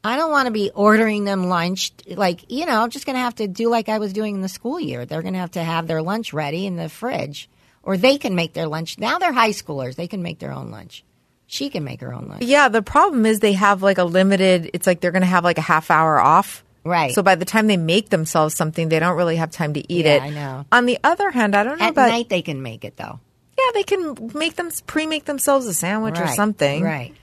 I 0.04 0.16
don't 0.16 0.30
want 0.30 0.46
to 0.46 0.52
be 0.52 0.70
ordering 0.74 1.24
them 1.24 1.48
lunch. 1.48 1.92
Like, 2.08 2.50
you 2.50 2.66
know, 2.66 2.82
I'm 2.82 2.90
just 2.90 3.06
going 3.06 3.14
to 3.14 3.20
have 3.20 3.36
to 3.36 3.46
do 3.46 3.68
like 3.68 3.88
I 3.88 3.98
was 3.98 4.12
doing 4.12 4.34
in 4.36 4.40
the 4.42 4.48
school 4.48 4.80
year. 4.80 5.06
They're 5.06 5.22
going 5.22 5.34
to 5.34 5.40
have 5.40 5.52
to 5.52 5.62
have 5.62 5.86
their 5.86 6.02
lunch 6.02 6.32
ready 6.32 6.66
in 6.66 6.76
the 6.76 6.88
fridge, 6.88 7.48
or 7.82 7.96
they 7.96 8.18
can 8.18 8.34
make 8.34 8.52
their 8.52 8.66
lunch. 8.66 8.98
Now 8.98 9.18
they're 9.18 9.32
high 9.32 9.50
schoolers, 9.50 9.94
they 9.94 10.08
can 10.08 10.22
make 10.22 10.38
their 10.40 10.52
own 10.52 10.70
lunch. 10.70 11.04
She 11.46 11.68
can 11.68 11.84
make 11.84 12.00
her 12.00 12.12
own 12.14 12.28
lunch. 12.28 12.42
Yeah, 12.44 12.68
the 12.68 12.82
problem 12.82 13.26
is 13.26 13.40
they 13.40 13.52
have 13.52 13.82
like 13.82 13.98
a 13.98 14.04
limited. 14.04 14.70
It's 14.72 14.86
like 14.86 15.00
they're 15.00 15.10
going 15.12 15.20
to 15.22 15.26
have 15.28 15.44
like 15.44 15.58
a 15.58 15.62
half 15.62 15.90
hour 15.90 16.18
off. 16.18 16.64
Right. 16.84 17.14
So 17.14 17.22
by 17.22 17.34
the 17.36 17.44
time 17.44 17.66
they 17.68 17.76
make 17.76 18.08
themselves 18.08 18.56
something, 18.56 18.88
they 18.88 18.98
don't 18.98 19.16
really 19.16 19.36
have 19.36 19.50
time 19.50 19.74
to 19.74 19.92
eat 19.92 20.06
Yeah, 20.06 20.14
it. 20.16 20.22
I 20.22 20.30
know. 20.30 20.64
On 20.72 20.86
the 20.86 20.98
other 21.04 21.30
hand, 21.30 21.54
I 21.54 21.62
don't 21.62 21.78
know 21.78 21.84
At 21.84 21.90
about. 21.92 22.08
night, 22.08 22.28
they 22.28 22.42
can 22.42 22.62
make 22.62 22.84
it 22.84 22.96
though. 22.96 23.20
Yeah, 23.58 23.70
they 23.74 23.82
can 23.84 24.32
make 24.34 24.56
them 24.56 24.70
pre-make 24.86 25.26
themselves 25.26 25.66
a 25.66 25.74
sandwich 25.74 26.18
or 26.18 26.26
something. 26.28 26.82
Right. 26.82 27.14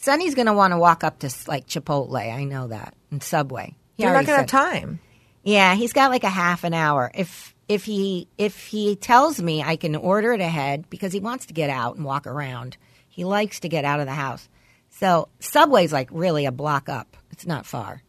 Sonny's 0.00 0.36
going 0.36 0.46
to 0.46 0.52
want 0.52 0.72
to 0.72 0.78
walk 0.78 1.02
up 1.02 1.18
to 1.20 1.30
like 1.48 1.66
Chipotle. 1.66 2.16
I 2.16 2.44
know 2.44 2.68
that. 2.68 2.94
And 3.10 3.22
Subway. 3.22 3.74
He 3.96 4.04
They're 4.04 4.12
not 4.12 4.26
going 4.26 4.36
to 4.36 4.42
have 4.42 4.46
time. 4.46 5.00
Yeah, 5.42 5.74
he's 5.74 5.92
got 5.92 6.10
like 6.10 6.24
a 6.24 6.28
half 6.28 6.62
an 6.64 6.72
hour. 6.72 7.10
If 7.14 7.54
if 7.68 7.84
he 7.84 8.28
if 8.38 8.66
he 8.66 8.96
tells 8.96 9.42
me 9.42 9.62
I 9.62 9.76
can 9.76 9.96
order 9.96 10.32
it 10.32 10.40
ahead 10.40 10.88
because 10.88 11.12
he 11.12 11.20
wants 11.20 11.46
to 11.46 11.54
get 11.54 11.68
out 11.68 11.96
and 11.96 12.04
walk 12.04 12.26
around. 12.26 12.76
He 13.08 13.24
likes 13.24 13.60
to 13.60 13.68
get 13.68 13.84
out 13.84 13.98
of 13.98 14.06
the 14.06 14.12
house. 14.12 14.48
So 14.90 15.28
Subway's 15.40 15.92
like 15.92 16.08
really 16.12 16.46
a 16.46 16.52
block 16.52 16.88
up. 16.88 17.16
It's 17.32 17.46
not 17.46 17.66
far. 17.66 18.02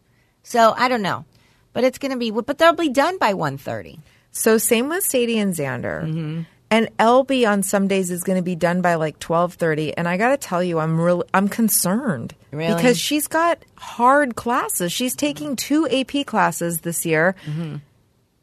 So 0.43 0.73
I 0.77 0.87
don't 0.89 1.01
know. 1.01 1.25
But 1.73 1.83
it's 1.83 1.97
going 1.97 2.11
to 2.11 2.17
be 2.17 2.29
but 2.29 2.57
they'll 2.57 2.73
be 2.73 2.89
done 2.89 3.17
by 3.17 3.33
1:30. 3.33 3.99
So 4.31 4.59
same 4.59 4.89
with 4.89 5.03
Sadie 5.03 5.39
and 5.39 5.55
Xander. 5.55 6.03
Mm-hmm. 6.03 6.41
And 6.71 6.95
Elby 6.97 7.49
on 7.49 7.63
some 7.63 7.87
days 7.87 8.11
is 8.11 8.21
going 8.23 8.37
to 8.37 8.43
be 8.43 8.55
done 8.55 8.81
by 8.81 8.95
like 8.95 9.17
twelve 9.19 9.55
thirty, 9.55 9.95
and 9.97 10.07
I 10.07 10.17
got 10.17 10.29
to 10.29 10.37
tell 10.37 10.63
you, 10.63 10.77
I'm 10.79 10.99
really 10.99 11.25
I'm 11.33 11.47
concerned 11.47 12.35
Really? 12.51 12.75
because 12.75 12.99
she's 12.99 13.27
got 13.27 13.57
hard 13.75 14.35
classes. 14.35 14.91
She's 14.91 15.15
taking 15.15 15.55
two 15.55 15.87
AP 15.89 16.25
classes 16.27 16.81
this 16.81 17.05
year, 17.05 17.35
Mm-hmm. 17.45 17.77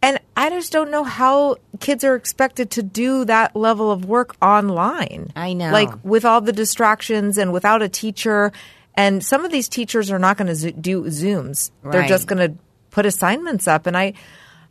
And 0.03 0.21
I 0.37 0.51
just 0.51 0.73
don't 0.73 0.91
know 0.91 1.03
how 1.03 1.57
kids 1.81 2.05
are 2.05 2.15
expected 2.15 2.71
to 2.73 2.83
do 2.83 3.25
that 3.25 3.57
level 3.57 3.91
of 3.91 4.05
work 4.05 4.37
online. 4.43 5.33
I 5.35 5.53
know. 5.53 5.73
Like 5.73 5.91
with 6.05 6.25
all 6.25 6.41
the 6.41 6.53
distractions 6.53 7.39
and 7.39 7.53
without 7.53 7.83
a 7.83 7.89
teacher. 7.89 8.53
And 8.95 9.25
some 9.25 9.45
of 9.45 9.51
these 9.51 9.69
teachers 9.69 10.11
are 10.11 10.19
not 10.19 10.37
going 10.37 10.55
to 10.55 10.71
do 10.73 11.05
Zooms. 11.05 11.71
They're 11.83 12.07
just 12.07 12.29
going 12.29 12.51
to 12.53 12.59
put 12.91 13.05
assignments 13.05 13.67
up. 13.67 13.87
And 13.87 13.97
I, 13.97 14.13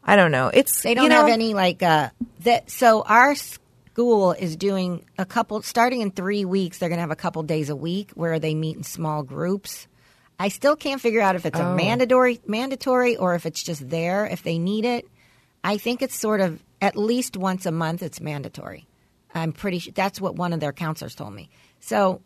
I 0.05 0.15
don't 0.15 0.31
know. 0.31 0.49
It's 0.53 0.83
They 0.83 0.93
don't 0.93 1.05
you 1.05 1.09
know, 1.09 1.21
have 1.21 1.29
any 1.29 1.53
like 1.53 1.81
uh 1.83 2.09
that 2.41 2.69
so 2.69 3.01
our 3.03 3.33
school 3.35 4.33
is 4.33 4.55
doing 4.55 5.03
a 5.17 5.25
couple 5.25 5.61
starting 5.63 6.01
in 6.01 6.11
3 6.11 6.45
weeks 6.45 6.77
they're 6.77 6.89
going 6.89 6.97
to 6.97 7.01
have 7.01 7.11
a 7.11 7.15
couple 7.15 7.41
days 7.43 7.69
a 7.69 7.75
week 7.75 8.11
where 8.13 8.39
they 8.39 8.53
meet 8.53 8.77
in 8.77 8.83
small 8.83 9.23
groups. 9.23 9.87
I 10.37 10.49
still 10.49 10.75
can't 10.75 11.01
figure 11.01 11.21
out 11.21 11.35
if 11.35 11.45
it's 11.45 11.59
Oh. 11.59 11.71
a 11.71 11.75
mandatory 11.75 12.39
mandatory 12.45 13.15
or 13.17 13.35
if 13.35 13.45
it's 13.45 13.63
just 13.63 13.89
there 13.89 14.25
if 14.27 14.43
they 14.43 14.59
need 14.59 14.85
it. 14.85 15.07
I 15.63 15.77
think 15.77 16.01
it's 16.01 16.15
sort 16.15 16.41
of 16.41 16.61
at 16.81 16.95
least 16.95 17.35
once 17.37 17.65
a 17.65 17.71
month 17.71 18.03
it's 18.03 18.21
mandatory. 18.21 18.85
I'm 19.33 19.51
pretty 19.53 19.79
sure 19.79 19.93
that's 19.95 20.21
what 20.21 20.35
one 20.35 20.53
of 20.53 20.59
their 20.59 20.73
counselors 20.73 21.15
told 21.15 21.33
me. 21.33 21.49
So 21.79 22.21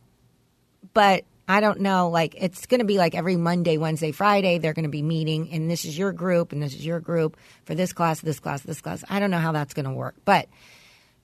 but 0.94 1.24
I 1.50 1.62
don't 1.62 1.80
know. 1.80 2.10
Like 2.10 2.36
it's 2.38 2.68
going 2.68 2.80
to 2.80 2.86
be 2.86 3.00
like 3.00 3.16
every 3.16 3.36
Monday, 3.36 3.78
Wednesday, 3.78 4.12
Friday. 4.12 4.60
They're 4.60 4.76
going 4.76 4.84
to 4.84 4.90
be 4.90 5.02
meeting, 5.02 5.50
and 5.52 5.70
this 5.70 5.84
is 5.84 5.98
your 5.98 6.14
group, 6.14 6.52
and 6.52 6.62
this 6.62 6.76
is 6.76 6.86
your 6.86 7.00
group 7.00 7.38
for 7.66 7.74
this 7.74 7.92
class, 7.92 8.22
this 8.22 8.40
class, 8.40 8.62
this 8.62 8.82
class. 8.82 9.04
I 9.10 9.20
don't 9.20 9.32
know 9.32 9.40
how 9.40 9.52
that's 9.52 9.74
going 9.74 9.88
to 9.88 9.92
work, 9.92 10.14
but 10.26 10.48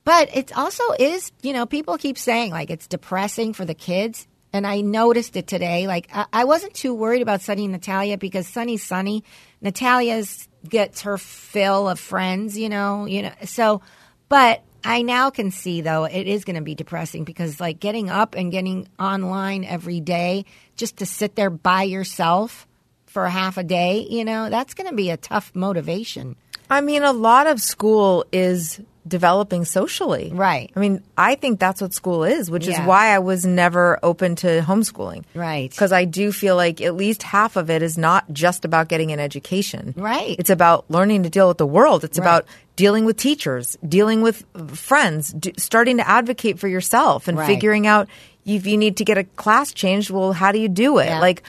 but 0.04 0.36
it 0.36 0.58
also 0.58 0.84
is. 1.00 1.32
You 1.44 1.54
know, 1.54 1.68
people 1.68 2.00
keep 2.00 2.18
saying 2.18 2.50
like 2.50 2.72
it's 2.72 2.88
depressing 2.88 3.54
for 3.54 3.66
the 3.66 3.76
kids, 3.76 4.28
and 4.52 4.66
I 4.66 4.82
noticed 4.82 5.36
it 5.38 5.46
today. 5.46 5.86
Like 5.86 6.10
I, 6.12 6.26
I 6.34 6.44
wasn't 6.46 6.74
too 6.74 6.96
worried 6.96 7.22
about 7.22 7.42
Sonny 7.42 7.66
and 7.66 7.74
Natalia 7.74 8.18
because 8.18 8.48
Sonny's 8.48 8.82
Sonny, 8.82 9.24
Natalia's 9.62 10.50
gets 10.68 11.02
her 11.02 11.20
fill 11.20 11.88
of 11.88 12.00
friends. 12.00 12.58
You 12.58 12.70
know, 12.70 13.06
you 13.06 13.22
know. 13.22 13.34
So, 13.44 13.84
but 14.28 14.64
I 14.86 15.02
now 15.02 15.32
can 15.32 15.52
see 15.52 15.82
though 15.82 16.06
it 16.06 16.28
is 16.28 16.46
going 16.46 16.56
to 16.56 16.62
be 16.62 16.76
depressing 16.76 17.24
because 17.24 17.60
like 17.60 17.80
getting 17.80 18.10
up 18.10 18.36
and 18.36 18.52
getting 18.52 18.88
online 19.00 19.66
every 19.66 20.00
day 20.00 20.46
just 20.76 20.98
to 20.98 21.06
sit 21.06 21.36
there 21.36 21.50
by 21.50 21.84
yourself 21.84 22.68
for 23.08 23.28
half 23.28 23.58
a 23.58 23.64
day, 23.64 24.06
you 24.10 24.26
know, 24.26 24.50
that's 24.50 24.74
going 24.74 24.90
to 24.90 24.96
be 24.96 25.10
a 25.10 25.18
tough 25.18 25.52
motivation. 25.56 26.36
I 26.70 26.82
mean, 26.82 27.04
a 27.04 27.14
lot 27.14 27.48
of 27.48 27.62
school 27.62 28.26
is 28.32 28.80
developing 29.08 29.66
socially. 29.66 30.32
Right. 30.34 30.72
I 30.76 30.80
mean, 30.80 31.04
I 31.18 31.36
think 31.36 31.60
that's 31.60 31.82
what 31.82 31.94
school 31.94 32.24
is, 32.24 32.50
which 32.50 32.68
Yeah. 32.68 32.82
is 32.82 32.88
why 32.88 33.10
I 33.14 33.20
was 33.20 33.46
never 33.46 34.00
open 34.02 34.36
to 34.38 34.62
homeschooling. 34.62 35.24
Right. 35.36 35.70
Because 35.70 35.92
I 35.92 36.06
do 36.06 36.32
feel 36.32 36.56
like 36.56 36.82
at 36.82 36.96
least 36.96 37.22
half 37.24 37.56
of 37.56 37.70
it 37.70 37.82
is 37.84 37.98
not 37.98 38.26
just 38.34 38.66
about 38.66 38.88
getting 38.88 39.12
an 39.12 39.20
education. 39.20 39.94
Right. 39.96 40.36
It's 40.40 40.50
about 40.50 40.86
learning 40.90 41.24
to 41.24 41.30
deal 41.30 41.48
with 41.48 41.58
the 41.60 41.68
world. 41.68 42.04
It's 42.04 42.18
about 42.18 42.46
dealing 42.76 43.06
with 43.06 43.18
teachers, 43.18 43.78
dealing 43.88 44.22
with 44.22 44.44
friends, 44.76 45.30
d- 45.34 45.54
starting 45.58 45.98
to 45.98 46.08
advocate 46.10 46.58
for 46.60 46.68
yourself 46.68 47.28
and 47.28 47.38
Right. 47.38 47.46
figuring 47.48 47.86
out 47.88 48.08
if 48.46 48.66
you 48.66 48.78
need 48.78 48.98
to 48.98 49.06
get 49.06 49.18
a 49.18 49.24
class 49.24 49.72
changed, 49.72 50.10
well, 50.10 50.34
how 50.34 50.52
do 50.52 50.60
you 50.60 50.68
do 50.70 50.98
it? 50.98 51.06
Yeah. 51.08 51.20
Like, 51.20 51.44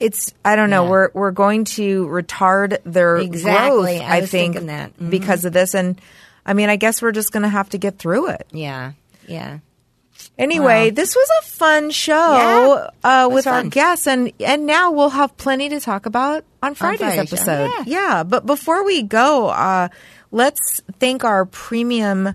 it's 0.00 0.32
I 0.44 0.56
don't 0.56 0.70
know. 0.70 0.82
Yeah. 0.84 0.90
We're 0.90 1.08
we're 1.14 1.30
going 1.30 1.64
to 1.64 2.06
retard 2.08 2.78
their 2.84 3.16
Exactly. 3.18 3.98
growth. 3.98 4.10
I 4.10 4.16
I, 4.18 4.26
think 4.26 4.54
that. 4.58 4.98
Mhm. 4.98 5.10
because 5.10 5.44
of 5.44 5.52
this, 5.52 5.74
and 5.74 6.00
I 6.44 6.54
mean, 6.54 6.68
I 6.68 6.76
guess 6.76 7.00
we're 7.02 7.12
just 7.12 7.32
going 7.32 7.44
to 7.44 7.48
have 7.48 7.70
to 7.70 7.78
get 7.78 7.98
through 7.98 8.28
it. 8.30 8.46
Yeah. 8.52 8.92
Yeah. 9.28 9.58
Anyway, 10.38 10.88
Wow. 10.90 10.94
this 10.94 11.14
was 11.16 11.28
a 11.40 11.46
fun 11.46 11.90
show 11.90 12.14
Yeah, 12.14 13.24
uh, 13.24 13.28
with 13.28 13.46
our 13.46 13.64
guests, 13.64 14.06
and 14.06 14.32
and 14.40 14.66
now 14.66 14.92
we'll 14.92 15.10
have 15.10 15.36
plenty 15.36 15.68
to 15.70 15.80
talk 15.80 16.06
about 16.06 16.44
on 16.62 16.74
Friday's 16.74 17.00
Friday's 17.00 17.28
show. 17.30 17.36
episode. 17.36 17.86
Yeah. 17.86 18.22
but 18.22 18.46
before 18.46 18.84
we 18.84 19.02
go, 19.02 19.48
uh, 19.48 19.88
let's 20.30 20.80
thank 21.00 21.24
our 21.24 21.44
premium 21.44 22.28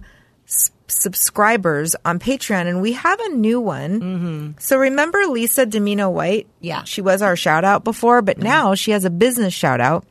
s- 0.47 0.69
subscribers 0.87 1.95
on 2.05 2.19
Patreon, 2.19 2.67
and 2.67 2.81
we 2.81 2.93
have 2.93 3.19
a 3.19 3.29
new 3.29 3.59
one. 3.61 3.99
Mm-hmm. 4.01 4.51
So 4.59 4.77
remember 4.77 5.25
Lisa 5.27 5.65
Domino 5.65 6.09
White? 6.09 6.47
Yeah. 6.59 6.83
she 6.83 7.01
was 7.01 7.21
our 7.21 7.35
shout 7.35 7.63
out 7.63 7.83
before, 7.83 8.21
but 8.21 8.37
now 8.37 8.75
she 8.75 8.91
has 8.91 9.05
a 9.05 9.09
business 9.09 9.53
shout 9.53 9.79
out. 9.81 10.05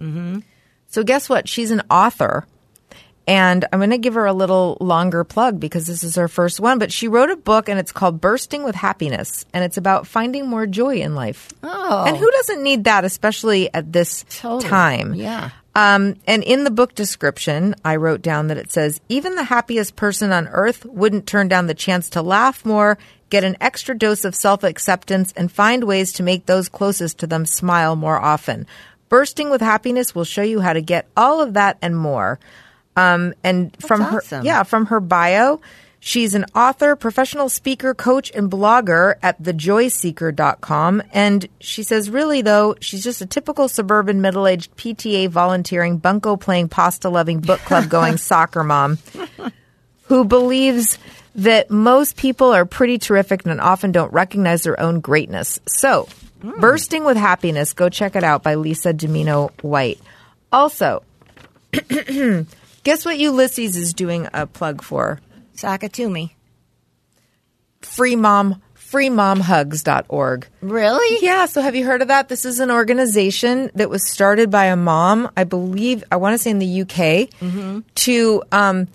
Mm-hmm. 0.00 0.40
So 0.88 1.02
guess 1.02 1.28
what? 1.28 1.48
She's 1.48 1.70
an 1.70 1.82
author. 1.90 2.46
And 3.26 3.64
I'm 3.72 3.78
going 3.78 3.90
to 3.90 3.98
give 3.98 4.14
her 4.14 4.26
a 4.26 4.32
little 4.32 4.76
longer 4.80 5.22
plug 5.22 5.60
because 5.60 5.86
this 5.86 6.02
is 6.02 6.16
her 6.16 6.28
first 6.28 6.58
one. 6.58 6.78
But 6.78 6.92
she 6.92 7.06
wrote 7.06 7.30
a 7.30 7.36
book 7.36 7.68
and 7.68 7.78
it's 7.78 7.92
called 7.92 8.20
Bursting 8.20 8.64
with 8.64 8.74
Happiness. 8.74 9.46
And 9.52 9.62
it's 9.64 9.76
about 9.76 10.06
finding 10.06 10.48
more 10.48 10.66
joy 10.66 10.96
in 10.96 11.14
life. 11.14 11.50
Oh. 11.62 12.04
And 12.06 12.16
who 12.16 12.30
doesn't 12.30 12.62
need 12.62 12.84
that, 12.84 13.04
especially 13.04 13.72
at 13.72 13.92
this 13.92 14.24
Totally. 14.28 14.68
time? 14.68 15.14
Yeah. 15.14 15.50
Um, 15.74 16.16
and 16.26 16.42
in 16.42 16.64
the 16.64 16.70
book 16.70 16.94
description, 16.94 17.74
I 17.84 17.96
wrote 17.96 18.22
down 18.22 18.48
that 18.48 18.58
it 18.58 18.70
says, 18.72 19.00
even 19.08 19.36
the 19.36 19.44
happiest 19.44 19.96
person 19.96 20.32
on 20.32 20.48
earth 20.48 20.84
wouldn't 20.84 21.26
turn 21.26 21.48
down 21.48 21.66
the 21.66 21.74
chance 21.74 22.10
to 22.10 22.22
laugh 22.22 22.64
more, 22.64 22.98
get 23.30 23.44
an 23.44 23.56
extra 23.60 23.96
dose 23.96 24.24
of 24.24 24.34
self 24.34 24.64
acceptance, 24.64 25.32
and 25.34 25.50
find 25.50 25.84
ways 25.84 26.12
to 26.14 26.22
make 26.22 26.44
those 26.44 26.68
closest 26.68 27.18
to 27.18 27.26
them 27.26 27.46
smile 27.46 27.96
more 27.96 28.18
often. 28.20 28.66
Bursting 29.08 29.50
with 29.50 29.60
happiness 29.60 30.14
will 30.14 30.24
show 30.24 30.42
you 30.42 30.60
how 30.60 30.72
to 30.72 30.82
get 30.82 31.06
all 31.16 31.40
of 31.40 31.54
that 31.54 31.78
and 31.80 31.96
more. 31.96 32.38
Um, 32.96 33.34
and 33.42 33.74
from 33.80 34.02
awesome. 34.02 34.40
her, 34.40 34.44
yeah, 34.44 34.62
from 34.64 34.86
her 34.86 35.00
bio, 35.00 35.60
she's 36.00 36.34
an 36.34 36.44
author, 36.54 36.94
professional 36.96 37.48
speaker, 37.48 37.94
coach, 37.94 38.30
and 38.34 38.50
blogger 38.50 39.14
at 39.22 39.42
thejoyseeker.com. 39.42 41.02
And 41.12 41.48
she 41.60 41.82
says, 41.82 42.10
really 42.10 42.42
though, 42.42 42.76
she's 42.80 43.02
just 43.02 43.20
a 43.20 43.26
typical 43.26 43.68
suburban 43.68 44.20
middle-aged 44.20 44.76
PTA 44.76 45.28
volunteering, 45.28 45.98
bunco 45.98 46.36
playing, 46.36 46.68
pasta 46.68 47.08
loving, 47.08 47.40
book 47.40 47.60
club 47.60 47.88
going 47.88 48.16
soccer 48.18 48.62
mom 48.62 48.98
who 50.02 50.24
believes 50.24 50.98
that 51.34 51.70
most 51.70 52.16
people 52.16 52.52
are 52.52 52.66
pretty 52.66 52.98
terrific 52.98 53.46
and 53.46 53.60
often 53.60 53.90
don't 53.90 54.12
recognize 54.12 54.64
their 54.64 54.78
own 54.78 55.00
greatness. 55.00 55.58
So, 55.66 56.08
Bursting 56.42 57.04
with 57.04 57.16
Happiness, 57.16 57.72
go 57.72 57.88
check 57.88 58.16
it 58.16 58.24
out 58.24 58.42
by 58.42 58.56
Lisa 58.56 58.92
Domino 58.92 59.52
White. 59.60 60.00
Also, 60.50 61.04
guess 62.82 63.04
what 63.04 63.18
Ulysses 63.18 63.76
is 63.76 63.92
doing 63.94 64.28
a 64.32 64.46
plug 64.46 64.82
for? 64.82 65.20
Sakatumi. 65.56 66.30
Free 67.80 68.16
Mom, 68.16 68.62
freemomhugs.org. 68.76 70.46
Really? 70.60 71.18
Yeah, 71.24 71.46
so 71.46 71.60
have 71.62 71.74
you 71.74 71.84
heard 71.84 72.02
of 72.02 72.08
that? 72.08 72.28
This 72.28 72.44
is 72.44 72.60
an 72.60 72.70
organization 72.70 73.70
that 73.74 73.90
was 73.90 74.08
started 74.08 74.50
by 74.50 74.66
a 74.66 74.76
mom, 74.76 75.30
I 75.36 75.44
believe, 75.44 76.04
I 76.12 76.16
want 76.16 76.34
to 76.34 76.38
say 76.38 76.50
in 76.50 76.58
the 76.58 76.82
UK, 76.82 77.28
to 77.96 78.42
um, 78.52 78.88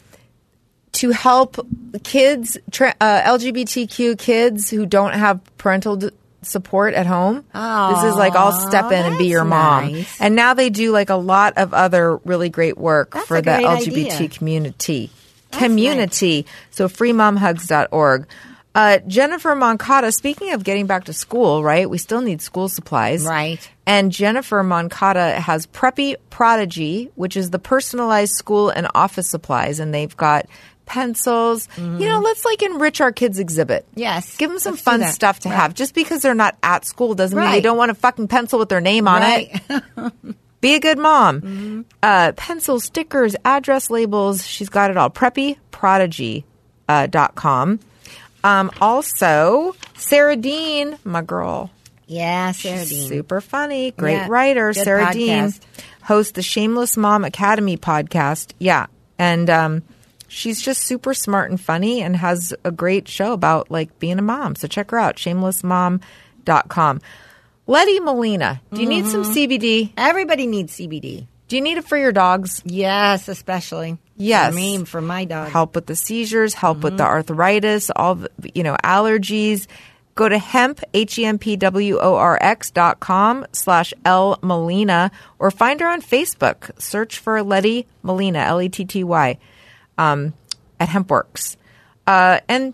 to 0.93 1.11
help 1.11 1.57
kids, 2.03 2.57
tra- 2.71 2.95
uh, 3.01 3.21
LGBTQ 3.21 4.17
kids 4.17 4.69
who 4.69 4.85
don't 4.85 5.13
have 5.13 5.41
parental 5.57 5.97
d- 5.97 6.09
support 6.41 6.93
at 6.93 7.05
home. 7.05 7.37
this 7.53 8.03
is 8.03 8.15
like 8.15 8.35
I'll 8.35 8.67
step 8.67 8.91
in 8.91 9.05
and 9.05 9.17
be 9.17 9.25
your 9.27 9.43
mom. 9.43 9.91
nice. 9.91 10.21
And 10.21 10.35
now 10.35 10.53
they 10.53 10.69
do 10.69 10.91
like 10.91 11.09
a 11.09 11.15
lot 11.15 11.53
of 11.57 11.73
other 11.73 12.17
really 12.17 12.49
great 12.49 12.77
work 12.77 13.11
That's 13.13 13.27
for 13.27 13.41
the 13.41 13.51
LGBT 13.51 14.11
idea. 14.15 14.29
community. 14.29 15.09
community. 15.51 16.45
So 16.71 16.87
freemomhugs.org. 16.87 18.27
Uh, 18.75 18.99
Jennifer 19.07 19.55
Moncada, 19.55 20.11
speaking 20.11 20.53
of 20.53 20.63
getting 20.63 20.85
back 20.85 21.05
to 21.05 21.13
school, 21.13 21.63
right? 21.63 21.89
We 21.89 21.97
still 21.97 22.21
need 22.21 22.43
school 22.43 22.69
supplies. 22.69 23.25
Right. 23.25 23.67
And 23.87 24.11
Jennifer 24.11 24.61
Moncada 24.61 25.39
has 25.39 25.65
Preppy 25.65 26.15
Prodigy, 26.29 27.09
which 27.15 27.35
is 27.35 27.49
the 27.49 27.57
personalized 27.57 28.33
school 28.33 28.69
and 28.69 28.87
office 28.93 29.27
supplies. 29.31 29.79
And 29.79 29.91
they've 29.95 30.15
got 30.15 30.45
pencils. 30.87 31.67
You 31.77 31.83
know, 32.09 32.19
let's 32.19 32.43
like 32.43 32.63
enrich 32.63 32.99
our 33.01 33.11
kids' 33.11 33.37
exhibit. 33.37 33.85
Mm-hmm. 33.91 33.99
Yes. 33.99 34.37
Give 34.37 34.49
them 34.49 34.57
some 34.59 34.75
fun 34.77 35.03
stuff 35.03 35.41
to 35.41 35.49
Right. 35.49 35.55
have. 35.55 35.75
Just 35.75 35.93
because 35.93 36.23
they're 36.23 36.33
not 36.33 36.57
at 36.63 36.85
school 36.85 37.13
doesn't 37.13 37.37
mean 37.37 37.51
they 37.51 37.61
don't 37.61 37.77
want 37.77 37.91
a 37.91 37.95
fucking 37.95 38.27
pencil 38.29 38.57
with 38.57 38.69
their 38.69 38.81
name 38.81 39.07
on 39.07 39.21
it. 39.23 39.61
Be 40.61 40.73
a 40.73 40.79
good 40.79 40.97
mom. 40.97 41.41
Mm-hmm. 41.41 41.81
Uh, 42.01 42.31
pencils, 42.31 42.85
stickers, 42.85 43.35
address 43.45 43.91
labels. 43.91 44.43
She's 44.43 44.69
got 44.69 44.89
it 44.89 44.97
all. 44.97 45.11
PreppyProdigy 45.11 46.43
uh, 46.89 47.05
dot 47.07 47.35
com. 47.35 47.79
Um, 48.43 48.71
also, 48.81 49.75
Sarah 49.95 50.35
Dean, 50.35 50.97
my 51.03 51.21
girl. 51.21 51.69
yeah, 52.07 52.51
Sarah 52.53 52.85
Dean. 52.85 53.07
Super 53.07 53.41
funny. 53.41 53.91
Great 53.91 54.13
Yeah, 54.13 54.27
writer. 54.29 54.71
good 54.73 54.83
Sarah 54.83 55.11
Dean 55.13 55.49
podcast. 55.49 55.59
hosts 56.03 56.31
the 56.31 56.41
Shameless 56.41 56.97
Mom 56.97 57.23
Academy 57.25 57.77
podcast. 57.77 58.53
Yeah. 58.57 58.87
And 59.19 59.49
um, 59.49 59.83
she's 60.27 60.61
just 60.61 60.81
super 60.81 61.13
smart 61.13 61.49
and 61.49 61.59
funny 61.59 62.01
and 62.01 62.15
has 62.15 62.53
a 62.63 62.71
great 62.71 63.07
show 63.07 63.33
about 63.33 63.69
like 63.71 63.97
being 63.99 64.19
a 64.19 64.21
mom. 64.21 64.55
So 64.55 64.67
check 64.67 64.91
her 64.91 64.99
out, 64.99 65.15
shamelessmom.com. 65.17 67.01
Letty 67.69 67.99
Molina, 67.99 68.61
do 68.73 68.81
you 68.81 68.87
need 68.87 69.05
some 69.07 69.23
Mm-hmm. 69.23 69.31
CBD? 69.33 69.91
Everybody 69.97 70.47
needs 70.47 70.77
CBD. 70.77 71.27
Do 71.49 71.55
you 71.55 71.61
need 71.61 71.77
it 71.77 71.85
for 71.85 71.97
your 71.97 72.11
dogs? 72.11 72.61
Yes, 72.65 73.27
especially. 73.27 73.97
Yes. 74.17 74.49
For 74.49 74.55
me, 74.55 74.83
for 74.85 75.01
my 75.01 75.25
dog. 75.25 75.49
Help 75.49 75.75
with 75.75 75.85
the 75.85 75.95
seizures, 75.95 76.53
help 76.53 76.79
with 76.79 76.97
the 76.97 77.03
arthritis, 77.03 77.89
all 77.95 78.15
the, 78.15 78.29
you 78.53 78.63
know, 78.63 78.75
allergies. 78.83 79.67
go 80.15 80.27
to 80.27 80.37
hemp, 80.37 80.81
H-E-M-P-W-O-R-X 80.93 82.71
dot 82.71 82.99
com 82.99 83.45
slash 83.51 83.93
L 84.03 84.39
Molina 84.41 85.11
or 85.39 85.51
find 85.51 85.79
her 85.79 85.87
on 85.87 86.01
Facebook. 86.01 86.71
Search 86.81 87.17
for 87.19 87.41
Letty 87.43 87.85
Molina, 88.01 88.39
L-E-T-T-Y, 88.39 89.37
um, 89.97 90.33
at 90.79 90.89
HempWorx. 90.89 91.57
Uh, 92.05 92.39
and 92.47 92.73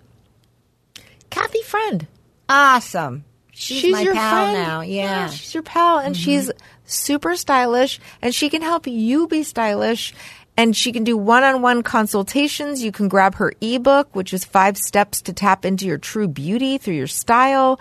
Kathy 1.29 1.61
Friend. 1.63 2.07
Awesome. 2.47 3.25
She's, 3.51 3.91
my 3.91 4.01
your 4.01 4.13
pal 4.13 4.51
friend. 4.51 4.53
now. 4.53 4.81
Yeah. 4.81 5.29
she's 5.29 5.53
your 5.53 5.63
pal, 5.63 5.99
and 5.99 6.17
she's 6.17 6.51
super 6.85 7.35
stylish, 7.35 7.99
and 8.21 8.33
she 8.33 8.49
can 8.49 8.61
help 8.61 8.87
you 8.87 9.27
be 9.27 9.43
stylish. 9.43 10.13
And 10.55 10.75
she 10.75 10.91
can 10.91 11.03
do 11.03 11.17
one-on-one 11.17 11.81
consultations. 11.81 12.83
You 12.83 12.91
can 12.91 13.07
grab 13.07 13.35
her 13.35 13.53
ebook, 13.59 14.15
which 14.15 14.35
is 14.35 14.45
five 14.45 14.77
steps 14.77 15.23
to 15.23 15.33
tap 15.33 15.65
into 15.65 15.87
your 15.87 15.97
true 15.97 16.27
beauty 16.27 16.77
through 16.77 16.93
your 16.93 17.07
style. 17.07 17.79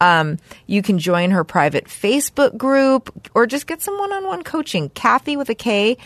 Um, 0.00 0.38
you 0.66 0.82
can 0.82 0.98
join 0.98 1.32
her 1.32 1.42
private 1.42 1.86
Facebook 1.86 2.56
group 2.56 3.30
or 3.34 3.46
just 3.46 3.66
get 3.66 3.82
some 3.82 3.98
one-on-one 3.98 4.44
coaching. 4.44 4.88
Kathy 4.90 5.36
with 5.36 5.48
a 5.50 5.56
K, 5.56 5.96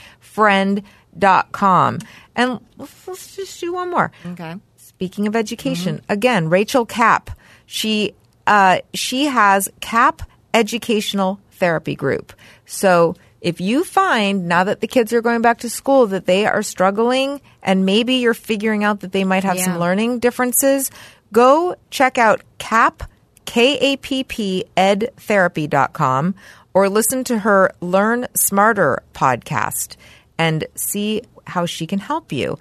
friend.com. 1.21 1.99
And 2.35 2.61
let's, 2.77 3.09
let's 3.09 3.37
just 3.37 3.61
do 3.61 3.73
one 3.73 3.91
more. 3.91 4.13
Okay. 4.27 4.57
Speaking 4.77 5.27
of 5.27 5.37
education, 5.37 6.01
again, 6.09 6.49
Rachel 6.49 6.87
Kapp. 6.87 7.31
She 7.67 8.15
uh, 8.47 8.79
she 8.95 9.25
has 9.27 9.69
Kapp 9.81 10.23
Educational 10.55 11.41
Therapy 11.53 11.95
Group. 11.97 12.33
So 12.65 13.17
if 13.41 13.61
you 13.61 13.85
find 13.85 14.47
now 14.49 14.65
that 14.65 14.81
the 14.81 14.87
kids 14.87 15.13
are 15.13 15.21
going 15.21 15.43
back 15.43 15.59
to 15.59 15.71
school 15.71 16.07
that 16.09 16.27
they 16.27 16.47
are 16.47 16.63
struggling 16.63 17.41
and 17.63 17.85
maybe 17.85 18.15
you're 18.15 18.35
figuring 18.35 18.85
out 18.85 19.01
that 19.01 19.13
they 19.13 19.25
might 19.25 19.45
have 19.45 19.57
Yeah. 19.57 19.65
some 19.65 19.79
learning 19.79 20.21
differences, 20.21 20.91
go 21.33 21.75
check 21.91 22.19
out 22.19 22.43
Kapp 22.59 23.03
K-A-P-P 23.47 24.65
edtherapy.com 24.77 26.35
or 26.75 26.89
listen 26.89 27.25
to 27.25 27.41
her 27.41 27.73
Learn 27.81 28.27
Smarter 28.35 29.03
podcast 29.15 29.97
and 30.39 30.67
see 30.75 31.23
how 31.47 31.67
she 31.67 31.87
can 31.87 31.99
help 31.99 32.33
you. 32.33 32.59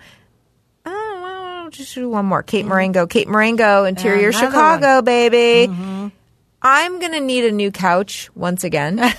Oh, 0.85 1.19
well, 1.21 1.63
I'll 1.65 1.69
just 1.71 1.93
do 1.95 2.09
one 2.09 2.25
more. 2.25 2.43
Kate 2.43 2.65
Marengo. 2.65 3.07
Kate 3.07 3.27
Marengo, 3.27 3.83
Interior 3.85 4.31
Chicago, 4.31 5.01
baby. 5.01 5.71
Mm-hmm. 5.71 6.07
I'm 6.61 6.99
going 6.99 7.11
to 7.11 7.19
need 7.19 7.45
a 7.45 7.51
new 7.51 7.71
couch 7.71 8.29
once 8.35 8.63
again. 8.63 8.99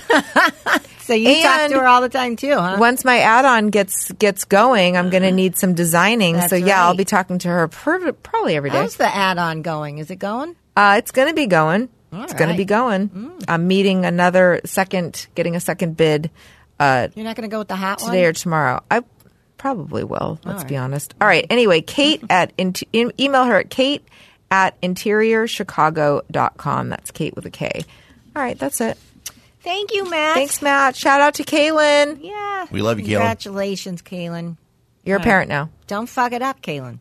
So 1.06 1.14
you 1.14 1.40
talk 1.40 1.60
And- 1.60 1.72
to 1.72 1.78
her 1.78 1.86
all 1.86 2.00
the 2.00 2.08
time 2.08 2.34
too, 2.34 2.56
huh? 2.56 2.78
once 2.80 3.04
my 3.04 3.18
add-on 3.20 3.68
gets 3.68 4.10
gets 4.10 4.42
going, 4.44 4.96
I'm 4.96 5.08
going 5.08 5.22
to 5.22 5.30
need 5.30 5.56
some 5.56 5.72
designing. 5.74 6.34
That's 6.34 6.50
so 6.50 6.56
yeah, 6.56 6.84
I'll 6.84 6.96
be 6.96 7.04
talking 7.04 7.38
to 7.38 7.48
her 7.48 7.68
per- 7.68 8.10
probably 8.12 8.56
every 8.56 8.70
day. 8.70 8.78
How's 8.78 8.96
the 8.96 9.06
add-on 9.06 9.62
going? 9.62 9.98
Is 9.98 10.10
it 10.10 10.16
going? 10.16 10.56
Uh, 10.74 10.96
it's 10.98 11.12
going 11.12 11.28
to 11.28 11.34
be 11.34 11.46
going. 11.46 11.90
it's 12.12 12.32
going 12.32 12.50
to 12.50 12.56
be 12.56 12.64
going. 12.64 13.30
I'm 13.46 13.68
meeting 13.68 14.04
another 14.04 14.60
second, 14.64 15.28
getting 15.36 15.54
a 15.54 15.60
second 15.60 15.96
bid 15.96 16.28
uh, 16.78 17.08
You're 17.14 17.24
not 17.24 17.36
going 17.36 17.48
to 17.48 17.52
go 17.52 17.58
with 17.60 17.68
the 17.68 17.76
hot 17.76 17.98
today 17.98 18.22
one? 18.22 18.30
or 18.30 18.32
tomorrow. 18.32 18.82
I 18.90 19.02
probably 19.58 20.04
will. 20.04 20.38
Let's 20.44 20.64
be 20.64 20.76
honest. 20.76 21.14
All 21.20 21.26
right. 21.26 21.46
Anyway, 21.50 21.80
Kate 21.80 22.22
at 22.30 22.52
int- 22.58 22.82
em- 22.94 23.10
email 23.18 23.44
her 23.44 23.56
at 23.58 23.70
Kate 23.70 24.06
at 24.50 24.80
interiorchicago.com. 24.80 26.88
That's 26.88 27.10
Kate 27.10 27.34
with 27.34 27.46
a 27.46 27.50
K. 27.50 27.84
All 28.34 28.42
right, 28.42 28.58
that's 28.58 28.80
it. 28.80 28.98
Thank 29.60 29.92
you, 29.92 30.08
Matt. 30.08 30.34
Thanks, 30.34 30.62
Matt. 30.62 30.94
Shout 30.94 31.20
out 31.20 31.34
to 31.34 31.44
Kaylin. 31.44 32.18
Yeah. 32.22 32.66
We 32.70 32.82
love 32.82 33.00
you, 33.00 33.06
Kaylin. 33.06 33.18
Congratulations, 33.18 34.02
Kaylin. 34.02 34.56
You're 35.04 35.18
a 35.18 35.20
parent 35.20 35.48
now. 35.48 35.70
Don't 35.86 36.08
fuck 36.08 36.32
it 36.32 36.42
up, 36.42 36.60
Kaylin. 36.62 36.98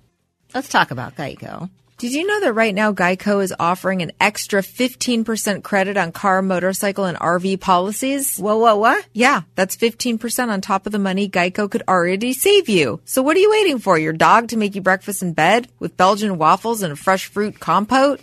Let's 0.54 0.70
talk 0.70 0.92
about 0.92 1.16
Geico. 1.16 1.70
Did 1.98 2.12
you 2.12 2.28
know 2.28 2.42
that 2.42 2.52
right 2.52 2.76
now 2.76 2.92
Geico 2.92 3.42
is 3.42 3.54
offering 3.58 4.02
an 4.02 4.12
extra 4.20 4.62
15% 4.62 5.64
credit 5.64 5.96
on 5.96 6.12
car, 6.12 6.42
motorcycle, 6.42 7.06
and 7.06 7.18
RV 7.18 7.62
policies? 7.62 8.38
Whoa, 8.38 8.58
whoa, 8.58 8.76
what? 8.76 9.08
Yeah, 9.14 9.44
that's 9.56 9.78
15% 9.78 10.50
on 10.50 10.60
top 10.60 10.86
of 10.86 10.92
the 10.92 11.00
money 11.00 11.30
Geico 11.30 11.72
could 11.72 11.84
already 11.88 12.34
save 12.34 12.68
you. 12.68 13.00
So 13.06 13.22
what 13.22 13.38
are 13.38 13.40
you 13.40 13.50
waiting 13.50 13.80
for? 13.80 13.98
Your 13.98 14.12
dog 14.12 14.50
to 14.50 14.58
make 14.58 14.76
you 14.76 14.82
breakfast 14.82 15.24
in 15.24 15.32
bed 15.32 15.70
with 15.80 15.96
Belgian 15.96 16.38
waffles 16.38 16.82
and 16.82 16.92
a 16.92 16.98
fresh 16.98 17.28
fruit 17.28 17.62
compote? 17.62 18.20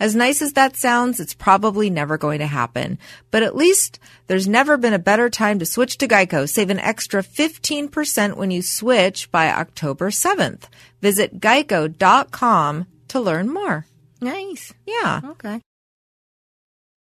As 0.00 0.16
nice 0.16 0.40
as 0.40 0.54
that 0.54 0.76
sounds, 0.76 1.20
it's 1.20 1.34
probably 1.34 1.90
never 1.90 2.16
going 2.16 2.38
to 2.38 2.46
happen. 2.46 2.98
But 3.30 3.42
at 3.42 3.54
least 3.54 3.98
there's 4.28 4.48
never 4.48 4.78
been 4.78 4.94
a 4.94 4.98
better 4.98 5.28
time 5.28 5.58
to 5.58 5.66
switch 5.66 5.98
to 5.98 6.08
Geico. 6.08 6.48
Save 6.48 6.70
an 6.70 6.78
extra 6.78 7.22
15% 7.22 8.36
when 8.36 8.50
you 8.50 8.62
switch 8.62 9.30
by 9.30 9.50
October 9.50 10.08
7th. 10.08 10.62
Visit 11.02 11.38
geico.com 11.38 12.86
to 13.10 13.20
learn 13.20 13.52
more. 13.52 13.86
Nice. 14.20 14.72
Yeah. 14.86 15.20
Okay. 15.24 15.60